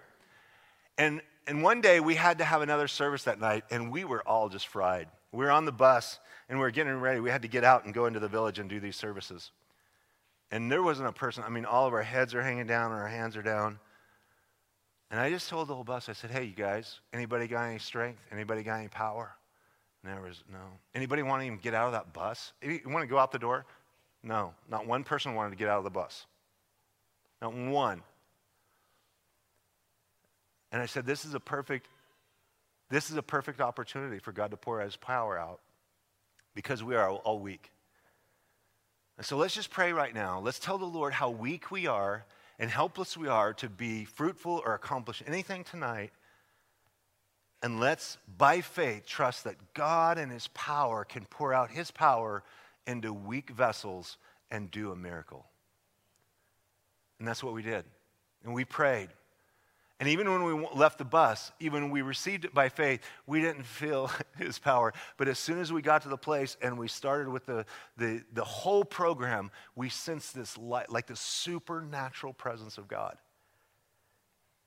And, 0.97 1.21
and 1.47 1.63
one 1.63 1.81
day 1.81 1.99
we 1.99 2.15
had 2.15 2.37
to 2.37 2.43
have 2.43 2.61
another 2.61 2.87
service 2.87 3.23
that 3.23 3.39
night, 3.39 3.63
and 3.69 3.91
we 3.91 4.03
were 4.03 4.25
all 4.27 4.49
just 4.49 4.67
fried. 4.67 5.07
We 5.31 5.45
were 5.45 5.51
on 5.51 5.65
the 5.65 5.71
bus 5.71 6.19
and 6.47 6.57
we 6.57 6.63
were 6.63 6.71
getting 6.71 6.99
ready. 6.99 7.19
We 7.19 7.29
had 7.29 7.43
to 7.43 7.47
get 7.47 7.63
out 7.63 7.85
and 7.85 7.93
go 7.93 8.05
into 8.05 8.19
the 8.19 8.27
village 8.27 8.59
and 8.59 8.69
do 8.69 8.79
these 8.79 8.95
services. 8.95 9.51
And 10.51 10.71
there 10.71 10.81
wasn't 10.81 11.07
a 11.07 11.11
person, 11.11 11.43
I 11.45 11.49
mean, 11.49 11.65
all 11.65 11.85
of 11.85 11.93
our 11.93 12.01
heads 12.01 12.33
are 12.33 12.41
hanging 12.41 12.65
down 12.65 12.91
and 12.91 12.99
our 12.99 13.07
hands 13.07 13.37
are 13.37 13.43
down. 13.43 13.79
And 15.11 15.19
I 15.19 15.29
just 15.29 15.49
told 15.49 15.67
the 15.67 15.75
whole 15.75 15.83
bus, 15.83 16.09
I 16.09 16.13
said, 16.13 16.31
hey, 16.31 16.45
you 16.45 16.53
guys, 16.55 16.99
anybody 17.13 17.47
got 17.47 17.65
any 17.65 17.79
strength? 17.79 18.19
Anybody 18.31 18.63
got 18.63 18.79
any 18.79 18.87
power? 18.87 19.35
There 20.03 20.21
was 20.21 20.43
no. 20.51 20.59
Anybody 20.95 21.23
want 21.23 21.41
to 21.41 21.45
even 21.45 21.59
get 21.59 21.73
out 21.73 21.87
of 21.87 21.91
that 21.93 22.13
bus? 22.13 22.53
You 22.61 22.79
want 22.85 23.03
to 23.03 23.07
go 23.07 23.17
out 23.17 23.31
the 23.31 23.39
door? 23.39 23.65
No. 24.23 24.53
Not 24.69 24.87
one 24.87 25.03
person 25.03 25.35
wanted 25.35 25.51
to 25.51 25.55
get 25.57 25.67
out 25.67 25.79
of 25.79 25.83
the 25.83 25.89
bus. 25.89 26.25
Not 27.41 27.53
one. 27.53 28.01
And 30.71 30.81
I 30.81 30.85
said, 30.85 31.05
this 31.05 31.25
is 31.25 31.33
a 31.33 31.39
perfect, 31.39 31.87
this 32.89 33.09
is 33.09 33.17
a 33.17 33.23
perfect 33.23 33.59
opportunity 33.59 34.19
for 34.19 34.31
God 34.31 34.51
to 34.51 34.57
pour 34.57 34.81
his 34.81 34.95
power 34.95 35.37
out 35.37 35.59
because 36.53 36.83
we 36.83 36.95
are 36.95 37.09
all 37.09 37.39
weak. 37.39 37.71
And 39.17 39.25
so 39.25 39.35
let's 39.35 39.53
just 39.53 39.69
pray 39.69 39.91
right 39.91 40.13
now. 40.13 40.39
Let's 40.39 40.59
tell 40.59 40.77
the 40.77 40.85
Lord 40.85 41.13
how 41.13 41.29
weak 41.29 41.71
we 41.71 41.87
are 41.87 42.25
and 42.57 42.69
helpless 42.69 43.17
we 43.17 43.27
are 43.27 43.53
to 43.55 43.67
be 43.67 44.05
fruitful 44.05 44.61
or 44.65 44.75
accomplish 44.75 45.23
anything 45.27 45.63
tonight 45.63 46.11
and 47.61 47.79
let's, 47.79 48.17
by 48.37 48.61
faith, 48.61 49.05
trust 49.05 49.43
that 49.43 49.73
God 49.73 50.17
and 50.17 50.31
His 50.31 50.47
power 50.49 51.03
can 51.03 51.25
pour 51.25 51.53
out 51.53 51.71
His 51.71 51.91
power 51.91 52.43
into 52.87 53.13
weak 53.13 53.49
vessels 53.49 54.17
and 54.49 54.71
do 54.71 54.91
a 54.91 54.95
miracle. 54.95 55.45
And 57.19 57.27
that's 57.27 57.43
what 57.43 57.53
we 57.53 57.61
did. 57.61 57.83
And 58.43 58.53
we 58.53 58.63
prayed. 58.63 59.09
And 59.99 60.07
even 60.07 60.31
when 60.31 60.45
we 60.45 60.67
left 60.73 60.97
the 60.97 61.03
bus, 61.03 61.51
even 61.59 61.83
when 61.83 61.91
we 61.91 62.01
received 62.01 62.45
it 62.45 62.53
by 62.53 62.69
faith, 62.69 63.01
we 63.27 63.41
didn't 63.41 63.65
feel 63.65 64.09
his 64.37 64.57
power. 64.57 64.93
But 65.17 65.27
as 65.27 65.37
soon 65.37 65.59
as 65.59 65.73
we 65.73 65.81
got 65.81 66.03
to 66.03 66.09
the 66.09 66.17
place 66.17 66.55
and 66.61 66.77
we 66.77 66.87
started 66.87 67.27
with 67.27 67.45
the, 67.45 67.65
the, 67.97 68.23
the 68.31 68.45
whole 68.45 68.85
program, 68.85 69.51
we 69.75 69.89
sensed 69.89 70.33
this 70.33 70.57
light, 70.57 70.89
like 70.89 71.07
the 71.07 71.17
supernatural 71.17 72.31
presence 72.31 72.77
of 72.77 72.87
God. 72.87 73.17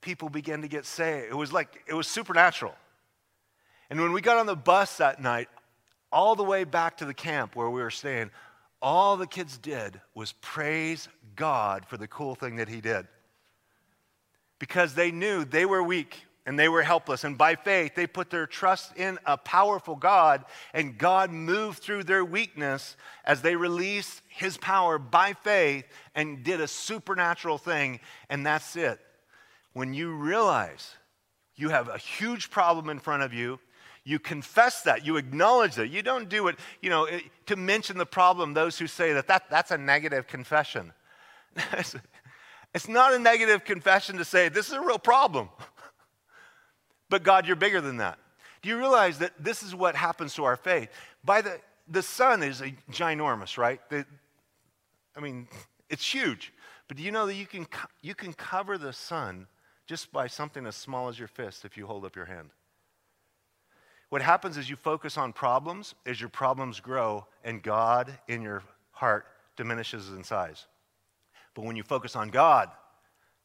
People 0.02 0.28
began 0.28 0.60
to 0.62 0.68
get 0.68 0.84
saved. 0.84 1.28
It 1.30 1.36
was 1.36 1.52
like, 1.52 1.82
it 1.86 1.94
was 1.94 2.06
supernatural. 2.06 2.74
And 3.92 4.00
when 4.00 4.12
we 4.12 4.22
got 4.22 4.38
on 4.38 4.46
the 4.46 4.56
bus 4.56 4.96
that 4.96 5.20
night, 5.20 5.50
all 6.10 6.34
the 6.34 6.42
way 6.42 6.64
back 6.64 6.96
to 6.96 7.04
the 7.04 7.12
camp 7.12 7.54
where 7.54 7.68
we 7.68 7.82
were 7.82 7.90
staying, 7.90 8.30
all 8.80 9.18
the 9.18 9.26
kids 9.26 9.58
did 9.58 10.00
was 10.14 10.32
praise 10.40 11.10
God 11.36 11.84
for 11.84 11.98
the 11.98 12.08
cool 12.08 12.34
thing 12.34 12.56
that 12.56 12.70
He 12.70 12.80
did. 12.80 13.06
Because 14.58 14.94
they 14.94 15.10
knew 15.10 15.44
they 15.44 15.66
were 15.66 15.82
weak 15.82 16.24
and 16.46 16.58
they 16.58 16.70
were 16.70 16.80
helpless. 16.80 17.24
And 17.24 17.36
by 17.36 17.54
faith, 17.54 17.94
they 17.94 18.06
put 18.06 18.30
their 18.30 18.46
trust 18.46 18.96
in 18.96 19.18
a 19.26 19.36
powerful 19.36 19.96
God, 19.96 20.46
and 20.72 20.96
God 20.96 21.30
moved 21.30 21.80
through 21.80 22.04
their 22.04 22.24
weakness 22.24 22.96
as 23.26 23.42
they 23.42 23.56
released 23.56 24.22
His 24.30 24.56
power 24.56 24.98
by 24.98 25.34
faith 25.34 25.84
and 26.14 26.42
did 26.42 26.62
a 26.62 26.66
supernatural 26.66 27.58
thing. 27.58 28.00
And 28.30 28.46
that's 28.46 28.74
it. 28.74 28.98
When 29.74 29.92
you 29.92 30.14
realize 30.14 30.94
you 31.56 31.68
have 31.68 31.90
a 31.90 31.98
huge 31.98 32.48
problem 32.48 32.88
in 32.88 32.98
front 32.98 33.22
of 33.22 33.34
you, 33.34 33.60
you 34.04 34.18
confess 34.18 34.82
that. 34.82 35.06
You 35.06 35.16
acknowledge 35.16 35.76
that. 35.76 35.88
You 35.88 36.02
don't 36.02 36.28
do 36.28 36.48
it, 36.48 36.58
you 36.80 36.90
know, 36.90 37.04
eh, 37.04 37.20
to 37.46 37.56
mention 37.56 37.98
the 37.98 38.06
problem, 38.06 38.54
those 38.54 38.78
who 38.78 38.86
say 38.86 39.12
that, 39.12 39.28
that 39.28 39.48
that's 39.48 39.70
a 39.70 39.78
negative 39.78 40.26
confession. 40.26 40.92
it's 42.74 42.88
not 42.88 43.14
a 43.14 43.18
negative 43.18 43.64
confession 43.64 44.16
to 44.18 44.24
say, 44.24 44.48
this 44.48 44.68
is 44.68 44.72
a 44.72 44.80
real 44.80 44.98
problem. 44.98 45.48
but 47.08 47.22
God, 47.22 47.46
you're 47.46 47.56
bigger 47.56 47.80
than 47.80 47.98
that. 47.98 48.18
Do 48.62 48.68
you 48.68 48.78
realize 48.78 49.18
that 49.18 49.32
this 49.38 49.62
is 49.62 49.74
what 49.74 49.94
happens 49.94 50.34
to 50.34 50.44
our 50.44 50.56
faith? 50.56 50.88
By 51.24 51.42
the, 51.42 51.60
the 51.88 52.02
sun 52.02 52.42
is 52.42 52.60
a 52.60 52.74
ginormous, 52.90 53.58
right? 53.58 53.80
The, 53.88 54.04
I 55.16 55.20
mean, 55.20 55.46
it's 55.90 56.06
huge. 56.12 56.52
But 56.88 56.96
do 56.96 57.02
you 57.02 57.10
know 57.10 57.26
that 57.26 57.34
you 57.34 57.46
can, 57.46 57.66
you 58.02 58.14
can 58.14 58.32
cover 58.32 58.78
the 58.78 58.92
sun 58.92 59.46
just 59.86 60.12
by 60.12 60.26
something 60.26 60.66
as 60.66 60.76
small 60.76 61.08
as 61.08 61.18
your 61.18 61.28
fist 61.28 61.64
if 61.64 61.76
you 61.76 61.86
hold 61.86 62.04
up 62.04 62.16
your 62.16 62.24
hand? 62.24 62.50
What 64.12 64.20
happens 64.20 64.58
is 64.58 64.68
you 64.68 64.76
focus 64.76 65.16
on 65.16 65.32
problems 65.32 65.94
as 66.04 66.20
your 66.20 66.28
problems 66.28 66.80
grow, 66.80 67.24
and 67.44 67.62
God 67.62 68.12
in 68.28 68.42
your 68.42 68.62
heart 68.90 69.24
diminishes 69.56 70.10
in 70.10 70.22
size. 70.22 70.66
But 71.54 71.64
when 71.64 71.76
you 71.76 71.82
focus 71.82 72.14
on 72.14 72.28
God, 72.28 72.68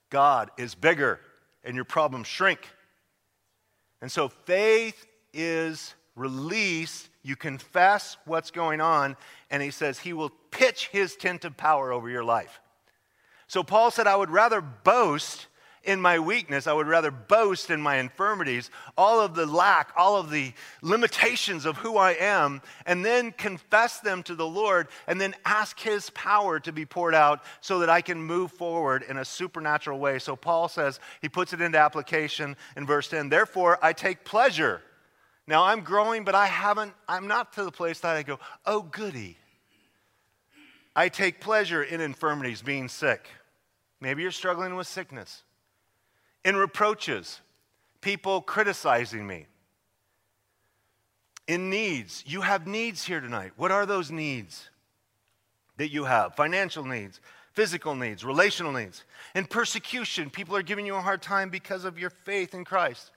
God 0.09 0.51
is 0.57 0.75
bigger 0.75 1.21
and 1.63 1.73
your 1.73 1.85
problems 1.85 2.27
shrink. 2.27 2.67
And 4.01 4.11
so 4.11 4.27
faith 4.27 5.07
is 5.31 5.93
released. 6.17 7.07
You 7.23 7.37
confess 7.37 8.17
what's 8.25 8.51
going 8.51 8.81
on, 8.81 9.15
and 9.49 9.63
he 9.63 9.71
says 9.71 9.99
he 9.99 10.11
will 10.11 10.33
pitch 10.51 10.89
his 10.91 11.15
tent 11.15 11.45
of 11.45 11.55
power 11.55 11.93
over 11.93 12.09
your 12.09 12.25
life. 12.25 12.59
So 13.47 13.63
Paul 13.63 13.89
said, 13.89 14.05
I 14.05 14.17
would 14.17 14.31
rather 14.31 14.59
boast 14.59 15.47
in 15.87 16.01
my 16.01 16.19
weakness. 16.19 16.67
I 16.67 16.73
would 16.73 16.87
rather 16.87 17.09
boast 17.09 17.71
in 17.71 17.81
my 17.81 17.95
infirmities, 17.95 18.69
all 18.97 19.21
of 19.21 19.33
the 19.33 19.45
lack, 19.45 19.93
all 19.95 20.17
of 20.17 20.29
the 20.29 20.51
limitations 20.81 21.65
of 21.65 21.77
who 21.77 21.97
I 21.97 22.11
am, 22.11 22.61
and 22.85 23.03
then 23.03 23.31
confess 23.31 24.01
them 24.01 24.21
to 24.23 24.35
the 24.35 24.45
Lord 24.45 24.89
and 25.07 25.19
then 25.19 25.33
ask 25.45 25.79
His 25.79 26.09
power 26.11 26.59
to 26.59 26.71
be 26.71 26.85
poured 26.85 27.15
out 27.15 27.43
so 27.61 27.79
that 27.79 27.89
I 27.89 28.01
can 28.01 28.21
move 28.21 28.51
forward 28.51 29.03
in 29.07 29.17
a 29.17 29.25
supernatural 29.25 29.97
way. 29.97 30.19
So 30.19 30.35
Paul 30.35 30.67
says, 30.67 30.99
he 31.21 31.29
puts 31.29 31.53
it 31.53 31.61
into 31.61 31.79
application 31.79 32.57
in 32.75 32.85
verse 32.85 33.07
10. 33.07 33.29
Therefore, 33.29 33.79
I 33.81 33.93
take 33.93 34.25
pleasure. 34.25 34.81
Now 35.47 35.63
I'm 35.63 35.81
growing, 35.81 36.25
but 36.25 36.35
I 36.35 36.47
haven't, 36.47 36.93
I'm 37.07 37.27
not 37.27 37.53
to 37.53 37.63
the 37.63 37.71
place 37.71 38.01
that 38.01 38.17
I 38.17 38.23
go, 38.23 38.39
oh, 38.65 38.81
goody. 38.81 39.37
I 40.93 41.07
take 41.07 41.39
pleasure 41.39 41.81
in 41.81 42.01
infirmities, 42.01 42.61
being 42.61 42.89
sick. 42.89 43.29
Maybe 44.01 44.23
you're 44.23 44.31
struggling 44.31 44.75
with 44.75 44.87
sickness 44.87 45.43
in 46.47 46.55
reproaches, 46.55 47.41
people 47.99 48.39
criticizing 48.39 49.27
me. 49.27 49.47
In 51.45 51.69
needs, 51.69 52.23
you 52.25 52.39
have 52.39 52.65
needs 52.65 53.03
here 53.03 53.19
tonight. 53.19 53.51
What 53.57 53.69
are 53.69 53.85
those 53.85 54.11
needs 54.11 54.69
that 55.75 55.91
you 55.91 56.05
have? 56.05 56.35
Financial 56.35 56.85
needs, 56.85 57.19
physical 57.51 57.95
needs, 57.95 58.23
relational 58.23 58.71
needs. 58.71 59.03
In 59.35 59.43
persecution, 59.43 60.29
people 60.29 60.55
are 60.55 60.61
giving 60.61 60.85
you 60.85 60.95
a 60.95 61.01
hard 61.01 61.21
time 61.21 61.49
because 61.49 61.83
of 61.83 61.99
your 61.99 62.11
faith 62.11 62.53
in 62.53 62.63
Christ. 62.63 63.11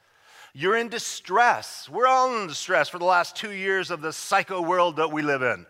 You're 0.52 0.76
in 0.76 0.88
distress. 0.88 1.88
We're 1.88 2.08
all 2.08 2.36
in 2.36 2.48
distress 2.48 2.88
for 2.88 2.98
the 2.98 3.04
last 3.04 3.36
two 3.36 3.52
years 3.52 3.92
of 3.92 4.00
the 4.00 4.12
psycho 4.12 4.60
world 4.60 4.96
that 4.96 5.12
we 5.12 5.22
live 5.22 5.42
in. 5.42 5.66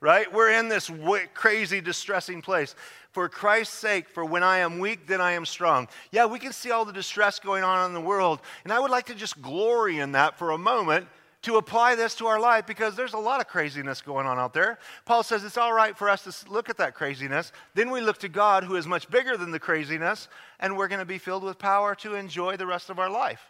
Right? 0.00 0.32
We're 0.32 0.50
in 0.50 0.68
this 0.68 0.90
crazy, 1.34 1.80
distressing 1.80 2.42
place. 2.42 2.74
For 3.10 3.28
Christ's 3.28 3.76
sake, 3.76 4.08
for 4.08 4.24
when 4.24 4.42
I 4.42 4.58
am 4.58 4.78
weak, 4.78 5.06
then 5.06 5.20
I 5.20 5.32
am 5.32 5.44
strong. 5.44 5.88
Yeah, 6.12 6.26
we 6.26 6.38
can 6.38 6.52
see 6.52 6.70
all 6.70 6.84
the 6.84 6.92
distress 6.92 7.38
going 7.38 7.64
on 7.64 7.86
in 7.86 7.94
the 7.94 8.00
world, 8.00 8.40
and 8.64 8.72
I 8.72 8.78
would 8.78 8.90
like 8.90 9.06
to 9.06 9.14
just 9.14 9.40
glory 9.42 9.98
in 9.98 10.12
that 10.12 10.38
for 10.38 10.50
a 10.50 10.58
moment 10.58 11.08
to 11.42 11.56
apply 11.56 11.94
this 11.94 12.14
to 12.16 12.26
our 12.26 12.40
life 12.40 12.66
because 12.66 12.96
there's 12.96 13.14
a 13.14 13.18
lot 13.18 13.40
of 13.40 13.46
craziness 13.46 14.02
going 14.02 14.26
on 14.26 14.38
out 14.38 14.52
there. 14.52 14.78
Paul 15.04 15.22
says 15.22 15.44
it's 15.44 15.56
all 15.56 15.72
right 15.72 15.96
for 15.96 16.08
us 16.08 16.24
to 16.24 16.52
look 16.52 16.68
at 16.68 16.76
that 16.78 16.94
craziness. 16.94 17.52
Then 17.74 17.90
we 17.90 18.00
look 18.00 18.18
to 18.18 18.28
God, 18.28 18.64
who 18.64 18.76
is 18.76 18.86
much 18.86 19.08
bigger 19.08 19.36
than 19.36 19.52
the 19.52 19.60
craziness, 19.60 20.28
and 20.58 20.76
we're 20.76 20.88
going 20.88 20.98
to 20.98 21.04
be 21.04 21.18
filled 21.18 21.44
with 21.44 21.58
power 21.58 21.94
to 21.96 22.14
enjoy 22.14 22.56
the 22.56 22.66
rest 22.66 22.90
of 22.90 22.98
our 22.98 23.10
life. 23.10 23.40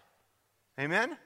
Amen? 0.79 1.17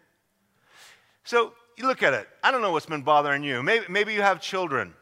So 1.24 1.52
you 1.76 1.86
look 1.86 2.02
at 2.02 2.14
it. 2.14 2.28
I 2.42 2.50
don't 2.50 2.62
know 2.62 2.72
what's 2.72 2.86
been 2.86 3.02
bothering 3.02 3.42
you. 3.42 3.62
Maybe, 3.62 3.84
maybe 3.88 4.14
you 4.14 4.22
have 4.22 4.40
children. 4.40 4.94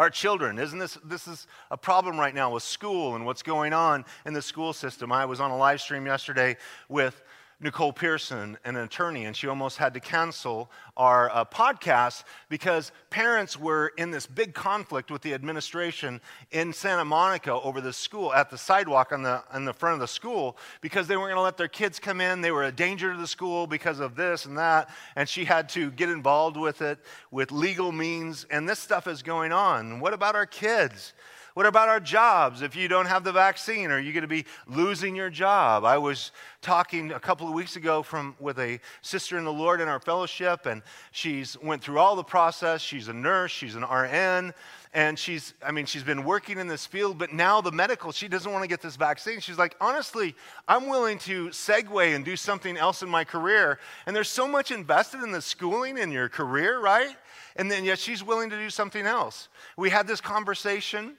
Our 0.00 0.08
children, 0.08 0.58
isn't 0.58 0.78
this, 0.78 0.96
this 1.04 1.28
is 1.28 1.46
a 1.70 1.76
problem 1.76 2.18
right 2.18 2.34
now 2.34 2.54
with 2.54 2.62
school 2.62 3.16
and 3.16 3.26
what's 3.26 3.42
going 3.42 3.74
on 3.74 4.06
in 4.24 4.32
the 4.32 4.40
school 4.40 4.72
system. 4.72 5.12
I 5.12 5.26
was 5.26 5.40
on 5.40 5.50
a 5.50 5.56
live 5.58 5.78
stream 5.78 6.06
yesterday 6.06 6.56
with 6.88 7.22
Nicole 7.62 7.92
Pearson, 7.92 8.56
an 8.64 8.76
attorney, 8.76 9.26
and 9.26 9.36
she 9.36 9.46
almost 9.46 9.76
had 9.76 9.92
to 9.92 10.00
cancel 10.00 10.70
our 10.96 11.30
uh, 11.30 11.44
podcast 11.44 12.24
because 12.48 12.90
parents 13.10 13.58
were 13.58 13.92
in 13.98 14.10
this 14.10 14.26
big 14.26 14.54
conflict 14.54 15.10
with 15.10 15.20
the 15.20 15.34
administration 15.34 16.22
in 16.52 16.72
Santa 16.72 17.04
Monica 17.04 17.52
over 17.52 17.82
the 17.82 17.92
school 17.92 18.32
at 18.32 18.48
the 18.48 18.56
sidewalk 18.56 19.12
on 19.12 19.22
the, 19.22 19.42
on 19.52 19.66
the 19.66 19.74
front 19.74 19.92
of 19.92 20.00
the 20.00 20.08
school 20.08 20.56
because 20.80 21.06
they 21.06 21.18
weren't 21.18 21.28
going 21.28 21.36
to 21.36 21.42
let 21.42 21.58
their 21.58 21.68
kids 21.68 21.98
come 21.98 22.22
in. 22.22 22.40
They 22.40 22.50
were 22.50 22.64
a 22.64 22.72
danger 22.72 23.12
to 23.12 23.18
the 23.18 23.26
school 23.26 23.66
because 23.66 24.00
of 24.00 24.16
this 24.16 24.46
and 24.46 24.56
that, 24.56 24.88
and 25.14 25.28
she 25.28 25.44
had 25.44 25.68
to 25.70 25.90
get 25.90 26.08
involved 26.08 26.56
with 26.56 26.80
it 26.80 26.98
with 27.30 27.52
legal 27.52 27.92
means, 27.92 28.46
and 28.50 28.66
this 28.66 28.78
stuff 28.78 29.06
is 29.06 29.22
going 29.22 29.52
on. 29.52 30.00
What 30.00 30.14
about 30.14 30.34
our 30.34 30.46
kids? 30.46 31.12
What 31.54 31.66
about 31.66 31.88
our 31.88 31.98
jobs? 31.98 32.62
If 32.62 32.76
you 32.76 32.86
don't 32.86 33.06
have 33.06 33.24
the 33.24 33.32
vaccine, 33.32 33.90
are 33.90 33.98
you 33.98 34.12
going 34.12 34.22
to 34.22 34.28
be 34.28 34.44
losing 34.68 35.16
your 35.16 35.30
job? 35.30 35.84
I 35.84 35.98
was 35.98 36.30
talking 36.62 37.10
a 37.10 37.18
couple 37.18 37.48
of 37.48 37.54
weeks 37.54 37.74
ago 37.74 38.04
from, 38.04 38.36
with 38.38 38.58
a 38.60 38.78
sister 39.02 39.36
in 39.36 39.44
the 39.44 39.52
Lord 39.52 39.80
in 39.80 39.88
our 39.88 39.98
fellowship, 39.98 40.66
and 40.66 40.80
she's 41.10 41.58
went 41.60 41.82
through 41.82 41.98
all 41.98 42.14
the 42.14 42.22
process. 42.22 42.82
She's 42.82 43.08
a 43.08 43.12
nurse, 43.12 43.50
she's 43.50 43.74
an 43.74 43.82
RN, 43.82 44.54
and 44.94 45.18
she's, 45.18 45.54
I 45.64 45.72
mean, 45.72 45.86
she's 45.86 46.04
been 46.04 46.22
working 46.22 46.58
in 46.58 46.68
this 46.68 46.86
field, 46.86 47.18
but 47.18 47.32
now 47.32 47.60
the 47.60 47.72
medical, 47.72 48.12
she 48.12 48.28
doesn't 48.28 48.50
want 48.50 48.62
to 48.62 48.68
get 48.68 48.80
this 48.80 48.94
vaccine. 48.94 49.40
She's 49.40 49.58
like, 49.58 49.74
honestly, 49.80 50.36
I'm 50.68 50.88
willing 50.88 51.18
to 51.20 51.48
segue 51.48 52.14
and 52.14 52.24
do 52.24 52.36
something 52.36 52.76
else 52.76 53.02
in 53.02 53.08
my 53.08 53.24
career. 53.24 53.80
And 54.06 54.14
there's 54.14 54.28
so 54.28 54.46
much 54.46 54.70
invested 54.70 55.22
in 55.22 55.32
the 55.32 55.42
schooling 55.42 55.98
in 55.98 56.12
your 56.12 56.28
career, 56.28 56.78
right? 56.78 57.16
And 57.56 57.68
then 57.68 57.84
yet 57.84 57.98
she's 57.98 58.22
willing 58.22 58.50
to 58.50 58.56
do 58.56 58.70
something 58.70 59.04
else. 59.04 59.48
We 59.76 59.90
had 59.90 60.06
this 60.06 60.20
conversation 60.20 61.16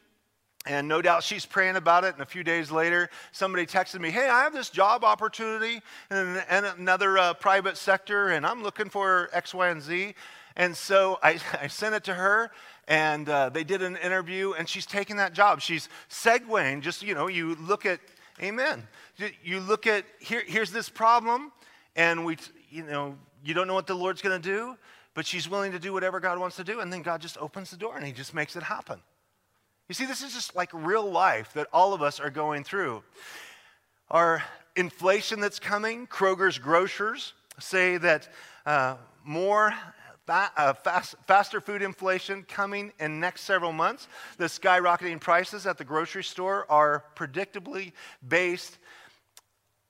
and 0.65 0.87
no 0.87 1.01
doubt 1.01 1.23
she's 1.23 1.45
praying 1.45 1.75
about 1.75 2.03
it. 2.03 2.13
And 2.13 2.21
a 2.21 2.25
few 2.25 2.43
days 2.43 2.71
later, 2.71 3.09
somebody 3.31 3.65
texted 3.65 3.99
me, 3.99 4.11
Hey, 4.11 4.29
I 4.29 4.43
have 4.43 4.53
this 4.53 4.69
job 4.69 5.03
opportunity 5.03 5.81
in, 6.09 6.41
another 6.49 7.17
uh, 7.17 7.33
private 7.33 7.77
sector, 7.77 8.29
and 8.29 8.45
I'm 8.45 8.61
looking 8.61 8.89
for 8.89 9.29
X, 9.33 9.53
Y, 9.53 9.69
and 9.69 9.81
Z. 9.81 10.13
And 10.55 10.75
so 10.75 11.19
I, 11.23 11.39
I 11.61 11.67
sent 11.67 11.95
it 11.95 12.03
to 12.05 12.13
her, 12.13 12.51
and 12.87 13.27
uh, 13.27 13.49
they 13.49 13.63
did 13.63 13.81
an 13.81 13.97
interview, 13.97 14.53
and 14.53 14.67
she's 14.67 14.85
taking 14.85 15.17
that 15.17 15.33
job. 15.33 15.61
She's 15.61 15.89
segueing, 16.09 16.81
just, 16.81 17.01
you 17.01 17.15
know, 17.15 17.27
you 17.27 17.55
look 17.55 17.85
at, 17.85 17.99
amen. 18.41 18.87
You 19.43 19.59
look 19.59 19.87
at, 19.87 20.05
here, 20.19 20.43
here's 20.45 20.71
this 20.71 20.89
problem, 20.89 21.51
and 21.95 22.25
we, 22.25 22.37
you 22.69 22.83
know, 22.83 23.17
you 23.43 23.53
don't 23.53 23.67
know 23.67 23.73
what 23.73 23.87
the 23.87 23.95
Lord's 23.95 24.21
going 24.21 24.39
to 24.39 24.49
do, 24.49 24.77
but 25.13 25.25
she's 25.25 25.49
willing 25.49 25.71
to 25.71 25.79
do 25.79 25.91
whatever 25.91 26.19
God 26.19 26.37
wants 26.39 26.55
to 26.57 26.63
do, 26.63 26.79
and 26.79 26.91
then 26.93 27.01
God 27.01 27.21
just 27.21 27.37
opens 27.37 27.71
the 27.71 27.77
door, 27.77 27.97
and 27.97 28.05
He 28.05 28.11
just 28.11 28.33
makes 28.33 28.55
it 28.55 28.63
happen. 28.63 28.99
You 29.91 29.95
see, 29.95 30.05
this 30.05 30.23
is 30.23 30.33
just 30.33 30.55
like 30.55 30.69
real 30.71 31.11
life 31.11 31.51
that 31.51 31.67
all 31.73 31.93
of 31.93 32.01
us 32.01 32.21
are 32.21 32.29
going 32.29 32.63
through. 32.63 33.03
Our 34.09 34.41
inflation 34.77 35.41
that's 35.41 35.59
coming, 35.59 36.07
Kroger's 36.07 36.57
grocers 36.57 37.33
say 37.59 37.97
that 37.97 38.29
uh, 38.65 38.95
more 39.25 39.73
uh, 40.29 40.71
fast, 40.75 41.15
faster 41.27 41.59
food 41.59 41.81
inflation 41.81 42.43
coming 42.43 42.93
in 43.01 43.19
next 43.19 43.41
several 43.41 43.73
months. 43.73 44.07
The 44.37 44.45
skyrocketing 44.45 45.19
prices 45.19 45.67
at 45.67 45.77
the 45.77 45.83
grocery 45.83 46.23
store 46.23 46.65
are 46.71 47.03
predictably 47.17 47.91
based 48.25 48.77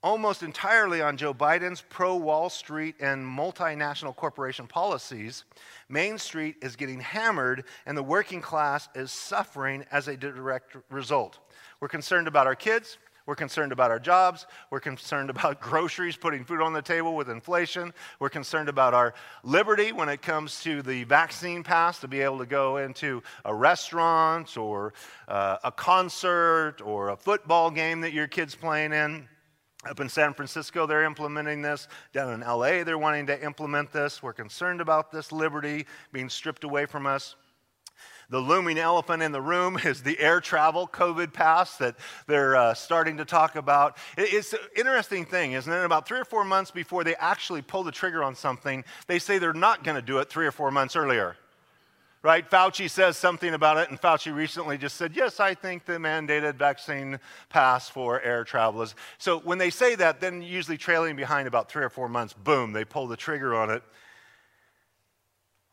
almost 0.04 0.42
entirely 0.44 1.02
on 1.02 1.18
Joe 1.18 1.34
Biden's 1.34 1.84
pro 1.90 2.16
Wall 2.16 2.50
Street 2.50 2.96
and 3.00 3.26
multinational 3.26 4.16
corporation 4.16 4.68
policies, 4.68 5.44
Main 5.90 6.18
Street 6.18 6.56
is 6.62 6.76
getting 6.76 7.00
hammered 7.00 7.66
and 7.86 7.98
the 7.98 8.04
working 8.04 8.42
class 8.42 8.90
is 8.96 9.12
suffering 9.12 9.86
as 9.92 10.08
a 10.08 10.18
direct 10.18 10.76
result. 10.90 11.40
We're 11.80 11.88
concerned 11.88 12.28
about 12.28 12.48
our 12.48 12.56
kids. 12.56 12.98
We're 13.28 13.36
concerned 13.36 13.72
about 13.72 13.92
our 13.92 14.00
jobs. 14.00 14.48
We're 14.72 14.80
concerned 14.80 15.30
about 15.30 15.62
groceries, 15.62 16.18
putting 16.18 16.44
food 16.44 16.62
on 16.62 16.74
the 16.74 16.82
table 16.82 17.16
with 17.16 17.30
inflation. 17.30 17.94
We're 18.20 18.30
concerned 18.30 18.68
about 18.68 18.96
our 18.96 19.14
liberty 19.44 19.92
when 19.92 20.10
it 20.10 20.24
comes 20.24 20.62
to 20.64 20.82
the 20.82 21.04
vaccine 21.04 21.64
pass 21.64 22.00
to 22.00 22.08
be 22.08 22.22
able 22.22 22.40
to 22.40 22.48
go 22.48 22.78
into 22.78 23.22
a 23.46 23.54
restaurant 23.54 24.58
or 24.58 24.94
uh, 25.28 25.58
a 25.64 25.72
concert 25.72 26.78
or 26.84 27.10
a 27.10 27.16
football 27.16 27.70
game 27.70 28.02
that 28.02 28.14
your 28.14 28.28
kid's 28.28 28.56
playing 28.56 28.94
in. 28.94 29.28
Up 29.90 30.00
in 30.00 30.10
San 30.10 30.34
Francisco, 30.34 30.86
they're 30.86 31.04
implementing 31.04 31.62
this. 31.62 31.88
Down 32.14 32.34
in 32.34 32.42
LA, 32.42 32.84
they're 32.84 33.00
wanting 33.00 33.26
to 33.28 33.44
implement 33.44 33.92
this. 33.92 34.22
We're 34.22 34.34
concerned 34.34 34.80
about 34.80 35.12
this 35.12 35.32
liberty 35.32 35.88
being 36.12 36.30
stripped 36.30 36.64
away 36.64 36.86
from 36.86 37.08
us. 37.08 37.36
The 38.30 38.40
looming 38.40 38.78
elephant 38.78 39.24
in 39.24 39.32
the 39.32 39.42
room 39.42 39.78
is 39.84 40.04
the 40.04 40.20
air 40.20 40.40
travel 40.40 40.88
COVID 40.88 41.34
pass 41.34 41.78
that 41.78 41.96
they're 42.28 42.56
uh, 42.56 42.74
starting 42.74 43.18
to 43.18 43.26
talk 43.26 43.56
about. 43.56 43.98
It's 44.18 44.54
an 44.54 44.60
interesting 44.78 45.26
thing, 45.26 45.54
isn't 45.54 45.72
it? 45.72 45.84
About 45.84 46.08
three 46.08 46.20
or 46.20 46.26
four 46.26 46.46
months 46.46 46.72
before 46.72 47.04
they 47.04 47.16
actually 47.16 47.62
pull 47.62 47.84
the 47.84 47.92
trigger 47.92 48.24
on 48.24 48.36
something, 48.36 48.86
they 49.08 49.20
say 49.20 49.38
they're 49.38 49.52
not 49.52 49.84
going 49.84 49.96
to 49.96 50.02
do 50.02 50.20
it 50.20 50.30
three 50.30 50.46
or 50.46 50.52
four 50.52 50.72
months 50.72 50.96
earlier 50.96 51.36
right? 52.24 52.50
Fauci 52.50 52.90
says 52.90 53.18
something 53.18 53.54
about 53.54 53.78
it, 53.78 53.90
and 53.90 54.00
Fauci 54.00 54.34
recently 54.34 54.78
just 54.78 54.96
said, 54.96 55.16
Yes, 55.16 55.40
I 55.40 55.54
think 55.54 55.86
the 55.86 55.94
mandated 55.94 56.56
vaccine 56.56 57.20
pass 57.50 57.90
for 57.90 58.22
air 58.22 58.44
travelers. 58.44 58.96
So 59.18 59.40
when 59.40 59.58
they 59.58 59.70
say 59.70 59.96
that, 59.96 60.22
then 60.22 60.42
usually 60.42 60.78
trailing 60.78 61.16
behind 61.16 61.48
about 61.48 61.70
three 61.70 61.84
or 61.84 61.90
four 61.90 62.08
months, 62.08 62.34
boom, 62.34 62.74
they 62.74 62.86
pull 62.86 63.08
the 63.08 63.18
trigger 63.18 63.56
on 63.56 63.70
it. 63.72 63.84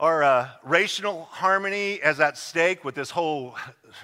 Our 0.01 0.23
uh, 0.23 0.49
racial 0.63 1.25
harmony 1.25 1.95
is 1.95 2.21
at 2.21 2.39
stake 2.39 2.85
with 2.85 2.95
this 2.95 3.11
whole 3.11 3.57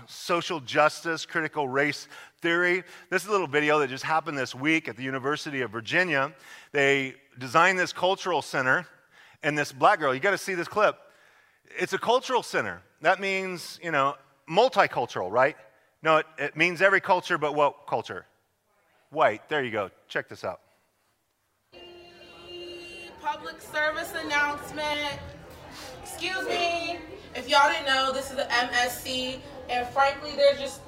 social 0.09 0.59
justice, 0.59 1.25
critical 1.25 1.69
race 1.69 2.09
theory. 2.43 2.83
This 3.11 3.23
is 3.23 3.29
a 3.29 3.31
little 3.31 3.47
video 3.47 3.79
that 3.79 3.89
just 3.89 4.03
happened 4.03 4.37
this 4.37 4.57
week 4.57 4.89
at 4.89 4.97
the 4.97 5.05
University 5.05 5.61
of 5.61 5.71
Virginia. 5.71 6.35
They 6.73 7.15
designed 7.39 7.79
this 7.79 7.93
cultural 7.93 8.43
center, 8.43 8.89
and 9.45 9.57
this 9.57 9.71
black 9.71 10.01
girl, 10.01 10.13
you 10.13 10.21
got 10.21 10.33
to 10.33 10.39
see 10.39 10.55
this 10.55 10.67
clip 10.67 10.99
it's 11.79 11.93
a 11.93 11.99
cultural 11.99 12.43
center. 12.43 12.83
That 13.01 13.21
means, 13.21 13.79
you 13.83 13.91
know, 13.91 14.17
multicultural, 14.49 15.31
right? 15.31 15.57
No, 16.03 16.19
it, 16.19 16.27
it 16.39 16.57
means 16.57 16.83
every 16.83 17.01
culture, 17.01 17.39
but 17.39 17.55
what 17.55 17.87
culture? 17.87 18.27
White. 19.11 19.49
There 19.49 19.63
you 19.63 19.71
go. 19.71 19.91
Check 20.09 20.29
this 20.29 20.45
out. 20.45 20.61
Public 23.23 23.61
service 23.61 24.13
announcement. 24.25 25.19
Excuse 26.03 26.47
me. 26.47 26.99
If 27.35 27.49
y'all 27.49 27.71
didn't 27.71 27.87
know, 27.87 28.13
this 28.13 28.31
is 28.31 28.37
the 28.37 28.45
MSC, 28.45 29.41
and 29.69 29.89
frankly, 29.89 30.33
there's 30.37 30.61
just 30.61 30.81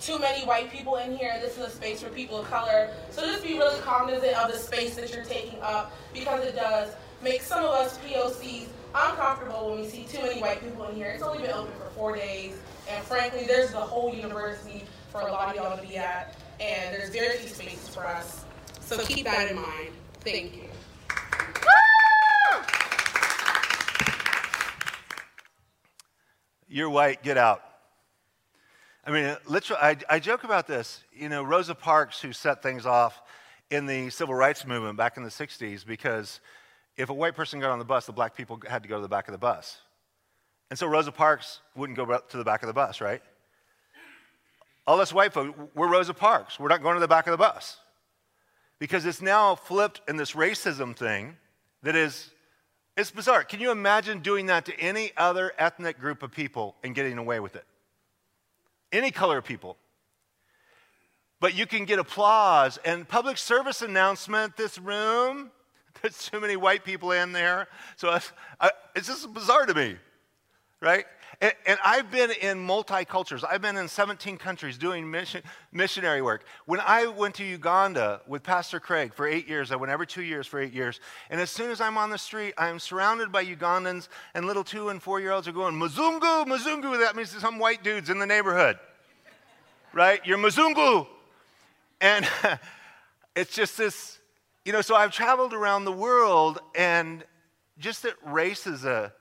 too 0.00 0.18
many 0.18 0.44
white 0.44 0.70
people 0.70 0.96
in 0.96 1.16
here. 1.16 1.38
This 1.40 1.56
is 1.56 1.64
a 1.64 1.70
space 1.70 2.02
for 2.02 2.08
people 2.08 2.38
of 2.38 2.50
color. 2.50 2.90
So 3.10 3.22
just 3.22 3.44
be 3.44 3.54
really 3.54 3.78
cognizant 3.80 4.36
of 4.36 4.50
the 4.50 4.58
space 4.58 4.96
that 4.96 5.14
you're 5.14 5.24
taking 5.24 5.60
up 5.60 5.92
because 6.12 6.44
it 6.44 6.56
does 6.56 6.90
make 7.22 7.42
some 7.42 7.64
of 7.64 7.70
us 7.70 7.98
POCs 7.98 8.66
uncomfortable 8.94 9.70
when 9.70 9.80
we 9.80 9.88
see 9.88 10.04
too 10.04 10.22
many 10.22 10.40
white 10.40 10.60
people 10.60 10.86
in 10.86 10.96
here. 10.96 11.08
It's 11.08 11.22
only 11.22 11.42
been 11.42 11.52
open 11.52 11.72
for 11.78 11.90
four 11.90 12.16
days, 12.16 12.54
and 12.88 13.04
frankly, 13.04 13.44
there's 13.46 13.70
the 13.70 13.78
whole 13.78 14.14
university 14.14 14.84
for 15.10 15.20
a 15.22 15.30
lot 15.30 15.50
of 15.50 15.56
y'all 15.56 15.76
to 15.76 15.86
be 15.86 15.96
at, 15.96 16.36
and 16.60 16.94
there's 16.94 17.10
very 17.10 17.38
few 17.38 17.48
spaces 17.48 17.88
for 17.88 18.06
us. 18.06 18.44
So 18.80 18.98
keep 18.98 19.24
that 19.24 19.50
in 19.50 19.56
mind. 19.56 19.90
Thank 20.20 20.56
you. 20.56 20.62
You're 26.68 26.88
white, 26.88 27.22
get 27.22 27.36
out. 27.36 27.62
I 29.04 29.10
mean, 29.10 29.36
literally, 29.46 29.82
I, 29.82 29.96
I 30.08 30.18
joke 30.20 30.44
about 30.44 30.66
this. 30.66 31.02
You 31.12 31.28
know, 31.28 31.42
Rosa 31.42 31.74
Parks, 31.74 32.20
who 32.20 32.32
set 32.32 32.62
things 32.62 32.86
off 32.86 33.20
in 33.70 33.86
the 33.86 34.08
civil 34.10 34.34
rights 34.34 34.66
movement 34.66 34.96
back 34.96 35.16
in 35.16 35.22
the 35.22 35.28
60s 35.28 35.84
because 35.84 36.40
if 36.96 37.08
a 37.10 37.14
white 37.14 37.34
person 37.34 37.60
got 37.60 37.70
on 37.70 37.78
the 37.78 37.84
bus, 37.84 38.06
the 38.06 38.12
black 38.12 38.36
people 38.36 38.60
had 38.68 38.82
to 38.82 38.88
go 38.88 38.96
to 38.96 39.02
the 39.02 39.08
back 39.08 39.28
of 39.28 39.32
the 39.32 39.38
bus. 39.38 39.80
And 40.70 40.78
so 40.78 40.86
Rosa 40.86 41.12
Parks 41.12 41.60
wouldn't 41.76 41.96
go 41.96 42.04
to 42.04 42.36
the 42.36 42.44
back 42.44 42.62
of 42.62 42.66
the 42.66 42.72
bus, 42.72 43.00
right? 43.00 43.22
All 44.86 45.00
us 45.00 45.12
white 45.12 45.32
folks, 45.32 45.58
we're 45.74 45.88
Rosa 45.88 46.14
Parks. 46.14 46.58
We're 46.58 46.68
not 46.68 46.82
going 46.82 46.94
to 46.94 47.00
the 47.00 47.08
back 47.08 47.26
of 47.26 47.30
the 47.30 47.38
bus. 47.38 47.78
Because 48.78 49.06
it's 49.06 49.22
now 49.22 49.54
flipped 49.54 50.00
in 50.08 50.16
this 50.16 50.32
racism 50.32 50.96
thing 50.96 51.36
that 51.82 51.94
is 51.94 52.30
It's 52.96 53.10
bizarre. 53.10 53.44
Can 53.44 53.60
you 53.60 53.70
imagine 53.70 54.20
doing 54.20 54.46
that 54.46 54.66
to 54.66 54.78
any 54.78 55.12
other 55.16 55.52
ethnic 55.58 55.98
group 55.98 56.22
of 56.22 56.30
people 56.30 56.76
and 56.84 56.94
getting 56.94 57.16
away 57.16 57.40
with 57.40 57.56
it? 57.56 57.64
Any 58.92 59.10
color 59.10 59.38
of 59.38 59.44
people. 59.44 59.78
But 61.40 61.54
you 61.54 61.66
can 61.66 61.86
get 61.86 61.98
applause 61.98 62.78
and 62.84 63.08
public 63.08 63.38
service 63.38 63.80
announcement 63.80 64.56
this 64.56 64.78
room. 64.78 65.50
There's 66.02 66.28
too 66.28 66.40
many 66.40 66.56
white 66.56 66.84
people 66.84 67.12
in 67.12 67.32
there. 67.32 67.68
So 67.96 68.10
I, 68.10 68.20
I, 68.60 68.70
it's 68.94 69.08
just 69.08 69.32
bizarre 69.32 69.66
to 69.66 69.74
me, 69.74 69.96
right? 70.80 71.04
And, 71.40 71.52
and 71.66 71.78
I've 71.84 72.10
been 72.10 72.30
in 72.30 72.58
multicultures. 72.58 73.42
I've 73.48 73.60
been 73.62 73.76
in 73.76 73.88
17 73.88 74.36
countries 74.36 74.78
doing 74.78 75.10
mission, 75.10 75.42
missionary 75.72 76.22
work. 76.22 76.44
When 76.66 76.78
I 76.78 77.06
went 77.06 77.34
to 77.36 77.44
Uganda 77.44 78.20
with 78.28 78.44
Pastor 78.44 78.78
Craig 78.78 79.12
for 79.12 79.26
eight 79.26 79.48
years, 79.48 79.72
I 79.72 79.76
went 79.76 79.90
every 79.90 80.06
two 80.06 80.22
years 80.22 80.46
for 80.46 80.60
eight 80.60 80.72
years. 80.72 81.00
And 81.30 81.40
as 81.40 81.50
soon 81.50 81.72
as 81.72 81.80
I'm 81.80 81.98
on 81.98 82.10
the 82.10 82.18
street, 82.18 82.54
I'm 82.56 82.78
surrounded 82.78 83.32
by 83.32 83.44
Ugandans, 83.44 84.06
and 84.34 84.46
little 84.46 84.62
two 84.62 84.90
and 84.90 85.02
four 85.02 85.20
year 85.20 85.32
olds 85.32 85.48
are 85.48 85.52
going, 85.52 85.74
Mzungu, 85.74 86.46
Mzungu. 86.46 87.00
That 87.00 87.16
means 87.16 87.30
some 87.30 87.58
white 87.58 87.82
dudes 87.82 88.08
in 88.08 88.20
the 88.20 88.26
neighborhood, 88.26 88.78
right? 89.92 90.24
You're 90.24 90.38
Mzungu. 90.38 91.08
And 92.00 92.28
it's 93.34 93.54
just 93.54 93.76
this, 93.76 94.18
you 94.64 94.72
know, 94.72 94.80
so 94.80 94.94
I've 94.94 95.12
traveled 95.12 95.52
around 95.52 95.84
the 95.84 95.92
world, 95.92 96.60
and 96.74 97.24
just 97.78 98.02
that 98.04 98.14
race 98.24 98.66
is 98.66 98.84
a, 98.84 99.12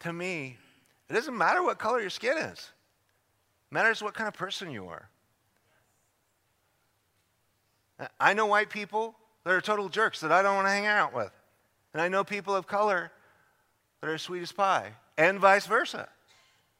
to 0.00 0.12
me, 0.12 0.56
it 1.08 1.12
doesn't 1.12 1.36
matter 1.36 1.62
what 1.62 1.78
color 1.78 2.00
your 2.00 2.10
skin 2.10 2.36
is. 2.38 2.58
It 2.58 3.74
matters 3.74 4.02
what 4.02 4.14
kind 4.14 4.28
of 4.28 4.34
person 4.34 4.70
you 4.70 4.88
are. 4.88 5.08
I 8.18 8.34
know 8.34 8.46
white 8.46 8.70
people 8.70 9.14
that 9.44 9.52
are 9.52 9.60
total 9.60 9.88
jerks 9.88 10.20
that 10.20 10.32
I 10.32 10.42
don't 10.42 10.56
want 10.56 10.66
to 10.66 10.72
hang 10.72 10.86
out 10.86 11.14
with. 11.14 11.30
And 11.92 12.00
I 12.00 12.08
know 12.08 12.24
people 12.24 12.54
of 12.54 12.66
color 12.66 13.10
that 14.00 14.10
are 14.10 14.18
sweet 14.18 14.42
as 14.42 14.52
pie, 14.52 14.92
and 15.16 15.38
vice 15.38 15.66
versa, 15.66 16.08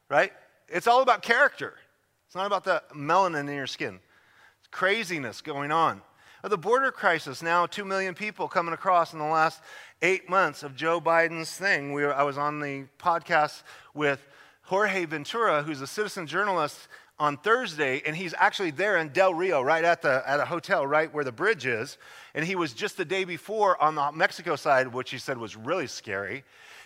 right? 0.08 0.32
It's 0.68 0.86
all 0.86 1.02
about 1.02 1.22
character. 1.22 1.74
It's 2.26 2.34
not 2.34 2.46
about 2.46 2.64
the 2.64 2.82
melanin 2.94 3.48
in 3.48 3.54
your 3.54 3.66
skin. 3.66 4.00
It's 4.58 4.68
craziness 4.70 5.40
going 5.40 5.70
on. 5.70 6.02
The 6.46 6.58
border 6.58 6.92
crisis, 6.92 7.42
now 7.42 7.64
2 7.64 7.86
million 7.86 8.12
people 8.12 8.48
coming 8.48 8.74
across 8.74 9.14
in 9.14 9.18
the 9.18 9.24
last 9.24 9.62
eight 10.02 10.28
months 10.28 10.62
of 10.62 10.76
Joe 10.76 11.00
Biden's 11.00 11.50
thing. 11.50 11.94
We, 11.94 12.04
I 12.04 12.22
was 12.22 12.36
on 12.36 12.60
the 12.60 12.84
podcast 12.98 13.62
with 13.94 14.28
Jorge 14.64 15.06
Ventura, 15.06 15.62
who's 15.62 15.80
a 15.80 15.86
citizen 15.86 16.26
journalist, 16.26 16.88
on 17.18 17.38
Thursday, 17.38 18.02
and 18.04 18.14
he's 18.14 18.34
actually 18.36 18.72
there 18.72 18.98
in 18.98 19.08
Del 19.08 19.32
Rio, 19.32 19.62
right 19.62 19.84
at, 19.84 20.02
the, 20.02 20.22
at 20.28 20.38
a 20.38 20.44
hotel, 20.44 20.86
right 20.86 21.12
where 21.14 21.24
the 21.24 21.32
bridge 21.32 21.64
is. 21.64 21.96
And 22.34 22.44
he 22.44 22.56
was 22.56 22.74
just 22.74 22.98
the 22.98 23.06
day 23.06 23.24
before 23.24 23.82
on 23.82 23.94
the 23.94 24.12
Mexico 24.12 24.54
side, 24.54 24.92
which 24.92 25.12
he 25.12 25.18
said 25.18 25.38
was 25.38 25.56
really 25.56 25.86
scary 25.86 26.44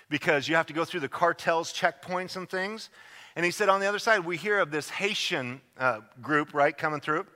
because 0.09 0.47
you 0.47 0.55
have 0.55 0.67
to 0.67 0.73
go 0.73 0.85
through 0.85 1.01
the 1.01 1.09
cartels, 1.09 1.73
checkpoints, 1.73 2.37
and 2.37 2.49
things. 2.49 2.91
And 3.35 3.45
he 3.45 3.51
said 3.51 3.69
on 3.69 3.81
the 3.81 3.87
other 3.87 3.99
side, 3.99 4.21
we 4.21 4.37
hear 4.37 4.61
of 4.61 4.71
this 4.71 4.89
Haitian 4.89 5.61
uh, 5.77 6.03
group, 6.23 6.55
right, 6.55 6.79
coming 6.79 7.01
through. 7.01 7.27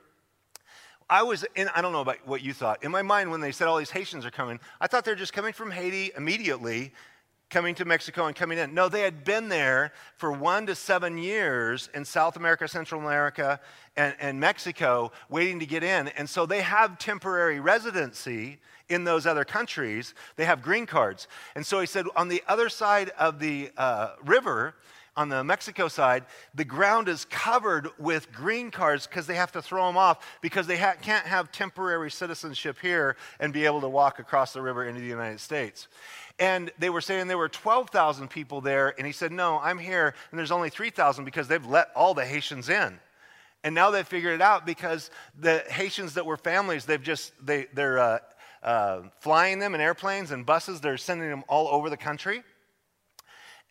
I 1.13 1.21
was 1.21 1.45
in, 1.53 1.69
I 1.75 1.83
don't 1.83 1.91
know 1.91 2.01
about 2.01 2.25
what 2.25 2.41
you 2.41 2.53
thought. 2.53 2.83
In 2.83 2.89
my 2.89 3.03
mind, 3.03 3.29
when 3.29 3.39
they 3.39 3.51
said 3.51 3.67
all 3.67 3.77
these 3.77 3.91
Haitians 3.91 4.25
are 4.25 4.31
coming, 4.31 4.59
I 4.81 4.87
thought 4.87 5.05
they're 5.05 5.13
just 5.13 5.31
coming 5.31 5.53
from 5.53 5.69
Haiti 5.69 6.09
immediately, 6.17 6.91
coming 7.51 7.75
to 7.75 7.85
Mexico 7.85 8.25
and 8.25 8.35
coming 8.35 8.57
in. 8.57 8.73
No, 8.73 8.89
they 8.89 9.01
had 9.01 9.23
been 9.23 9.47
there 9.47 9.93
for 10.17 10.31
one 10.31 10.65
to 10.65 10.73
seven 10.73 11.19
years 11.19 11.87
in 11.93 12.03
South 12.03 12.35
America, 12.35 12.67
Central 12.67 12.99
America, 12.99 13.59
and, 13.95 14.15
and 14.19 14.39
Mexico, 14.39 15.11
waiting 15.29 15.59
to 15.59 15.67
get 15.67 15.83
in. 15.83 16.07
And 16.07 16.27
so 16.27 16.47
they 16.47 16.61
have 16.61 16.97
temporary 16.97 17.59
residency 17.59 18.57
in 18.89 19.03
those 19.03 19.27
other 19.27 19.45
countries. 19.45 20.15
They 20.35 20.45
have 20.45 20.63
green 20.63 20.87
cards. 20.87 21.27
And 21.53 21.63
so 21.63 21.79
he 21.79 21.85
said, 21.85 22.07
on 22.15 22.27
the 22.27 22.41
other 22.47 22.69
side 22.69 23.11
of 23.19 23.37
the 23.37 23.69
uh, 23.77 24.13
river, 24.25 24.73
on 25.15 25.29
the 25.29 25.43
Mexico 25.43 25.87
side, 25.87 26.25
the 26.55 26.65
ground 26.65 27.07
is 27.07 27.25
covered 27.25 27.89
with 27.99 28.31
green 28.31 28.71
cards 28.71 29.05
because 29.05 29.27
they 29.27 29.35
have 29.35 29.51
to 29.51 29.61
throw 29.61 29.85
them 29.87 29.97
off 29.97 30.25
because 30.41 30.65
they 30.65 30.77
ha- 30.77 30.95
can't 31.01 31.25
have 31.25 31.51
temporary 31.51 32.09
citizenship 32.09 32.77
here 32.81 33.15
and 33.39 33.53
be 33.53 33.65
able 33.65 33.81
to 33.81 33.89
walk 33.89 34.19
across 34.19 34.53
the 34.53 34.61
river 34.61 34.85
into 34.85 35.01
the 35.01 35.07
United 35.07 35.39
States. 35.39 35.87
And 36.39 36.71
they 36.79 36.89
were 36.89 37.01
saying 37.01 37.27
there 37.27 37.37
were 37.37 37.49
12,000 37.49 38.27
people 38.27 38.59
there, 38.59 38.95
and 38.97 39.05
he 39.05 39.13
said, 39.13 39.31
No, 39.31 39.59
I'm 39.59 39.77
here, 39.77 40.15
and 40.31 40.39
there's 40.39 40.51
only 40.51 40.69
3,000 40.69 41.25
because 41.25 41.47
they've 41.47 41.65
let 41.65 41.89
all 41.95 42.13
the 42.13 42.25
Haitians 42.25 42.69
in. 42.69 42.99
And 43.63 43.75
now 43.75 43.91
they've 43.91 44.07
figured 44.07 44.33
it 44.33 44.41
out 44.41 44.65
because 44.65 45.11
the 45.39 45.63
Haitians 45.69 46.15
that 46.15 46.25
were 46.25 46.37
families, 46.37 46.85
they've 46.85 47.01
just, 47.01 47.33
they, 47.45 47.67
they're 47.73 47.99
uh, 47.99 48.19
uh, 48.63 49.01
flying 49.19 49.59
them 49.59 49.75
in 49.75 49.81
airplanes 49.81 50.31
and 50.31 50.45
buses, 50.45 50.81
they're 50.81 50.97
sending 50.97 51.29
them 51.29 51.43
all 51.47 51.67
over 51.67 51.89
the 51.89 51.97
country. 51.97 52.43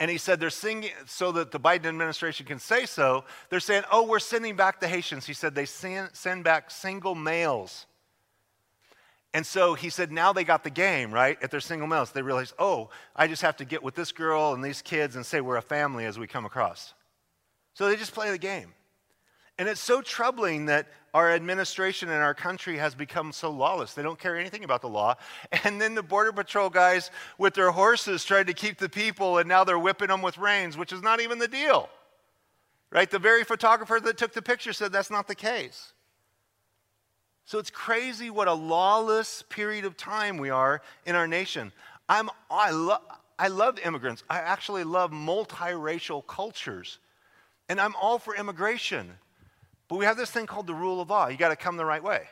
And 0.02 0.10
he 0.10 0.18
said 0.18 0.40
they're 0.40 0.50
singing 0.50 0.90
so 1.06 1.30
that 1.30 1.52
the 1.52 1.60
Biden 1.60 1.86
administration 1.86 2.44
can 2.44 2.58
say 2.58 2.86
so. 2.86 3.24
They're 3.50 3.60
saying, 3.60 3.84
oh, 3.92 4.04
we're 4.04 4.18
sending 4.18 4.56
back 4.56 4.80
the 4.80 4.88
Haitians. 4.88 5.26
He 5.26 5.32
said 5.32 5.54
they 5.54 5.64
send, 5.64 6.10
send 6.12 6.42
back 6.42 6.72
single 6.72 7.14
males. 7.14 7.86
And 9.32 9.46
so 9.46 9.74
he 9.74 9.90
said, 9.90 10.10
now 10.10 10.32
they 10.32 10.42
got 10.42 10.64
the 10.64 10.70
game, 10.70 11.14
right? 11.14 11.38
If 11.40 11.52
they're 11.52 11.60
single 11.60 11.86
males, 11.86 12.10
they 12.10 12.20
realize, 12.20 12.52
oh, 12.58 12.90
I 13.14 13.28
just 13.28 13.42
have 13.42 13.58
to 13.58 13.64
get 13.64 13.80
with 13.84 13.94
this 13.94 14.10
girl 14.10 14.54
and 14.54 14.64
these 14.64 14.82
kids 14.82 15.14
and 15.14 15.24
say 15.24 15.40
we're 15.40 15.56
a 15.56 15.62
family 15.62 16.04
as 16.04 16.18
we 16.18 16.26
come 16.26 16.46
across. 16.46 16.94
So 17.74 17.88
they 17.88 17.94
just 17.94 18.12
play 18.12 18.32
the 18.32 18.38
game. 18.38 18.74
And 19.58 19.68
it's 19.68 19.80
so 19.80 20.00
troubling 20.00 20.66
that 20.66 20.88
our 21.14 21.30
administration 21.32 22.08
in 22.08 22.14
our 22.14 22.32
country 22.32 22.78
has 22.78 22.94
become 22.94 23.32
so 23.32 23.50
lawless. 23.50 23.92
They 23.92 24.02
don't 24.02 24.18
care 24.18 24.38
anything 24.38 24.64
about 24.64 24.80
the 24.80 24.88
law. 24.88 25.16
And 25.64 25.80
then 25.80 25.94
the 25.94 26.02
Border 26.02 26.32
Patrol 26.32 26.70
guys 26.70 27.10
with 27.38 27.54
their 27.54 27.70
horses 27.70 28.24
tried 28.24 28.46
to 28.46 28.54
keep 28.54 28.78
the 28.78 28.88
people, 28.88 29.38
and 29.38 29.48
now 29.48 29.64
they're 29.64 29.78
whipping 29.78 30.08
them 30.08 30.22
with 30.22 30.38
reins, 30.38 30.76
which 30.76 30.92
is 30.92 31.02
not 31.02 31.20
even 31.20 31.38
the 31.38 31.48
deal. 31.48 31.88
Right? 32.90 33.10
The 33.10 33.18
very 33.18 33.44
photographer 33.44 34.00
that 34.00 34.16
took 34.16 34.32
the 34.32 34.42
picture 34.42 34.72
said 34.72 34.92
that's 34.92 35.10
not 35.10 35.28
the 35.28 35.34
case. 35.34 35.92
So 37.44 37.58
it's 37.58 37.70
crazy 37.70 38.30
what 38.30 38.48
a 38.48 38.54
lawless 38.54 39.42
period 39.48 39.84
of 39.84 39.96
time 39.96 40.38
we 40.38 40.50
are 40.50 40.80
in 41.04 41.14
our 41.14 41.26
nation. 41.26 41.72
I'm, 42.08 42.30
I, 42.50 42.70
lo- 42.70 43.02
I 43.38 43.48
love 43.48 43.78
immigrants. 43.78 44.24
I 44.30 44.38
actually 44.38 44.84
love 44.84 45.10
multiracial 45.10 46.26
cultures. 46.26 46.98
And 47.68 47.80
I'm 47.80 47.94
all 48.00 48.18
for 48.18 48.34
immigration. 48.34 49.12
But 49.92 49.98
we 49.98 50.06
have 50.06 50.16
this 50.16 50.30
thing 50.30 50.46
called 50.46 50.66
the 50.66 50.72
rule 50.72 51.02
of 51.02 51.10
law. 51.10 51.28
You 51.28 51.36
got 51.36 51.50
to 51.50 51.56
come 51.56 51.76
the 51.76 51.84
right 51.84 52.02
way. 52.02 52.22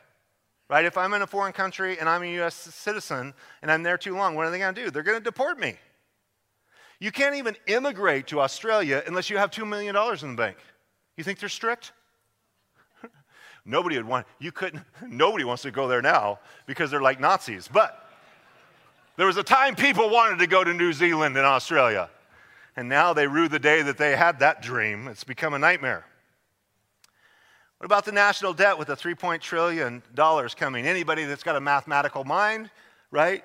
Right? 0.70 0.86
If 0.86 0.96
I'm 0.96 1.12
in 1.12 1.20
a 1.20 1.26
foreign 1.26 1.52
country 1.52 1.98
and 1.98 2.08
I'm 2.08 2.22
a 2.22 2.40
US 2.40 2.54
citizen 2.54 3.34
and 3.60 3.70
I'm 3.70 3.82
there 3.82 3.98
too 3.98 4.16
long, 4.16 4.34
what 4.34 4.46
are 4.46 4.50
they 4.50 4.58
going 4.58 4.74
to 4.74 4.84
do? 4.84 4.90
They're 4.90 5.02
going 5.02 5.18
to 5.18 5.22
deport 5.22 5.60
me. 5.60 5.74
You 7.00 7.12
can't 7.12 7.34
even 7.34 7.58
immigrate 7.66 8.28
to 8.28 8.40
Australia 8.40 9.02
unless 9.06 9.28
you 9.28 9.36
have 9.36 9.50
$2 9.50 9.68
million 9.68 9.94
in 9.94 10.30
the 10.30 10.36
bank. 10.42 10.56
You 11.18 11.22
think 11.22 11.38
they're 11.38 11.50
strict? 11.50 11.92
nobody 13.66 13.98
would 13.98 14.06
want, 14.06 14.26
you 14.38 14.52
couldn't, 14.52 14.82
nobody 15.06 15.44
wants 15.44 15.62
to 15.64 15.70
go 15.70 15.86
there 15.86 16.00
now 16.00 16.38
because 16.64 16.90
they're 16.90 17.02
like 17.02 17.20
Nazis. 17.20 17.68
But 17.70 18.08
there 19.18 19.26
was 19.26 19.36
a 19.36 19.42
time 19.42 19.76
people 19.76 20.08
wanted 20.08 20.38
to 20.38 20.46
go 20.46 20.64
to 20.64 20.72
New 20.72 20.94
Zealand 20.94 21.36
and 21.36 21.44
Australia. 21.44 22.08
And 22.74 22.88
now 22.88 23.12
they 23.12 23.26
rue 23.26 23.48
the 23.48 23.58
day 23.58 23.82
that 23.82 23.98
they 23.98 24.16
had 24.16 24.38
that 24.38 24.62
dream. 24.62 25.08
It's 25.08 25.24
become 25.24 25.52
a 25.52 25.58
nightmare. 25.58 26.06
What 27.80 27.86
about 27.86 28.04
the 28.04 28.12
national 28.12 28.52
debt 28.52 28.76
with 28.76 28.88
the 28.88 28.94
$3 28.94 29.40
trillion 29.40 30.02
coming? 30.54 30.86
Anybody 30.86 31.24
that's 31.24 31.42
got 31.42 31.56
a 31.56 31.60
mathematical 31.62 32.24
mind, 32.24 32.68
right? 33.10 33.42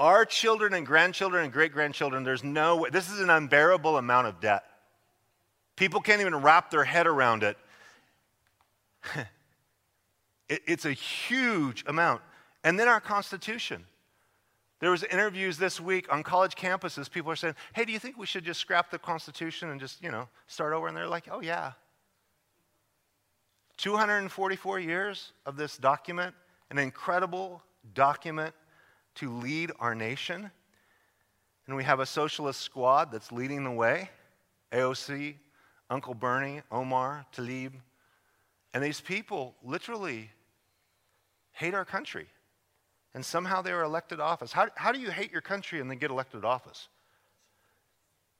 Our 0.00 0.24
children 0.24 0.74
and 0.74 0.84
grandchildren 0.84 1.44
and 1.44 1.52
great 1.52 1.70
grandchildren, 1.70 2.24
there's 2.24 2.42
no 2.42 2.78
way. 2.78 2.90
This 2.90 3.08
is 3.08 3.20
an 3.20 3.30
unbearable 3.30 3.96
amount 3.96 4.26
of 4.26 4.40
debt. 4.40 4.64
People 5.76 6.00
can't 6.00 6.20
even 6.20 6.34
wrap 6.34 6.72
their 6.72 6.82
head 6.82 7.06
around 7.06 7.44
it. 7.44 7.56
it 10.48 10.60
it's 10.66 10.84
a 10.84 10.92
huge 10.92 11.84
amount. 11.86 12.20
And 12.64 12.80
then 12.80 12.88
our 12.88 13.00
Constitution. 13.00 13.84
There 14.80 14.90
was 14.90 15.04
interviews 15.04 15.56
this 15.56 15.80
week 15.80 16.12
on 16.12 16.24
college 16.24 16.56
campuses. 16.56 17.08
People 17.08 17.30
are 17.30 17.36
saying, 17.36 17.54
"Hey, 17.74 17.84
do 17.84 17.92
you 17.92 18.00
think 18.00 18.18
we 18.18 18.26
should 18.26 18.44
just 18.44 18.58
scrap 18.58 18.90
the 18.90 18.98
Constitution 18.98 19.70
and 19.70 19.78
just, 19.78 20.02
you 20.02 20.10
know, 20.10 20.28
start 20.48 20.72
over?" 20.72 20.88
And 20.88 20.96
they're 20.96 21.06
like, 21.06 21.28
"Oh 21.30 21.40
yeah, 21.40 21.72
244 23.78 24.80
years 24.80 25.32
of 25.46 25.56
this 25.56 25.78
document, 25.78 26.34
an 26.70 26.78
incredible 26.78 27.62
document 27.94 28.54
to 29.14 29.32
lead 29.32 29.72
our 29.78 29.94
nation. 29.94 30.50
And 31.66 31.76
we 31.76 31.84
have 31.84 32.00
a 32.00 32.06
socialist 32.06 32.60
squad 32.60 33.10
that's 33.12 33.32
leading 33.32 33.64
the 33.64 33.70
way 33.70 34.10
AOC, 34.72 35.36
Uncle 35.90 36.14
Bernie, 36.14 36.60
Omar, 36.70 37.24
Tlaib. 37.34 37.72
And 38.74 38.84
these 38.84 39.00
people 39.00 39.54
literally 39.62 40.30
hate 41.52 41.74
our 41.74 41.84
country. 41.84 42.26
And 43.14 43.24
somehow 43.24 43.62
they 43.62 43.72
were 43.72 43.82
elected 43.82 44.20
office. 44.20 44.52
How, 44.52 44.68
how 44.76 44.92
do 44.92 45.00
you 45.00 45.10
hate 45.10 45.32
your 45.32 45.40
country 45.40 45.80
and 45.80 45.90
then 45.90 45.98
get 45.98 46.10
elected 46.10 46.44
office? 46.44 46.88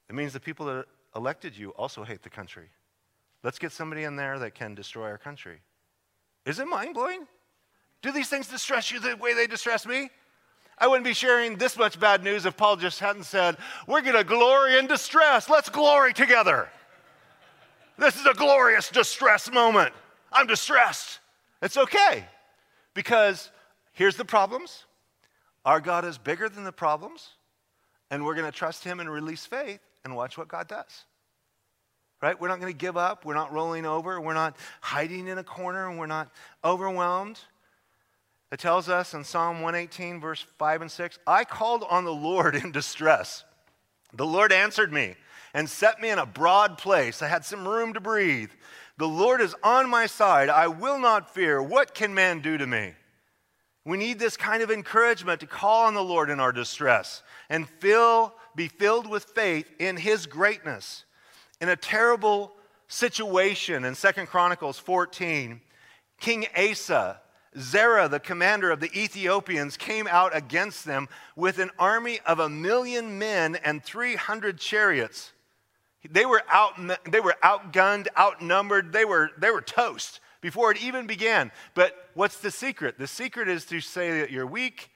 It 0.09 0.15
means 0.15 0.33
the 0.33 0.39
people 0.39 0.65
that 0.67 0.85
elected 1.15 1.57
you 1.57 1.69
also 1.71 2.03
hate 2.03 2.23
the 2.23 2.29
country. 2.29 2.69
Let's 3.43 3.59
get 3.59 3.71
somebody 3.71 4.03
in 4.03 4.15
there 4.15 4.39
that 4.39 4.55
can 4.55 4.75
destroy 4.75 5.07
our 5.09 5.17
country. 5.17 5.61
Is 6.45 6.59
it 6.59 6.67
mind 6.67 6.93
blowing? 6.93 7.27
Do 8.01 8.11
these 8.11 8.29
things 8.29 8.47
distress 8.47 8.91
you 8.91 8.99
the 8.99 9.15
way 9.17 9.33
they 9.33 9.47
distress 9.47 9.85
me? 9.85 10.09
I 10.77 10.87
wouldn't 10.87 11.05
be 11.05 11.13
sharing 11.13 11.57
this 11.57 11.77
much 11.77 11.99
bad 11.99 12.23
news 12.23 12.45
if 12.45 12.55
Paul 12.55 12.77
just 12.77 12.99
hadn't 12.99 13.23
said, 13.23 13.57
We're 13.87 14.01
going 14.01 14.15
to 14.15 14.23
glory 14.23 14.77
in 14.77 14.87
distress. 14.87 15.49
Let's 15.49 15.69
glory 15.69 16.13
together. 16.13 16.69
This 17.97 18.15
is 18.15 18.25
a 18.25 18.33
glorious 18.33 18.89
distress 18.89 19.51
moment. 19.51 19.93
I'm 20.31 20.47
distressed. 20.47 21.19
It's 21.61 21.75
okay 21.75 22.25
because 22.93 23.51
here's 23.91 24.15
the 24.15 24.25
problems 24.25 24.85
our 25.65 25.81
God 25.81 26.05
is 26.05 26.17
bigger 26.17 26.47
than 26.47 26.63
the 26.63 26.71
problems, 26.71 27.29
and 28.09 28.23
we're 28.23 28.35
going 28.35 28.49
to 28.49 28.57
trust 28.57 28.85
Him 28.85 29.01
and 29.01 29.11
release 29.11 29.45
faith 29.45 29.81
and 30.05 30.15
watch 30.15 30.37
what 30.37 30.47
God 30.47 30.69
does. 30.69 31.03
Right? 32.21 32.39
We're 32.39 32.49
not 32.49 32.59
going 32.59 32.73
to 32.73 32.77
give 32.77 32.97
up. 32.97 33.23
We're 33.23 33.33
not 33.33 33.53
rolling 33.53 33.85
over. 33.85 34.19
We're 34.19 34.33
not 34.33 34.57
hiding 34.81 35.27
in 35.27 35.37
a 35.37 35.43
corner, 35.43 35.89
and 35.89 35.97
we're 35.97 36.05
not 36.05 36.29
overwhelmed. 36.63 37.39
It 38.51 38.59
tells 38.59 38.89
us 38.89 39.13
in 39.13 39.23
Psalm 39.23 39.61
118, 39.61 40.19
verse 40.19 40.45
5 40.57 40.81
and 40.81 40.91
6 40.91 41.19
I 41.27 41.43
called 41.43 41.85
on 41.89 42.03
the 42.03 42.13
Lord 42.13 42.55
in 42.55 42.71
distress. 42.71 43.43
The 44.13 44.25
Lord 44.25 44.51
answered 44.51 44.91
me 44.91 45.15
and 45.53 45.69
set 45.69 46.01
me 46.01 46.09
in 46.09 46.19
a 46.19 46.25
broad 46.25 46.77
place. 46.77 47.21
I 47.21 47.27
had 47.27 47.45
some 47.45 47.67
room 47.67 47.93
to 47.93 47.99
breathe. 47.99 48.51
The 48.97 49.07
Lord 49.07 49.39
is 49.39 49.55
on 49.63 49.89
my 49.89 50.07
side. 50.07 50.49
I 50.49 50.67
will 50.67 50.99
not 50.99 51.33
fear. 51.33 51.61
What 51.61 51.93
can 51.93 52.13
man 52.13 52.41
do 52.41 52.57
to 52.57 52.67
me? 52.67 52.93
We 53.85 53.97
need 53.97 54.19
this 54.19 54.35
kind 54.35 54.61
of 54.61 54.69
encouragement 54.69 55.39
to 55.39 55.47
call 55.47 55.85
on 55.85 55.93
the 55.93 56.03
Lord 56.03 56.29
in 56.29 56.39
our 56.39 56.51
distress 56.51 57.23
and 57.49 57.67
fill, 57.67 58.33
be 58.55 58.67
filled 58.67 59.07
with 59.07 59.23
faith 59.23 59.71
in 59.79 59.95
his 59.95 60.25
greatness. 60.25 61.05
In 61.61 61.69
a 61.69 61.75
terrible 61.75 62.53
situation 62.87 63.83
in 63.83 63.95
Second 63.95 64.27
Chronicles 64.27 64.79
14, 64.79 65.61
King 66.19 66.47
Asa 66.57 67.19
Zerah, 67.57 68.07
the 68.07 68.19
commander 68.19 68.71
of 68.71 68.79
the 68.79 68.91
Ethiopians, 68.97 69.75
came 69.75 70.07
out 70.07 70.35
against 70.35 70.85
them 70.85 71.09
with 71.35 71.59
an 71.59 71.71
army 71.79 72.19
of 72.25 72.39
a 72.39 72.49
million 72.49 73.17
men 73.17 73.55
and 73.55 73.83
300 73.83 74.59
chariots. 74.59 75.33
They 76.09 76.25
were, 76.25 76.43
out, 76.47 76.79
they 77.09 77.19
were 77.19 77.35
outgunned, 77.43 78.07
outnumbered, 78.17 78.93
they 78.93 79.03
were, 79.03 79.31
they 79.37 79.51
were 79.51 79.61
toast 79.61 80.19
before 80.41 80.71
it 80.71 80.81
even 80.81 81.07
began. 81.07 81.51
But 81.73 82.09
what's 82.13 82.39
the 82.39 82.51
secret? 82.51 82.97
The 82.97 83.07
secret 83.07 83.49
is 83.49 83.65
to 83.65 83.81
say 83.81 84.21
that 84.21 84.31
you're 84.31 84.47
weak 84.47 84.89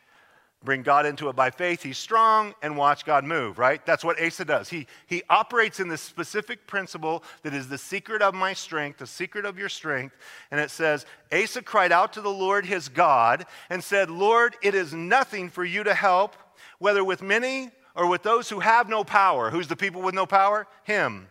bring 0.64 0.82
God 0.82 1.06
into 1.06 1.30
it 1.30 1.36
by 1.36 1.50
faith. 1.50 1.84
He's 1.84 1.98
strong 1.98 2.54
and 2.62 2.78
watch 2.78 3.06
God 3.06 3.24
move, 3.24 3.60
right? 3.60 3.86
That's 3.86 4.04
what 4.04 4.22
Asa 4.22 4.46
does. 4.46 4.70
He, 4.70 4.88
he 5.08 5.24
operates 5.30 5.80
in 5.80 5.88
this 5.88 6.02
specific 6.02 6.66
principle 6.68 7.24
that 7.44 7.54
is 7.54 7.68
the 7.68 7.78
secret 7.78 8.22
of 8.22 8.34
my 8.34 8.54
strength, 8.54 9.00
the 9.00 9.08
secret 9.08 9.46
of 9.46 9.58
your 9.58 9.70
strength. 9.70 10.16
And 10.52 10.60
it 10.60 10.72
says, 10.72 11.06
Asa 11.32 11.62
cried 11.62 11.92
out 11.92 12.14
to 12.14 12.22
the 12.22 12.30
Lord 12.30 12.66
his 12.66 12.90
God 12.90 13.46
and 13.70 13.84
said, 13.84 14.10
Lord, 14.10 14.56
it 14.62 14.74
is 14.74 14.94
nothing 14.94 15.50
for 15.50 15.66
you 15.66 15.84
to 15.84 15.94
help, 15.94 16.36
whether 16.80 17.04
with 17.04 17.22
many 17.22 17.72
or 17.96 18.08
with 18.08 18.24
those 18.24 18.50
who 18.50 18.60
have 18.60 18.90
no 18.90 19.04
power. 19.04 19.50
Who's 19.50 19.68
the 19.68 19.76
people 19.76 20.02
with 20.02 20.16
no 20.16 20.26
power? 20.26 20.68
Him. 20.84 21.28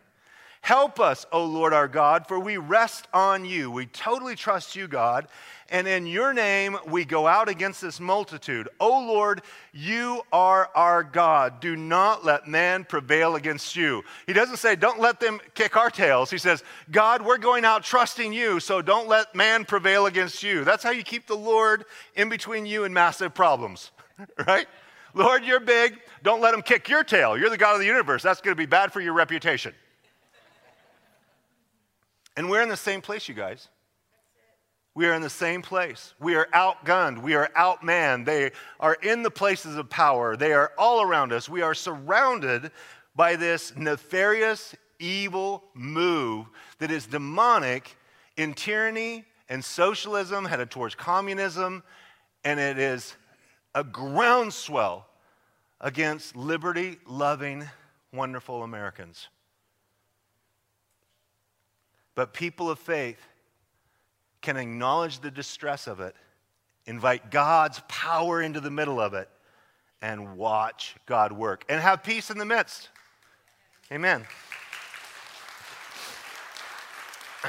Help 0.63 1.01
us, 1.01 1.27
O 1.33 1.45
Lord 1.45 1.75
our 1.75 1.89
God, 1.89 2.29
for 2.29 2.39
we 2.39 2.57
rest 2.57 3.09
on 3.13 3.45
you. 3.45 3.69
We 3.69 3.87
totally 3.87 4.37
trust 4.37 4.77
you, 4.77 4.87
God. 4.87 5.27
And 5.69 5.89
in 5.89 6.07
your 6.07 6.33
name 6.33 6.77
we 6.87 7.05
go 7.05 7.27
out 7.27 7.49
against 7.49 7.81
this 7.81 7.99
multitude. 7.99 8.69
O 8.79 9.01
Lord, 9.01 9.43
you 9.73 10.23
are 10.33 10.71
our 10.77 11.03
God. 11.03 11.59
Do 11.59 11.75
not 11.75 12.25
let 12.25 12.47
man 12.47 12.85
prevail 12.85 13.35
against 13.35 13.75
you. 13.75 14.05
He 14.29 14.33
doesn't 14.33 14.59
say, 14.59 14.77
don't 14.77 15.01
let 15.01 15.19
them 15.19 15.41
kick 15.55 15.77
our 15.77 15.91
tails. 15.91 16.31
He 16.31 16.39
says, 16.39 16.63
God, 16.93 17.23
we're 17.23 17.39
going 17.39 17.65
out 17.65 17.83
trusting 17.83 18.33
you, 18.33 18.61
so 18.61 18.81
don't 18.81 19.09
let 19.09 19.35
man 19.35 19.65
prevail 19.65 20.07
against 20.07 20.45
you. 20.45 20.63
That's 20.63 20.85
how 20.85 20.91
you 20.91 21.03
keep 21.03 21.27
the 21.27 21.35
Lord 21.37 21.87
in 22.15 22.29
between 22.29 22.67
you 22.67 22.85
and 22.85 22.95
massive 22.95 23.35
problems, 23.35 23.91
right? 24.47 24.69
Lord, 25.13 25.45
you're 25.45 25.59
big. 25.59 25.99
Don't 26.23 26.41
let 26.41 26.53
them 26.53 26.63
kick 26.63 26.89
your 26.89 27.03
tail. 27.03 27.37
You're 27.37 27.51
the 27.51 27.59
God 27.59 27.75
of 27.75 27.81
the 27.81 27.87
universe. 27.87 28.23
That's 28.23 28.41
going 28.41 28.55
to 28.55 28.61
be 28.61 28.67
bad 28.67 28.93
for 28.93 29.01
your 29.01 29.15
reputation. 29.15 29.75
And 32.37 32.49
we're 32.49 32.63
in 32.63 32.69
the 32.69 32.77
same 32.77 33.01
place, 33.01 33.29
you 33.29 33.35
guys. 33.35 33.69
We 34.95 35.07
are 35.07 35.15
in 35.15 35.23
the 35.23 35.31
same 35.31 35.63
place. 35.63 36.13
We 36.21 36.35
are 36.35 36.49
outgunned. 36.53 37.23
We 37.23 37.35
are 37.35 37.49
outmanned. 37.57 38.27
They 38.27 38.53
are 38.79 38.95
in 39.03 39.23
the 39.23 39.31
places 39.31 39.77
of 39.77 39.89
power. 39.89 40.37
They 40.37 40.53
are 40.53 40.73
all 40.77 41.01
around 41.01 41.33
us. 41.33 41.49
We 41.49 41.63
are 41.63 41.75
surrounded 41.75 42.71
by 43.17 43.37
this 43.37 43.75
nefarious, 43.77 44.75
evil 44.99 45.65
move 45.75 46.47
that 46.79 46.91
is 46.91 47.07
demonic 47.07 47.97
in 48.37 48.55
tyranny 48.55 49.25
and 49.49 49.65
socialism, 49.65 50.45
headed 50.45 50.71
towards 50.71 50.95
communism, 50.95 51.83
and 52.45 52.61
it 52.61 52.79
is 52.79 53.17
a 53.75 53.85
groundswell 53.85 55.07
against 55.81 56.37
liberty 56.37 56.99
loving, 57.07 57.69
wonderful 58.13 58.63
Americans. 58.63 59.29
But 62.15 62.35
people 62.35 62.71
of 62.71 62.79
faith 62.79 63.21
can 64.41 64.57
acknowledge 64.57 65.21
the 65.21 65.31
distress 65.31 65.87
of 65.87 66.01
it, 66.01 66.15
invite 66.85 67.31
God's 67.31 67.81
power 67.89 68.43
into 68.43 68.61
the 68.61 68.71
middle 68.71 69.01
of 69.01 69.15
it, 69.15 69.29
and 70.03 70.37
watch 70.37 70.97
God 71.07 71.33
work 71.33 71.65
and 71.69 71.81
have 71.81 72.03
peace 72.03 72.29
in 72.31 72.39
the 72.39 72.45
midst. 72.45 72.91
Amen. 73.91 74.27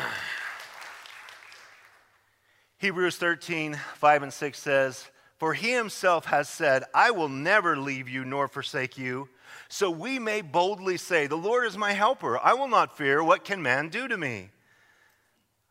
Hebrews 2.78 3.18
13, 3.18 3.80
5 3.96 4.24
and 4.24 4.34
6 4.34 4.60
says, 4.60 5.10
For 5.38 5.54
he 5.54 5.72
himself 5.72 6.26
has 6.26 6.48
said, 6.48 6.84
I 6.94 7.12
will 7.12 7.30
never 7.30 7.76
leave 7.76 8.08
you 8.08 8.24
nor 8.24 8.48
forsake 8.48 8.98
you. 8.98 9.30
So 9.70 9.90
we 9.90 10.20
may 10.20 10.42
boldly 10.42 10.98
say, 10.98 11.26
The 11.26 11.36
Lord 11.36 11.66
is 11.66 11.78
my 11.78 11.94
helper. 11.94 12.38
I 12.38 12.54
will 12.54 12.68
not 12.68 12.98
fear. 12.98 13.24
What 13.24 13.44
can 13.44 13.62
man 13.62 13.90
do 13.90 14.08
to 14.08 14.18
me? 14.18 14.52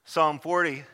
Psalm 0.05 0.39
40 0.39 0.85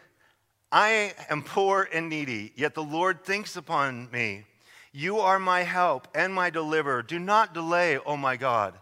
I 0.70 1.14
am 1.30 1.42
poor 1.42 1.88
and 1.92 2.10
needy, 2.10 2.52
yet 2.54 2.74
the 2.74 2.82
Lord 2.82 3.24
thinks 3.24 3.56
upon 3.56 4.10
me. 4.10 4.44
You 4.92 5.20
are 5.20 5.38
my 5.38 5.62
help 5.62 6.08
and 6.14 6.34
my 6.34 6.50
deliverer. 6.50 7.02
Do 7.02 7.18
not 7.18 7.54
delay, 7.54 7.98
oh 7.98 8.16
my 8.16 8.36
God. 8.36 8.74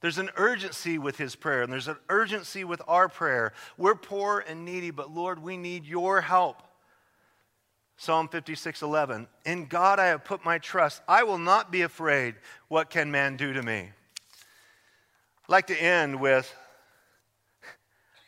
There's 0.00 0.18
an 0.18 0.30
urgency 0.36 0.96
with 0.96 1.18
his 1.18 1.34
prayer, 1.34 1.62
and 1.62 1.72
there's 1.72 1.88
an 1.88 1.98
urgency 2.08 2.64
with 2.64 2.80
our 2.86 3.08
prayer. 3.08 3.52
We're 3.76 3.96
poor 3.96 4.44
and 4.46 4.64
needy, 4.64 4.90
but 4.90 5.12
Lord, 5.12 5.42
we 5.42 5.56
need 5.56 5.84
your 5.84 6.20
help. 6.20 6.62
Psalm 7.96 8.28
56 8.28 8.80
11. 8.80 9.26
In 9.44 9.66
God 9.66 9.98
I 9.98 10.06
have 10.06 10.24
put 10.24 10.44
my 10.44 10.58
trust. 10.58 11.02
I 11.08 11.24
will 11.24 11.38
not 11.38 11.72
be 11.72 11.82
afraid. 11.82 12.36
What 12.68 12.90
can 12.90 13.10
man 13.10 13.36
do 13.36 13.52
to 13.52 13.62
me? 13.62 13.80
I'd 13.80 15.52
like 15.52 15.66
to 15.66 15.76
end 15.76 16.20
with 16.20 16.54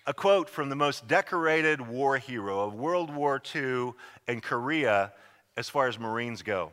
a 0.07 0.15
quote 0.15 0.49
from 0.49 0.69
the 0.69 0.77
most 0.77 1.07
decorated 1.07 1.81
war 1.81 2.19
hero 2.19 2.61
of 2.61 2.75
World 2.75 3.15
War 3.15 3.41
II 3.55 3.93
and 4.27 4.43
Korea 4.43 5.13
as 5.57 5.69
far 5.69 5.89
as 5.89 5.99
Marines 5.99 6.43
go. 6.43 6.73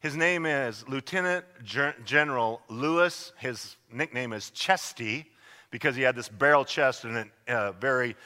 His 0.00 0.16
name 0.16 0.46
is 0.46 0.86
Lieutenant 0.88 1.44
General 1.64 2.60
Lewis. 2.68 3.32
His 3.38 3.76
nickname 3.92 4.32
is 4.32 4.50
Chesty 4.50 5.30
because 5.70 5.96
he 5.96 6.02
had 6.02 6.16
this 6.16 6.28
barrel 6.28 6.64
chest 6.64 7.04
and 7.04 7.30
a 7.48 7.72
very 7.72 8.16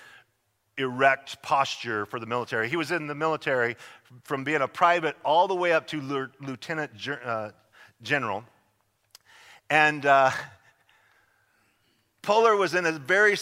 erect 0.79 1.41
posture 1.43 2.07
for 2.07 2.19
the 2.19 2.27
military. 2.27 2.69
He 2.69 2.77
was 2.77 2.91
in 2.91 3.07
the 3.07 3.15
military 3.15 3.77
from 4.25 4.43
being 4.43 4.61
a 4.63 4.69
private 4.69 5.17
all 5.25 5.49
the 5.49 5.55
way 5.55 5.73
up 5.73 5.87
to 5.89 6.29
lieutenant 6.41 6.93
uh, 7.25 7.51
general. 8.03 8.45
And 9.71 10.05
uh, 10.05 10.31
was 12.27 12.75
in 12.75 12.87
a 12.87 12.93
very 12.93 13.37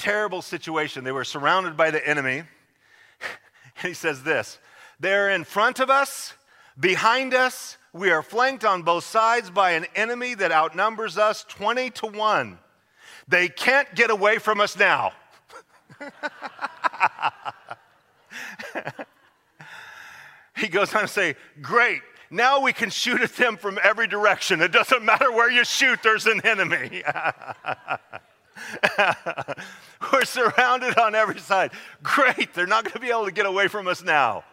terrible 0.00 0.42
situation. 0.42 1.04
They 1.04 1.12
were 1.12 1.24
surrounded 1.24 1.76
by 1.76 1.90
the 1.90 2.06
enemy. 2.06 2.42
And 3.82 3.88
he 3.88 3.94
says 3.94 4.22
this 4.22 4.58
They're 4.98 5.30
in 5.30 5.44
front 5.44 5.80
of 5.80 5.88
us, 5.90 6.34
behind 6.78 7.32
us. 7.34 7.76
We 7.92 8.10
are 8.10 8.22
flanked 8.22 8.64
on 8.64 8.82
both 8.82 9.02
sides 9.04 9.50
by 9.50 9.72
an 9.72 9.84
enemy 9.96 10.34
that 10.34 10.52
outnumbers 10.52 11.18
us 11.18 11.44
20 11.48 11.90
to 11.90 12.06
1. 12.06 12.56
They 13.26 13.48
can't 13.48 13.92
get 13.96 14.10
away 14.10 14.38
from 14.38 14.60
us 14.60 14.78
now. 14.78 15.12
he 20.56 20.68
goes 20.68 20.94
on 20.94 21.02
to 21.02 21.08
say, 21.08 21.34
Great, 21.60 22.02
now 22.30 22.60
we 22.60 22.72
can 22.72 22.90
shoot 22.90 23.20
at 23.22 23.34
them 23.34 23.56
from 23.56 23.78
every 23.82 24.06
direction. 24.06 24.60
It 24.60 24.70
doesn't 24.72 25.04
matter 25.04 25.32
where 25.32 25.50
you 25.50 25.64
shoot, 25.64 26.00
there's 26.02 26.26
an 26.26 26.40
enemy. 26.44 27.02
We're 30.12 30.24
surrounded 30.24 30.98
on 30.98 31.14
every 31.14 31.40
side. 31.40 31.72
Great, 32.02 32.54
they're 32.54 32.66
not 32.66 32.84
going 32.84 32.94
to 32.94 33.00
be 33.00 33.10
able 33.10 33.26
to 33.26 33.32
get 33.32 33.46
away 33.46 33.68
from 33.68 33.86
us 33.86 34.02
now. 34.02 34.44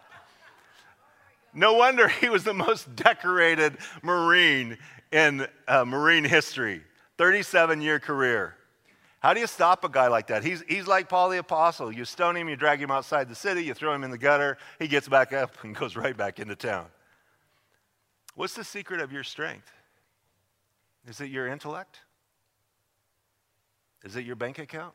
No 1.54 1.74
wonder 1.74 2.08
he 2.08 2.30
was 2.30 2.44
the 2.44 2.54
most 2.54 2.96
decorated 2.96 3.78
Marine 4.04 4.78
in 5.12 5.48
uh, 5.68 5.86
Marine 5.86 6.24
history. 6.24 6.84
37 7.18 7.82
year 7.82 8.00
career. 8.00 8.56
How 9.20 9.34
do 9.34 9.40
you 9.40 9.48
stop 9.48 9.84
a 9.84 9.90
guy 9.90 10.08
like 10.08 10.28
that? 10.28 10.44
He's, 10.44 10.64
he's 10.68 10.86
like 10.86 11.10
Paul 11.10 11.30
the 11.30 11.40
Apostle. 11.40 11.92
You 11.92 12.06
stone 12.06 12.38
him, 12.38 12.48
you 12.48 12.56
drag 12.56 12.80
him 12.80 12.92
outside 12.92 13.28
the 13.28 13.36
city, 13.36 13.64
you 13.64 13.74
throw 13.74 13.94
him 13.94 14.04
in 14.04 14.12
the 14.12 14.18
gutter, 14.18 14.58
he 14.78 14.88
gets 14.88 15.08
back 15.08 15.34
up 15.34 15.64
and 15.64 15.76
goes 15.76 15.96
right 15.96 16.16
back 16.16 16.40
into 16.40 16.56
town. 16.56 16.86
What's 18.36 18.54
the 18.54 18.64
secret 18.64 19.02
of 19.02 19.12
your 19.12 19.24
strength? 19.24 19.72
Is 21.08 21.20
it 21.22 21.32
your 21.32 21.48
intellect? 21.48 22.02
Is 24.04 24.16
it 24.16 24.26
your 24.26 24.36
bank 24.36 24.60
account? 24.60 24.94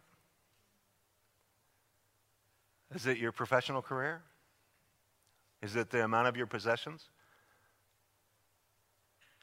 Is 2.95 3.07
it 3.07 3.19
your 3.19 3.33
professional 3.33 3.83
career? 3.83 4.23
Is 5.63 5.77
it 5.77 5.91
the 5.91 6.05
amount 6.05 6.29
of 6.29 6.37
your 6.37 6.47
possessions? 6.47 7.09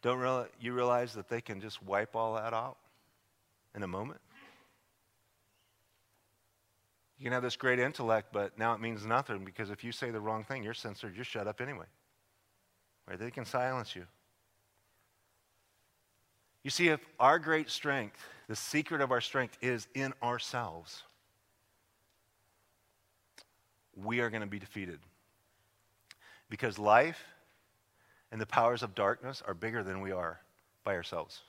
Don't 0.02 0.48
you 0.60 0.74
realize 0.74 1.14
that 1.14 1.30
they 1.30 1.42
can 1.42 1.60
just 1.60 1.84
wipe 1.84 2.16
all 2.16 2.36
that 2.36 2.54
out 2.54 2.78
in 3.76 3.84
a 3.84 3.88
moment? 3.88 4.22
You 7.18 7.26
can 7.26 7.34
have 7.34 7.44
this 7.44 7.58
great 7.58 7.80
intellect, 7.80 8.30
but 8.32 8.58
now 8.58 8.74
it 8.74 8.80
means 8.80 9.06
nothing 9.06 9.44
because 9.44 9.70
if 9.70 9.84
you 9.84 9.92
say 9.92 10.10
the 10.10 10.22
wrong 10.22 10.46
thing, 10.46 10.64
you're 10.64 10.74
censored, 10.74 11.16
you're 11.16 11.26
shut 11.26 11.48
up 11.48 11.60
anyway. 11.60 11.86
Right? 13.08 13.20
They 13.20 13.32
can 13.32 13.44
silence 13.44 13.94
you. 13.96 14.06
You 16.64 16.70
see, 16.70 16.90
if 16.90 17.00
our 17.20 17.40
great 17.40 17.70
strength, 17.70 18.18
the 18.48 18.56
secret 18.56 19.02
of 19.02 19.12
our 19.12 19.22
strength 19.22 19.58
is 19.62 19.88
in 19.94 20.14
ourselves, 20.22 21.04
we 23.96 24.20
are 24.20 24.30
going 24.30 24.42
to 24.42 24.48
be 24.48 24.60
defeated. 24.60 25.00
Because 26.50 26.78
life 26.78 27.24
and 28.32 28.42
the 28.42 28.46
powers 28.46 28.84
of 28.84 28.96
darkness 28.96 29.42
are 29.46 29.54
bigger 29.54 29.84
than 29.84 30.02
we 30.02 30.12
are 30.12 30.40
by 30.84 30.96
ourselves. 30.96 31.42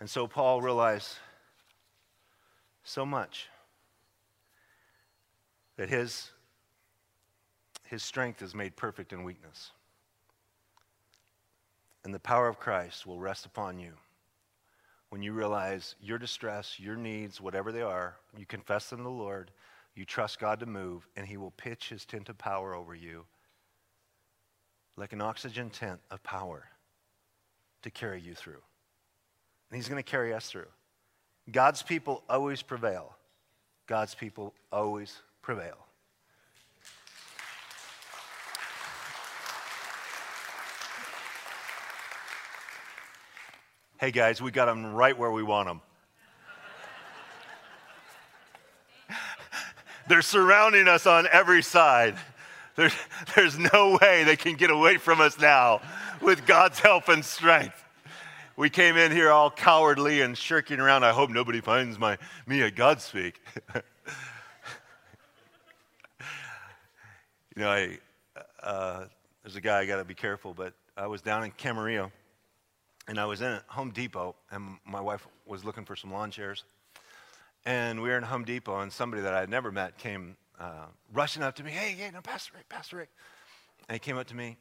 And 0.00 0.08
so 0.08 0.26
Paul 0.26 0.62
realized 0.62 1.16
so 2.84 3.04
much 3.04 3.48
that 5.76 5.88
his, 5.88 6.30
his 7.84 8.02
strength 8.02 8.42
is 8.42 8.54
made 8.54 8.76
perfect 8.76 9.12
in 9.12 9.24
weakness. 9.24 9.72
And 12.08 12.14
the 12.14 12.20
power 12.20 12.48
of 12.48 12.58
Christ 12.58 13.06
will 13.06 13.20
rest 13.20 13.44
upon 13.44 13.78
you 13.78 13.92
when 15.10 15.22
you 15.22 15.34
realize 15.34 15.94
your 16.00 16.16
distress, 16.16 16.80
your 16.80 16.96
needs, 16.96 17.38
whatever 17.38 17.70
they 17.70 17.82
are, 17.82 18.16
you 18.34 18.46
confess 18.46 18.88
them 18.88 19.00
to 19.00 19.02
the 19.02 19.10
Lord, 19.10 19.50
you 19.94 20.06
trust 20.06 20.38
God 20.38 20.58
to 20.60 20.64
move, 20.64 21.06
and 21.16 21.26
He 21.26 21.36
will 21.36 21.50
pitch 21.50 21.90
His 21.90 22.06
tent 22.06 22.30
of 22.30 22.38
power 22.38 22.74
over 22.74 22.94
you 22.94 23.26
like 24.96 25.12
an 25.12 25.20
oxygen 25.20 25.68
tent 25.68 26.00
of 26.10 26.22
power 26.22 26.70
to 27.82 27.90
carry 27.90 28.22
you 28.22 28.34
through. 28.34 28.62
And 29.70 29.76
He's 29.76 29.90
going 29.90 30.02
to 30.02 30.10
carry 30.10 30.32
us 30.32 30.48
through. 30.48 30.68
God's 31.52 31.82
people 31.82 32.22
always 32.26 32.62
prevail. 32.62 33.16
God's 33.86 34.14
people 34.14 34.54
always 34.72 35.14
prevail. 35.42 35.87
Hey 44.00 44.12
guys, 44.12 44.40
we 44.40 44.52
got 44.52 44.66
them 44.66 44.94
right 44.94 45.18
where 45.18 45.32
we 45.32 45.42
want 45.42 45.66
them. 45.66 45.80
They're 50.08 50.22
surrounding 50.22 50.86
us 50.86 51.04
on 51.04 51.26
every 51.32 51.64
side. 51.64 52.14
There's, 52.76 52.94
there's 53.34 53.58
no 53.58 53.98
way 54.00 54.22
they 54.22 54.36
can 54.36 54.54
get 54.54 54.70
away 54.70 54.98
from 54.98 55.20
us 55.20 55.36
now 55.40 55.80
with 56.22 56.46
God's 56.46 56.78
help 56.78 57.08
and 57.08 57.24
strength. 57.24 57.74
We 58.56 58.70
came 58.70 58.96
in 58.96 59.10
here 59.10 59.32
all 59.32 59.50
cowardly 59.50 60.20
and 60.20 60.38
shirking 60.38 60.78
around. 60.78 61.02
I 61.02 61.10
hope 61.10 61.30
nobody 61.30 61.60
finds 61.60 61.98
my, 61.98 62.18
me 62.46 62.62
at 62.62 62.76
Godspeak. 62.76 63.34
you 63.74 63.82
know, 67.56 67.68
I, 67.68 67.98
uh, 68.62 69.06
there's 69.42 69.56
a 69.56 69.60
guy 69.60 69.80
I 69.80 69.86
got 69.86 69.96
to 69.96 70.04
be 70.04 70.14
careful, 70.14 70.54
but 70.54 70.72
I 70.96 71.08
was 71.08 71.20
down 71.20 71.42
in 71.42 71.50
Camarillo 71.50 72.12
and 73.08 73.18
I 73.18 73.24
was 73.24 73.40
in 73.40 73.58
Home 73.68 73.90
Depot, 73.90 74.36
and 74.50 74.76
my 74.84 75.00
wife 75.00 75.26
was 75.46 75.64
looking 75.64 75.86
for 75.86 75.96
some 75.96 76.12
lawn 76.12 76.30
chairs. 76.30 76.64
And 77.64 78.02
we 78.02 78.10
were 78.10 78.18
in 78.18 78.22
Home 78.22 78.44
Depot, 78.44 78.80
and 78.80 78.92
somebody 78.92 79.22
that 79.22 79.32
I 79.32 79.40
had 79.40 79.48
never 79.48 79.72
met 79.72 79.96
came 79.96 80.36
uh, 80.60 80.84
rushing 81.12 81.42
up 81.42 81.56
to 81.56 81.64
me. 81.64 81.70
Hey, 81.70 81.92
hey, 81.92 82.10
no, 82.12 82.20
Pastor 82.20 82.52
Rick, 82.54 82.68
Pastor 82.68 82.98
Rick. 82.98 83.08
And 83.88 83.94
he 83.94 83.98
came 83.98 84.18
up 84.18 84.26
to 84.26 84.36
me, 84.36 84.58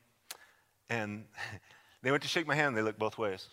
and 0.89 1.25
they 2.01 2.09
went 2.09 2.23
to 2.23 2.29
shake 2.29 2.47
my 2.47 2.55
hand. 2.55 2.77
They 2.77 2.81
looked 2.81 2.99
both 2.99 3.17
ways. 3.17 3.49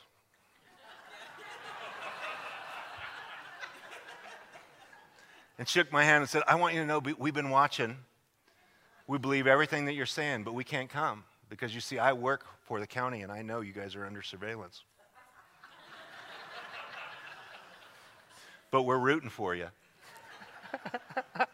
and 5.59 5.69
shook 5.69 5.93
my 5.93 6.05
hand 6.05 6.23
and 6.23 6.31
said, 6.31 6.45
I 6.47 6.55
want 6.55 6.75
you 6.75 6.81
to 6.81 6.87
know 6.87 7.03
we've 7.19 7.35
been 7.35 7.51
watching. 7.51 7.97
We 9.09 9.19
believe 9.19 9.49
everything 9.49 9.87
that 9.87 9.95
you're 9.95 10.07
saying, 10.07 10.45
but 10.45 10.55
we 10.55 10.63
can't 10.63 10.89
come 10.89 11.25
because 11.49 11.75
you 11.75 11.81
see, 11.81 11.99
I 11.99 12.13
work 12.13 12.47
for 12.63 12.81
the 12.81 12.87
county 12.87 13.23
and 13.23 13.33
I 13.33 13.43
know 13.43 13.61
you 13.61 13.73
guys 13.73 13.97
are 13.97 14.07
under 14.07 14.23
surveillance. 14.23 14.83
but 18.71 18.83
we're 18.83 18.99
rooting 18.99 19.31
for 19.31 19.55
you. 19.55 19.69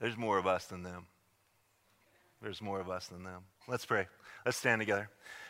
There's 0.00 0.16
more 0.16 0.38
of 0.38 0.46
us 0.46 0.66
than 0.66 0.82
them. 0.82 1.06
There's 2.40 2.60
more 2.60 2.80
of 2.80 2.90
us 2.90 3.06
than 3.06 3.22
them. 3.22 3.42
Let's 3.68 3.86
pray. 3.86 4.08
Let's 4.44 4.58
stand 4.58 4.80
together. 4.80 5.08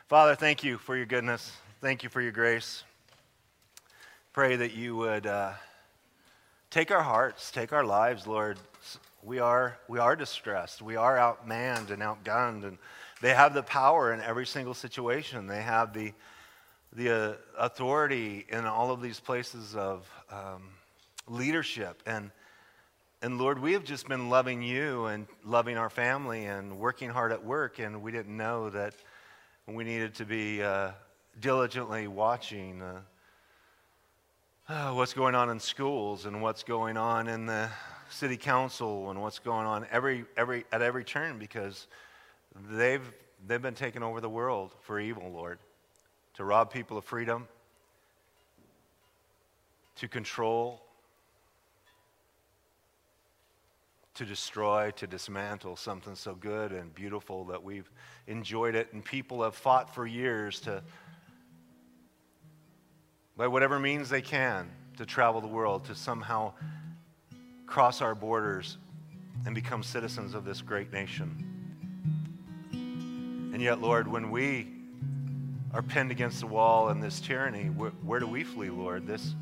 Father, 0.09 0.35
thank 0.35 0.63
you 0.63 0.77
for 0.77 0.95
your 0.95 1.07
goodness. 1.07 1.53
Thank 1.81 2.03
you 2.03 2.11
for 2.11 2.21
your 2.21 2.33
grace. 2.33 2.85
Pray 4.35 4.57
that 4.57 4.75
you 4.75 4.95
would 4.97 5.27
uh, 5.27 5.53
take 6.71 6.91
our 6.91 7.03
hearts, 7.03 7.51
take 7.51 7.73
our 7.73 7.85
lives, 7.85 8.27
Lord. 8.27 8.59
We 9.23 9.39
are, 9.39 9.79
we 9.89 9.99
are 9.99 10.17
distressed. 10.17 10.83
We 10.83 10.97
are 10.97 11.17
outmanned 11.17 11.91
and 11.91 12.03
outgunned. 12.03 12.65
And 12.65 12.79
they 13.21 13.35
have 13.35 13.55
the 13.55 13.63
power 13.63 14.13
in 14.13 14.21
every 14.21 14.47
single 14.47 14.75
situation. 14.75 15.47
They 15.47 15.63
have 15.63 15.93
the, 15.93 16.13
the 16.93 17.11
uh, 17.11 17.35
authority 17.59 18.45
in 18.49 18.67
all 18.67 18.91
of 18.91 19.01
these 19.01 19.21
places 19.21 19.77
of 19.77 20.11
um, 20.31 20.71
leadership. 21.29 22.03
And 22.05 22.31
and 23.25 23.39
Lord, 23.39 23.61
we 23.61 23.75
have 23.75 23.85
just 23.85 24.09
been 24.09 24.31
loving 24.31 24.63
you 24.63 25.05
and 25.05 25.29
loving 25.45 25.77
our 25.77 25.89
family 25.89 26.47
and 26.47 26.77
working 26.77 27.09
hard 27.09 27.31
at 27.31 27.45
work, 27.45 27.79
and 27.79 28.03
we 28.03 28.11
didn't 28.11 28.37
know 28.37 28.69
that 28.71 28.95
we 29.65 29.85
needed 29.85 30.17
to 30.17 30.25
be 30.25 30.61
uh, 30.61 30.91
diligently 31.41 32.09
watching 32.09 32.83
uh, 34.69 34.91
what's 34.93 35.13
going 35.13 35.37
on 35.37 35.51
in 35.51 35.61
schools 35.61 36.27
and 36.27 36.43
what's 36.43 36.65
going 36.65 36.97
on 36.97 37.29
in 37.29 37.47
the 37.47 37.69
city 38.13 38.37
council 38.37 39.11
and 39.11 39.21
what's 39.21 39.39
going 39.39 39.67
on 39.67 39.87
every, 39.91 40.25
every, 40.37 40.65
at 40.71 40.83
every 40.83 41.05
turn 41.05 41.39
because 41.39 41.87
they've, 42.71 43.13
they've 43.47 43.63
been 43.63 43.75
taking 43.75 44.03
over 44.03 44.21
the 44.21 44.29
world 44.29 44.75
for 44.81 45.01
evil, 45.01 45.31
Lord, 45.31 45.59
to 46.35 46.45
rob 46.45 46.73
people 46.73 46.99
of 46.99 47.05
freedom, 47.05 47.49
to 49.97 50.09
control 50.09 50.83
to 54.15 54.27
destroy, 54.27 54.91
to 54.97 55.07
dismantle 55.07 55.77
something 55.77 56.15
so 56.15 56.35
good 56.35 56.73
and 56.73 56.95
beautiful 56.95 57.45
that 57.45 57.63
we've 57.63 57.91
enjoyed 58.27 58.75
it. 58.75 58.93
And 58.93 59.05
people 59.05 59.43
have 59.43 59.55
fought 59.55 59.95
for 59.95 60.07
years 60.07 60.61
to, 60.61 60.83
by 63.37 63.47
whatever 63.47 63.79
means 63.79 64.11
they 64.11 64.21
can, 64.21 64.71
to 64.99 65.07
travel 65.07 65.41
the 65.41 65.47
world, 65.47 65.87
to 65.87 65.95
somehow 65.95 66.53
cross 67.73 68.03
our 68.03 68.15
borders 68.15 68.77
and 69.47 69.55
become 69.55 69.83
citizens 69.83 70.35
of 70.35 70.45
this 70.45 70.61
great 70.61 70.93
nation. 70.93 71.35
And 72.71 73.63
yet, 73.63 73.81
Lord, 73.81 74.07
when 74.07 74.31
we 74.31 74.67
are 75.73 75.81
pinned 75.81 76.11
against 76.11 76.41
the 76.41 76.47
wall 76.47 76.91
in 76.91 77.01
this 77.01 77.19
tyranny, 77.19 77.71
where, 77.71 77.93
where 78.03 78.21
do 78.21 78.27
we 78.27 78.45
flee, 78.45 78.69
Lord? 78.69 79.07
This 79.07 79.35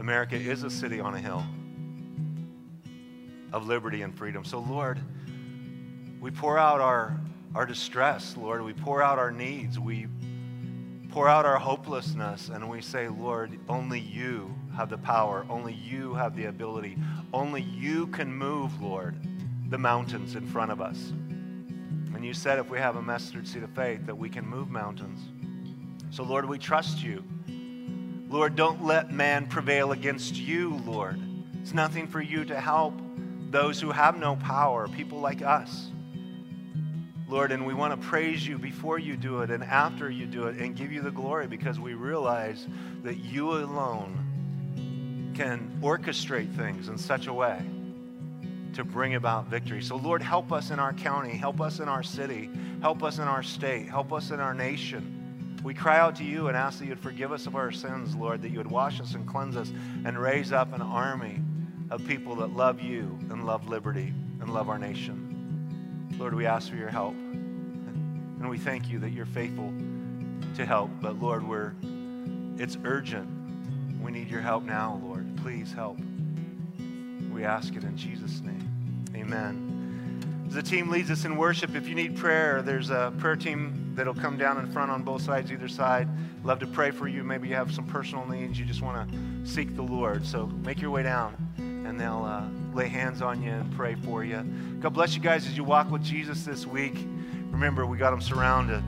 America 0.00 0.34
is 0.34 0.64
a 0.64 0.70
city 0.70 0.98
on 0.98 1.14
a 1.14 1.20
hill 1.20 1.44
of 3.52 3.68
liberty 3.68 4.02
and 4.02 4.18
freedom. 4.18 4.44
So, 4.44 4.58
Lord, 4.58 4.98
we 6.20 6.32
pour 6.32 6.58
out 6.58 6.80
our, 6.80 7.20
our 7.54 7.66
distress, 7.66 8.36
Lord. 8.36 8.64
We 8.64 8.72
pour 8.72 9.00
out 9.00 9.20
our 9.20 9.30
needs. 9.30 9.78
We 9.78 10.08
pour 11.10 11.28
out 11.28 11.46
our 11.46 11.58
hopelessness, 11.58 12.48
and 12.48 12.68
we 12.68 12.82
say, 12.82 13.06
Lord, 13.06 13.56
only 13.68 14.00
you 14.00 14.52
have 14.76 14.90
the 14.90 14.98
power. 14.98 15.46
Only 15.50 15.72
you 15.72 16.14
have 16.14 16.36
the 16.36 16.44
ability. 16.44 16.96
Only 17.32 17.62
you 17.62 18.06
can 18.08 18.32
move, 18.32 18.80
Lord, 18.80 19.16
the 19.68 19.78
mountains 19.78 20.34
in 20.34 20.46
front 20.46 20.72
of 20.72 20.80
us. 20.80 21.12
And 22.14 22.24
you 22.24 22.32
said 22.32 22.58
if 22.58 22.70
we 22.70 22.78
have 22.78 22.96
a 22.96 23.02
mustard 23.02 23.46
seed 23.46 23.62
of 23.62 23.70
faith 23.70 24.06
that 24.06 24.16
we 24.16 24.28
can 24.28 24.46
move 24.46 24.70
mountains. 24.70 25.20
So, 26.10 26.24
Lord, 26.24 26.46
we 26.46 26.58
trust 26.58 27.02
you. 27.02 27.22
Lord, 28.28 28.56
don't 28.56 28.84
let 28.84 29.12
man 29.12 29.46
prevail 29.46 29.92
against 29.92 30.36
you, 30.36 30.80
Lord. 30.84 31.20
It's 31.60 31.74
nothing 31.74 32.06
for 32.06 32.20
you 32.20 32.44
to 32.46 32.58
help 32.58 32.94
those 33.50 33.80
who 33.80 33.90
have 33.90 34.18
no 34.18 34.36
power, 34.36 34.88
people 34.88 35.20
like 35.20 35.42
us. 35.42 35.90
Lord, 37.28 37.52
and 37.52 37.66
we 37.66 37.74
want 37.74 37.98
to 37.98 38.08
praise 38.08 38.46
you 38.46 38.58
before 38.58 38.98
you 38.98 39.16
do 39.16 39.42
it 39.42 39.50
and 39.50 39.62
after 39.62 40.10
you 40.10 40.24
do 40.24 40.46
it 40.46 40.56
and 40.56 40.74
give 40.74 40.90
you 40.90 41.02
the 41.02 41.10
glory 41.10 41.46
because 41.46 41.78
we 41.78 41.92
realize 41.92 42.66
that 43.02 43.18
you 43.18 43.52
alone 43.52 44.27
can 45.38 45.78
orchestrate 45.80 46.52
things 46.56 46.88
in 46.88 46.98
such 46.98 47.28
a 47.28 47.32
way 47.32 47.62
to 48.74 48.82
bring 48.82 49.14
about 49.14 49.46
victory. 49.46 49.80
So, 49.80 49.94
Lord, 49.94 50.20
help 50.20 50.50
us 50.50 50.72
in 50.72 50.80
our 50.80 50.92
county, 50.92 51.30
help 51.30 51.60
us 51.60 51.78
in 51.78 51.88
our 51.88 52.02
city, 52.02 52.50
help 52.80 53.04
us 53.04 53.18
in 53.18 53.28
our 53.28 53.44
state, 53.44 53.88
help 53.88 54.12
us 54.12 54.32
in 54.32 54.40
our 54.40 54.52
nation. 54.52 55.60
We 55.62 55.74
cry 55.74 55.98
out 55.98 56.16
to 56.16 56.24
you 56.24 56.48
and 56.48 56.56
ask 56.56 56.80
that 56.80 56.86
you 56.86 56.90
would 56.90 56.98
forgive 56.98 57.30
us 57.30 57.46
of 57.46 57.54
our 57.54 57.70
sins, 57.70 58.16
Lord, 58.16 58.42
that 58.42 58.48
you 58.48 58.58
would 58.58 58.70
wash 58.70 59.00
us 59.00 59.14
and 59.14 59.28
cleanse 59.28 59.56
us 59.56 59.72
and 60.04 60.18
raise 60.18 60.50
up 60.50 60.72
an 60.72 60.82
army 60.82 61.40
of 61.90 62.04
people 62.04 62.34
that 62.36 62.48
love 62.48 62.80
you 62.80 63.16
and 63.30 63.46
love 63.46 63.68
liberty 63.68 64.12
and 64.40 64.52
love 64.52 64.68
our 64.68 64.78
nation. 64.78 66.16
Lord, 66.18 66.34
we 66.34 66.46
ask 66.46 66.68
for 66.68 66.76
your 66.76 66.90
help. 66.90 67.14
And 67.14 68.50
we 68.50 68.58
thank 68.58 68.88
you 68.88 68.98
that 68.98 69.10
you're 69.10 69.24
faithful 69.26 69.72
to 70.56 70.66
help. 70.66 70.90
But 71.00 71.20
Lord, 71.20 71.46
we're 71.46 71.74
it's 72.56 72.76
urgent. 72.84 73.28
We 74.00 74.12
need 74.12 74.28
your 74.28 74.40
help 74.40 74.64
now, 74.64 75.00
Lord. 75.04 75.17
Please 75.42 75.72
help. 75.72 75.98
We 77.32 77.44
ask 77.44 77.74
it 77.76 77.84
in 77.84 77.96
Jesus' 77.96 78.40
name. 78.40 79.04
Amen. 79.14 80.44
As 80.48 80.54
the 80.54 80.62
team 80.62 80.88
leads 80.88 81.10
us 81.10 81.24
in 81.24 81.36
worship, 81.36 81.74
if 81.74 81.86
you 81.86 81.94
need 81.94 82.16
prayer, 82.16 82.62
there's 82.62 82.90
a 82.90 83.12
prayer 83.18 83.36
team 83.36 83.92
that'll 83.94 84.14
come 84.14 84.38
down 84.38 84.58
in 84.58 84.70
front 84.72 84.90
on 84.90 85.02
both 85.02 85.22
sides, 85.22 85.52
either 85.52 85.68
side. 85.68 86.08
Love 86.42 86.58
to 86.60 86.66
pray 86.66 86.90
for 86.90 87.06
you. 87.06 87.22
Maybe 87.22 87.48
you 87.48 87.54
have 87.54 87.72
some 87.72 87.86
personal 87.86 88.26
needs. 88.26 88.58
You 88.58 88.64
just 88.64 88.80
want 88.80 89.10
to 89.10 89.46
seek 89.46 89.76
the 89.76 89.82
Lord. 89.82 90.26
So 90.26 90.46
make 90.46 90.80
your 90.80 90.90
way 90.90 91.02
down, 91.02 91.36
and 91.58 92.00
they'll 92.00 92.24
uh, 92.24 92.44
lay 92.74 92.88
hands 92.88 93.20
on 93.20 93.42
you 93.42 93.50
and 93.50 93.70
pray 93.76 93.94
for 93.94 94.24
you. 94.24 94.42
God 94.80 94.94
bless 94.94 95.14
you 95.14 95.20
guys 95.20 95.46
as 95.46 95.56
you 95.56 95.64
walk 95.64 95.90
with 95.90 96.02
Jesus 96.02 96.44
this 96.44 96.66
week. 96.66 96.94
Remember, 97.50 97.86
we 97.86 97.98
got 97.98 98.10
them 98.10 98.20
surrounded. 98.20 98.82